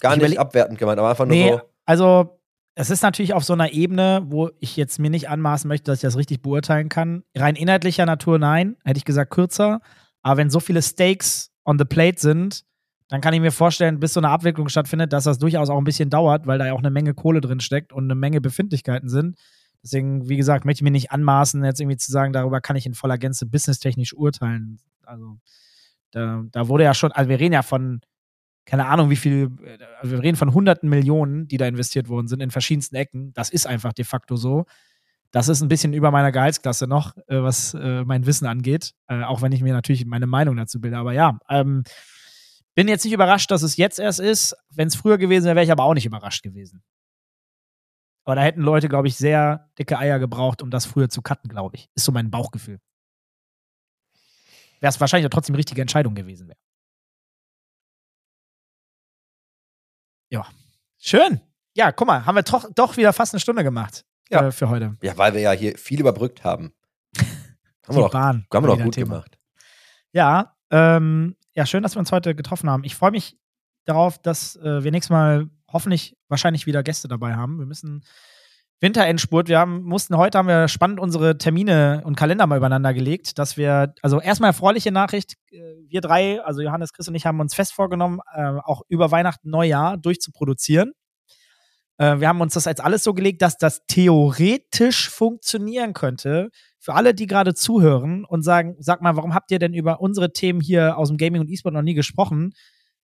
gar 0.00 0.16
Ich 0.16 0.22
nicht 0.22 0.38
abwertend 0.38 0.78
gemeint, 0.78 0.98
aber 0.98 1.10
einfach 1.10 1.24
nur 1.24 1.36
Nee, 1.36 1.50
so. 1.52 1.60
also 1.84 2.40
es 2.74 2.90
ist 2.90 3.02
natürlich 3.02 3.34
auf 3.34 3.44
so 3.44 3.52
einer 3.52 3.72
Ebene, 3.72 4.22
wo 4.26 4.50
ich 4.58 4.76
jetzt 4.76 4.98
mir 4.98 5.10
nicht 5.10 5.28
anmaßen 5.28 5.68
möchte, 5.68 5.90
dass 5.90 5.98
ich 5.98 6.02
das 6.02 6.16
richtig 6.16 6.42
beurteilen 6.42 6.88
kann. 6.88 7.22
Rein 7.36 7.56
inhaltlicher 7.56 8.06
Natur 8.06 8.38
nein, 8.38 8.76
hätte 8.84 8.98
ich 8.98 9.04
gesagt 9.04 9.30
kürzer. 9.30 9.80
Aber 10.22 10.38
wenn 10.38 10.50
so 10.50 10.60
viele 10.60 10.80
Stakes 10.80 11.50
on 11.64 11.78
the 11.78 11.84
plate 11.84 12.20
sind, 12.20 12.64
dann 13.08 13.20
kann 13.20 13.34
ich 13.34 13.40
mir 13.40 13.52
vorstellen, 13.52 14.00
bis 14.00 14.14
so 14.14 14.20
eine 14.20 14.30
Abwicklung 14.30 14.68
stattfindet, 14.68 15.12
dass 15.12 15.24
das 15.24 15.38
durchaus 15.38 15.68
auch 15.68 15.76
ein 15.76 15.84
bisschen 15.84 16.08
dauert, 16.08 16.46
weil 16.46 16.58
da 16.58 16.66
ja 16.66 16.72
auch 16.72 16.78
eine 16.78 16.90
Menge 16.90 17.12
Kohle 17.12 17.40
drin 17.42 17.60
steckt 17.60 17.92
und 17.92 18.04
eine 18.04 18.14
Menge 18.14 18.40
Befindlichkeiten 18.40 19.08
sind. 19.10 19.36
Deswegen, 19.82 20.28
wie 20.28 20.36
gesagt, 20.36 20.64
möchte 20.64 20.78
ich 20.78 20.84
mir 20.84 20.90
nicht 20.90 21.10
anmaßen, 21.10 21.64
jetzt 21.64 21.80
irgendwie 21.80 21.96
zu 21.96 22.12
sagen, 22.12 22.32
darüber 22.32 22.60
kann 22.60 22.76
ich 22.76 22.86
in 22.86 22.94
voller 22.94 23.18
Gänze 23.18 23.46
businesstechnisch 23.46 24.14
urteilen. 24.14 24.78
Also, 25.04 25.38
da, 26.12 26.44
da 26.50 26.68
wurde 26.68 26.84
ja 26.84 26.94
schon, 26.94 27.10
also 27.12 27.28
wir 27.28 27.40
reden 27.40 27.54
ja 27.54 27.62
von, 27.62 28.00
keine 28.64 28.86
Ahnung, 28.86 29.10
wie 29.10 29.16
viel, 29.16 29.50
also 30.00 30.12
wir 30.12 30.22
reden 30.22 30.36
von 30.36 30.54
hunderten 30.54 30.88
Millionen, 30.88 31.48
die 31.48 31.56
da 31.56 31.66
investiert 31.66 32.08
worden 32.08 32.28
sind 32.28 32.40
in 32.40 32.50
verschiedensten 32.50 32.94
Ecken. 32.94 33.32
Das 33.34 33.50
ist 33.50 33.66
einfach 33.66 33.92
de 33.92 34.04
facto 34.04 34.36
so. 34.36 34.66
Das 35.32 35.48
ist 35.48 35.62
ein 35.62 35.68
bisschen 35.68 35.94
über 35.94 36.10
meiner 36.10 36.30
Gehaltsklasse 36.30 36.86
noch, 36.86 37.16
äh, 37.26 37.42
was 37.42 37.74
äh, 37.74 38.04
mein 38.04 38.26
Wissen 38.26 38.46
angeht. 38.46 38.94
Äh, 39.08 39.22
auch 39.24 39.42
wenn 39.42 39.52
ich 39.52 39.62
mir 39.62 39.72
natürlich 39.72 40.04
meine 40.04 40.26
Meinung 40.26 40.56
dazu 40.56 40.80
bilde. 40.80 40.98
Aber 40.98 41.12
ja, 41.12 41.38
ähm, 41.48 41.84
bin 42.74 42.86
jetzt 42.86 43.04
nicht 43.04 43.14
überrascht, 43.14 43.50
dass 43.50 43.62
es 43.62 43.76
jetzt 43.76 43.98
erst 43.98 44.20
ist. 44.20 44.54
Wenn 44.70 44.88
es 44.88 44.94
früher 44.94 45.18
gewesen 45.18 45.46
wäre, 45.46 45.56
wäre 45.56 45.64
ich 45.64 45.72
aber 45.72 45.84
auch 45.84 45.94
nicht 45.94 46.06
überrascht 46.06 46.42
gewesen. 46.42 46.82
Aber 48.24 48.36
da 48.36 48.42
hätten 48.42 48.60
Leute, 48.62 48.88
glaube 48.88 49.08
ich, 49.08 49.16
sehr 49.16 49.70
dicke 49.78 49.98
Eier 49.98 50.18
gebraucht, 50.18 50.62
um 50.62 50.70
das 50.70 50.86
früher 50.86 51.08
zu 51.08 51.22
cutten, 51.22 51.48
glaube 51.50 51.76
ich. 51.76 51.88
Ist 51.94 52.04
so 52.04 52.12
mein 52.12 52.30
Bauchgefühl. 52.30 52.80
Wäre 54.80 54.90
es 54.90 55.00
wahrscheinlich 55.00 55.26
auch 55.26 55.30
trotzdem 55.34 55.54
die 55.54 55.58
richtige 55.58 55.80
Entscheidung 55.80 56.14
gewesen 56.14 56.48
wäre. 56.48 56.58
Ja. 60.30 60.46
Schön. 60.98 61.40
Ja, 61.74 61.90
guck 61.92 62.06
mal, 62.06 62.24
haben 62.26 62.34
wir 62.36 62.42
doch, 62.42 62.70
doch 62.74 62.96
wieder 62.96 63.12
fast 63.12 63.34
eine 63.34 63.40
Stunde 63.40 63.64
gemacht 63.64 64.04
Ja. 64.30 64.48
äh, 64.48 64.52
für 64.52 64.68
heute. 64.68 64.96
Ja, 65.02 65.16
weil 65.18 65.34
wir 65.34 65.40
ja 65.40 65.52
hier 65.52 65.76
viel 65.76 66.00
überbrückt 66.00 66.44
haben. 66.44 66.72
haben 67.18 67.96
wir 67.96 68.02
doch, 68.02 68.10
Bahn. 68.12 68.46
haben 68.52 68.64
wir 68.64 68.76
doch 68.76 68.82
gut 68.82 68.94
Thema. 68.94 69.14
gemacht. 69.16 69.38
Ja, 70.12 70.56
ähm, 70.70 71.36
ja, 71.54 71.66
schön, 71.66 71.82
dass 71.82 71.94
wir 71.96 72.00
uns 72.00 72.12
heute 72.12 72.34
getroffen 72.34 72.68
haben. 72.70 72.84
Ich 72.84 72.94
freue 72.94 73.10
mich 73.10 73.38
darauf, 73.84 74.18
dass 74.18 74.56
äh, 74.56 74.84
wir 74.84 74.90
nächstes 74.90 75.10
Mal 75.10 75.48
hoffentlich 75.72 76.16
wahrscheinlich 76.28 76.66
wieder 76.66 76.82
Gäste 76.82 77.08
dabei 77.08 77.34
haben. 77.34 77.58
Wir 77.58 77.66
müssen 77.66 78.04
Winterendspurt. 78.82 79.48
Wir 79.48 79.60
haben, 79.60 79.84
mussten 79.84 80.16
heute 80.16 80.38
haben 80.38 80.48
wir 80.48 80.66
spannend 80.66 80.98
unsere 80.98 81.38
Termine 81.38 82.02
und 82.04 82.16
Kalender 82.16 82.48
mal 82.48 82.56
übereinander 82.56 82.92
gelegt, 82.92 83.38
dass 83.38 83.56
wir, 83.56 83.94
also 84.02 84.20
erstmal 84.20 84.50
erfreuliche 84.50 84.90
Nachricht, 84.90 85.34
äh, 85.52 85.60
wir 85.88 86.00
drei, 86.00 86.42
also 86.42 86.62
Johannes, 86.62 86.92
Chris 86.92 87.06
und 87.06 87.14
ich 87.14 87.24
haben 87.24 87.38
uns 87.38 87.54
fest 87.54 87.72
vorgenommen, 87.72 88.18
äh, 88.34 88.42
auch 88.64 88.82
über 88.88 89.12
Weihnachten, 89.12 89.50
Neujahr 89.50 89.96
durchzuproduzieren. 89.98 90.94
Äh, 91.98 92.18
wir 92.18 92.26
haben 92.26 92.40
uns 92.40 92.54
das 92.54 92.66
als 92.66 92.80
alles 92.80 93.04
so 93.04 93.14
gelegt, 93.14 93.40
dass 93.42 93.56
das 93.56 93.86
theoretisch 93.86 95.08
funktionieren 95.08 95.92
könnte. 95.92 96.50
Für 96.80 96.94
alle, 96.94 97.14
die 97.14 97.28
gerade 97.28 97.54
zuhören 97.54 98.24
und 98.24 98.42
sagen, 98.42 98.74
sag 98.80 99.00
mal, 99.00 99.14
warum 99.14 99.32
habt 99.32 99.52
ihr 99.52 99.60
denn 99.60 99.74
über 99.74 100.00
unsere 100.00 100.32
Themen 100.32 100.60
hier 100.60 100.98
aus 100.98 101.08
dem 101.08 101.18
Gaming 101.18 101.40
und 101.40 101.48
E-Sport 101.48 101.74
noch 101.74 101.82
nie 101.82 101.94
gesprochen? 101.94 102.52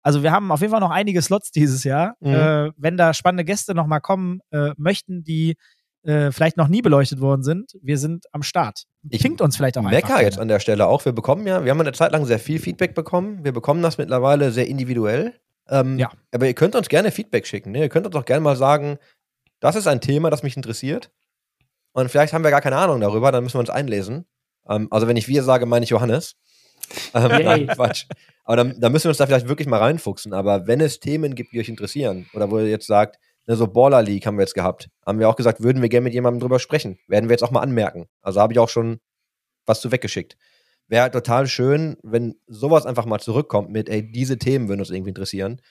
Also 0.07 0.23
wir 0.23 0.31
haben 0.31 0.53
auf 0.53 0.61
jeden 0.61 0.71
Fall 0.71 0.79
noch 0.79 0.89
einige 0.89 1.21
Slots 1.21 1.51
dieses 1.51 1.83
Jahr. 1.83 2.15
Mhm. 2.21 2.33
Äh, 2.33 2.71
wenn 2.77 2.95
da 2.95 3.13
spannende 3.13 3.43
Gäste 3.43 3.75
noch 3.75 3.87
mal 3.87 3.99
kommen 3.99 4.39
äh, 4.51 4.71
möchten, 4.77 5.25
die 5.25 5.57
äh, 6.03 6.31
vielleicht 6.31 6.55
noch 6.55 6.69
nie 6.69 6.81
beleuchtet 6.81 7.19
worden 7.19 7.43
sind, 7.43 7.73
wir 7.81 7.97
sind 7.97 8.23
am 8.31 8.41
Start. 8.41 8.85
Ich 9.09 9.21
Pinkt 9.21 9.41
uns 9.41 9.57
vielleicht 9.57 9.77
auch 9.77 9.81
einfach. 9.81 9.91
Mecker 9.91 10.21
jetzt 10.21 10.39
an 10.39 10.47
der 10.47 10.61
Stelle 10.61 10.87
auch. 10.87 11.03
Wir 11.03 11.11
bekommen 11.11 11.45
ja, 11.45 11.65
wir 11.65 11.71
haben 11.71 11.81
eine 11.81 11.91
Zeit 11.91 12.13
lang 12.13 12.23
sehr 12.23 12.39
viel 12.39 12.57
Feedback 12.57 12.95
bekommen. 12.95 13.43
Wir 13.43 13.51
bekommen 13.51 13.81
das 13.81 13.97
mittlerweile 13.97 14.51
sehr 14.51 14.67
individuell. 14.67 15.33
Ähm, 15.67 15.99
Ja. 15.99 16.09
Aber 16.33 16.47
ihr 16.47 16.53
könnt 16.53 16.77
uns 16.77 16.87
gerne 16.87 17.11
Feedback 17.11 17.45
schicken. 17.45 17.71
Ne? 17.71 17.79
Ihr 17.79 17.89
könnt 17.89 18.05
uns 18.05 18.15
auch 18.15 18.23
gerne 18.23 18.39
mal 18.39 18.55
sagen, 18.55 18.99
das 19.59 19.75
ist 19.75 19.87
ein 19.87 19.99
Thema, 19.99 20.29
das 20.29 20.41
mich 20.41 20.55
interessiert. 20.55 21.11
Und 21.91 22.09
vielleicht 22.09 22.31
haben 22.31 22.45
wir 22.45 22.51
gar 22.51 22.61
keine 22.61 22.77
Ahnung 22.77 23.01
darüber, 23.01 23.33
dann 23.33 23.43
müssen 23.43 23.55
wir 23.55 23.59
uns 23.59 23.69
einlesen. 23.69 24.25
Ähm, 24.69 24.87
also 24.89 25.09
wenn 25.09 25.17
ich 25.17 25.27
wir 25.27 25.43
sage, 25.43 25.65
meine 25.65 25.83
ich 25.83 25.89
Johannes. 25.89 26.37
Ähm, 27.13 27.43
nein, 27.43 27.67
Quatsch. 27.67 28.05
Aber 28.43 28.55
dann, 28.55 28.79
dann 28.79 28.91
müssen 28.91 29.05
wir 29.05 29.09
uns 29.09 29.17
da 29.17 29.27
vielleicht 29.27 29.47
wirklich 29.47 29.67
mal 29.67 29.79
reinfuchsen. 29.79 30.33
Aber 30.33 30.67
wenn 30.67 30.79
es 30.79 30.99
Themen 30.99 31.35
gibt, 31.35 31.51
die 31.51 31.59
euch 31.59 31.69
interessieren, 31.69 32.29
oder 32.33 32.49
wo 32.49 32.59
ihr 32.59 32.67
jetzt 32.67 32.87
sagt, 32.87 33.17
ne, 33.45 33.55
so 33.55 33.67
Baller 33.67 34.01
League 34.01 34.25
haben 34.25 34.37
wir 34.37 34.43
jetzt 34.43 34.55
gehabt, 34.55 34.89
haben 35.05 35.19
wir 35.19 35.29
auch 35.29 35.35
gesagt, 35.35 35.61
würden 35.61 35.81
wir 35.81 35.89
gerne 35.89 36.05
mit 36.05 36.13
jemandem 36.13 36.39
drüber 36.39 36.59
sprechen. 36.59 36.97
Werden 37.07 37.29
wir 37.29 37.33
jetzt 37.33 37.43
auch 37.43 37.51
mal 37.51 37.61
anmerken. 37.61 38.07
Also 38.21 38.39
habe 38.39 38.53
ich 38.53 38.59
auch 38.59 38.69
schon 38.69 38.99
was 39.65 39.81
zu 39.81 39.91
weggeschickt. 39.91 40.37
Wäre 40.87 41.03
halt 41.03 41.13
total 41.13 41.47
schön, 41.47 41.97
wenn 42.03 42.35
sowas 42.47 42.85
einfach 42.85 43.05
mal 43.05 43.19
zurückkommt 43.19 43.69
mit, 43.69 43.89
ey, 43.89 44.09
diese 44.09 44.37
Themen 44.37 44.69
würden 44.69 44.79
uns 44.79 44.89
irgendwie 44.89 45.09
interessieren. 45.09 45.61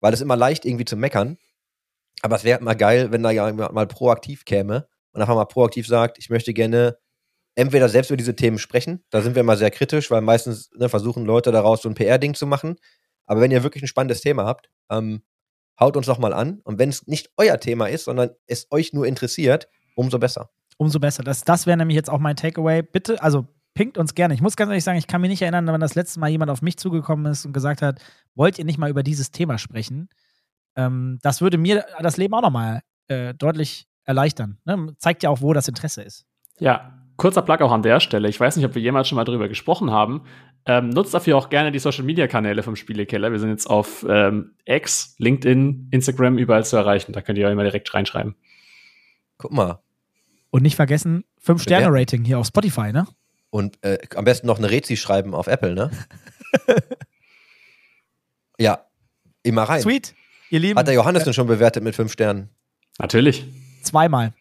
Weil 0.00 0.12
es 0.12 0.20
immer 0.20 0.36
leicht 0.36 0.64
irgendwie 0.66 0.84
zu 0.84 0.96
meckern. 0.96 1.38
Aber 2.20 2.36
es 2.36 2.44
wäre 2.44 2.62
mal 2.62 2.74
geil, 2.74 3.10
wenn 3.10 3.22
da 3.22 3.30
ja 3.30 3.50
mal 3.52 3.86
proaktiv 3.86 4.44
käme 4.44 4.86
und 5.12 5.20
einfach 5.22 5.34
mal 5.34 5.46
proaktiv 5.46 5.86
sagt, 5.86 6.18
ich 6.18 6.30
möchte 6.30 6.52
gerne 6.52 6.98
entweder 7.58 7.88
selbst 7.88 8.10
über 8.10 8.16
diese 8.16 8.36
Themen 8.36 8.58
sprechen. 8.58 9.02
Da 9.10 9.20
sind 9.20 9.34
wir 9.34 9.40
immer 9.40 9.56
sehr 9.56 9.72
kritisch, 9.72 10.12
weil 10.12 10.20
meistens 10.20 10.70
ne, 10.78 10.88
versuchen 10.88 11.24
Leute 11.24 11.50
daraus 11.50 11.82
so 11.82 11.88
ein 11.88 11.96
PR-Ding 11.96 12.34
zu 12.34 12.46
machen. 12.46 12.76
Aber 13.26 13.40
wenn 13.40 13.50
ihr 13.50 13.64
wirklich 13.64 13.82
ein 13.82 13.88
spannendes 13.88 14.20
Thema 14.20 14.46
habt, 14.46 14.70
ähm, 14.90 15.22
haut 15.78 15.96
uns 15.96 16.06
doch 16.06 16.18
mal 16.18 16.32
an. 16.32 16.60
Und 16.62 16.78
wenn 16.78 16.88
es 16.88 17.08
nicht 17.08 17.30
euer 17.36 17.58
Thema 17.58 17.86
ist, 17.86 18.04
sondern 18.04 18.30
es 18.46 18.68
euch 18.70 18.92
nur 18.92 19.06
interessiert, 19.06 19.68
umso 19.96 20.20
besser. 20.20 20.50
Umso 20.76 21.00
besser. 21.00 21.24
Das, 21.24 21.42
das 21.42 21.66
wäre 21.66 21.76
nämlich 21.76 21.96
jetzt 21.96 22.10
auch 22.10 22.20
mein 22.20 22.36
Takeaway. 22.36 22.82
Bitte, 22.82 23.20
also 23.20 23.48
pinkt 23.74 23.98
uns 23.98 24.14
gerne. 24.14 24.34
Ich 24.34 24.40
muss 24.40 24.54
ganz 24.54 24.68
ehrlich 24.68 24.84
sagen, 24.84 24.98
ich 24.98 25.08
kann 25.08 25.20
mich 25.20 25.30
nicht 25.30 25.42
erinnern, 25.42 25.66
wann 25.66 25.80
das 25.80 25.96
letzte 25.96 26.20
Mal 26.20 26.30
jemand 26.30 26.52
auf 26.52 26.62
mich 26.62 26.76
zugekommen 26.76 27.26
ist 27.26 27.44
und 27.44 27.52
gesagt 27.52 27.82
hat, 27.82 28.00
wollt 28.36 28.60
ihr 28.60 28.64
nicht 28.64 28.78
mal 28.78 28.88
über 28.88 29.02
dieses 29.02 29.32
Thema 29.32 29.58
sprechen? 29.58 30.10
Ähm, 30.76 31.18
das 31.22 31.40
würde 31.40 31.58
mir 31.58 31.84
das 32.00 32.18
Leben 32.18 32.34
auch 32.34 32.42
nochmal 32.42 32.82
äh, 33.08 33.34
deutlich 33.34 33.88
erleichtern. 34.04 34.58
Ne? 34.64 34.94
Zeigt 34.98 35.24
ja 35.24 35.30
auch, 35.30 35.40
wo 35.40 35.52
das 35.52 35.66
Interesse 35.66 36.02
ist. 36.02 36.24
Ja, 36.60 36.97
kurzer 37.18 37.42
Plug 37.42 37.60
auch 37.60 37.72
an 37.72 37.82
der 37.82 38.00
Stelle. 38.00 38.28
Ich 38.28 38.40
weiß 38.40 38.56
nicht, 38.56 38.64
ob 38.64 38.74
wir 38.74 38.80
jemals 38.80 39.08
schon 39.08 39.16
mal 39.16 39.24
drüber 39.24 39.48
gesprochen 39.48 39.90
haben. 39.90 40.22
Ähm, 40.64 40.88
nutzt 40.88 41.12
dafür 41.12 41.36
auch 41.36 41.50
gerne 41.50 41.72
die 41.72 41.78
Social 41.78 42.04
Media 42.04 42.26
Kanäle 42.26 42.62
vom 42.62 42.76
Spielekeller. 42.76 43.30
Wir 43.32 43.40
sind 43.40 43.50
jetzt 43.50 43.66
auf 43.66 44.06
ähm, 44.08 44.52
X, 44.64 45.14
LinkedIn, 45.18 45.88
Instagram 45.90 46.38
überall 46.38 46.64
zu 46.64 46.76
erreichen. 46.76 47.12
Da 47.12 47.20
könnt 47.20 47.36
ihr 47.36 47.46
auch 47.46 47.52
immer 47.52 47.64
direkt 47.64 47.92
reinschreiben. 47.92 48.36
Guck 49.36 49.52
mal. 49.52 49.80
Und 50.50 50.62
nicht 50.62 50.76
vergessen, 50.76 51.24
5-Sterne-Rating 51.44 52.24
hier 52.24 52.38
auf 52.38 52.46
Spotify, 52.46 52.92
ne? 52.92 53.06
Und 53.50 53.82
äh, 53.84 53.98
am 54.14 54.24
besten 54.24 54.46
noch 54.46 54.58
eine 54.58 54.70
Rezi 54.70 54.96
schreiben 54.96 55.34
auf 55.34 55.46
Apple, 55.46 55.74
ne? 55.74 55.90
ja, 58.58 58.84
immer 59.42 59.64
rein. 59.64 59.82
Sweet. 59.82 60.14
Ihr 60.50 60.60
Lieben, 60.60 60.78
Hat 60.78 60.86
der 60.86 60.94
Johannes 60.94 61.24
denn 61.24 61.34
schon 61.34 61.46
bewertet 61.46 61.82
mit 61.82 61.94
fünf 61.94 62.12
Sternen? 62.12 62.48
Natürlich. 62.98 63.44
zweimal. 63.82 64.32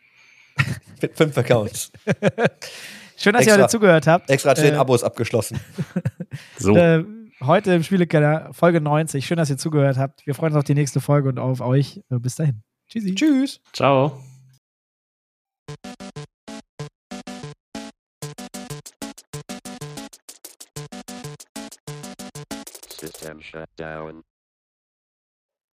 Mit 1.01 1.15
fünf 1.17 1.37
Accounts. 1.37 1.91
Schön, 3.17 3.33
dass 3.33 3.41
ihr 3.45 3.53
Extra- 3.53 3.53
heute 3.63 3.67
zugehört 3.67 4.07
habt. 4.07 4.29
Extra 4.29 4.55
zehn 4.55 4.73
Äh, 4.73 4.77
Abos 4.77 5.03
abgeschlossen. 5.03 5.59
So. 6.59 6.75
Äh, 6.75 7.03
heute 7.41 7.73
im 7.73 7.81
Spielekeller, 7.83 8.49
Folge 8.53 8.79
90. 8.81 9.25
Schön, 9.25 9.37
dass 9.37 9.49
ihr 9.49 9.57
zugehört 9.57 9.97
habt. 9.97 10.25
Wir 10.27 10.35
freuen 10.35 10.53
uns 10.53 10.59
auf 10.59 10.63
die 10.65 10.75
nächste 10.75 10.99
Folge 11.01 11.29
und 11.29 11.39
auf 11.39 11.61
euch. 11.61 11.97
Äh, 12.11 12.19
Bis 12.19 12.35
dahin. 12.35 12.61
Tschüssi. 12.89 13.15
Tschüss. 13.15 13.59
Ciao. 13.73 14.21
System 22.99 23.41
shut 23.41 23.69
down. 23.77 24.23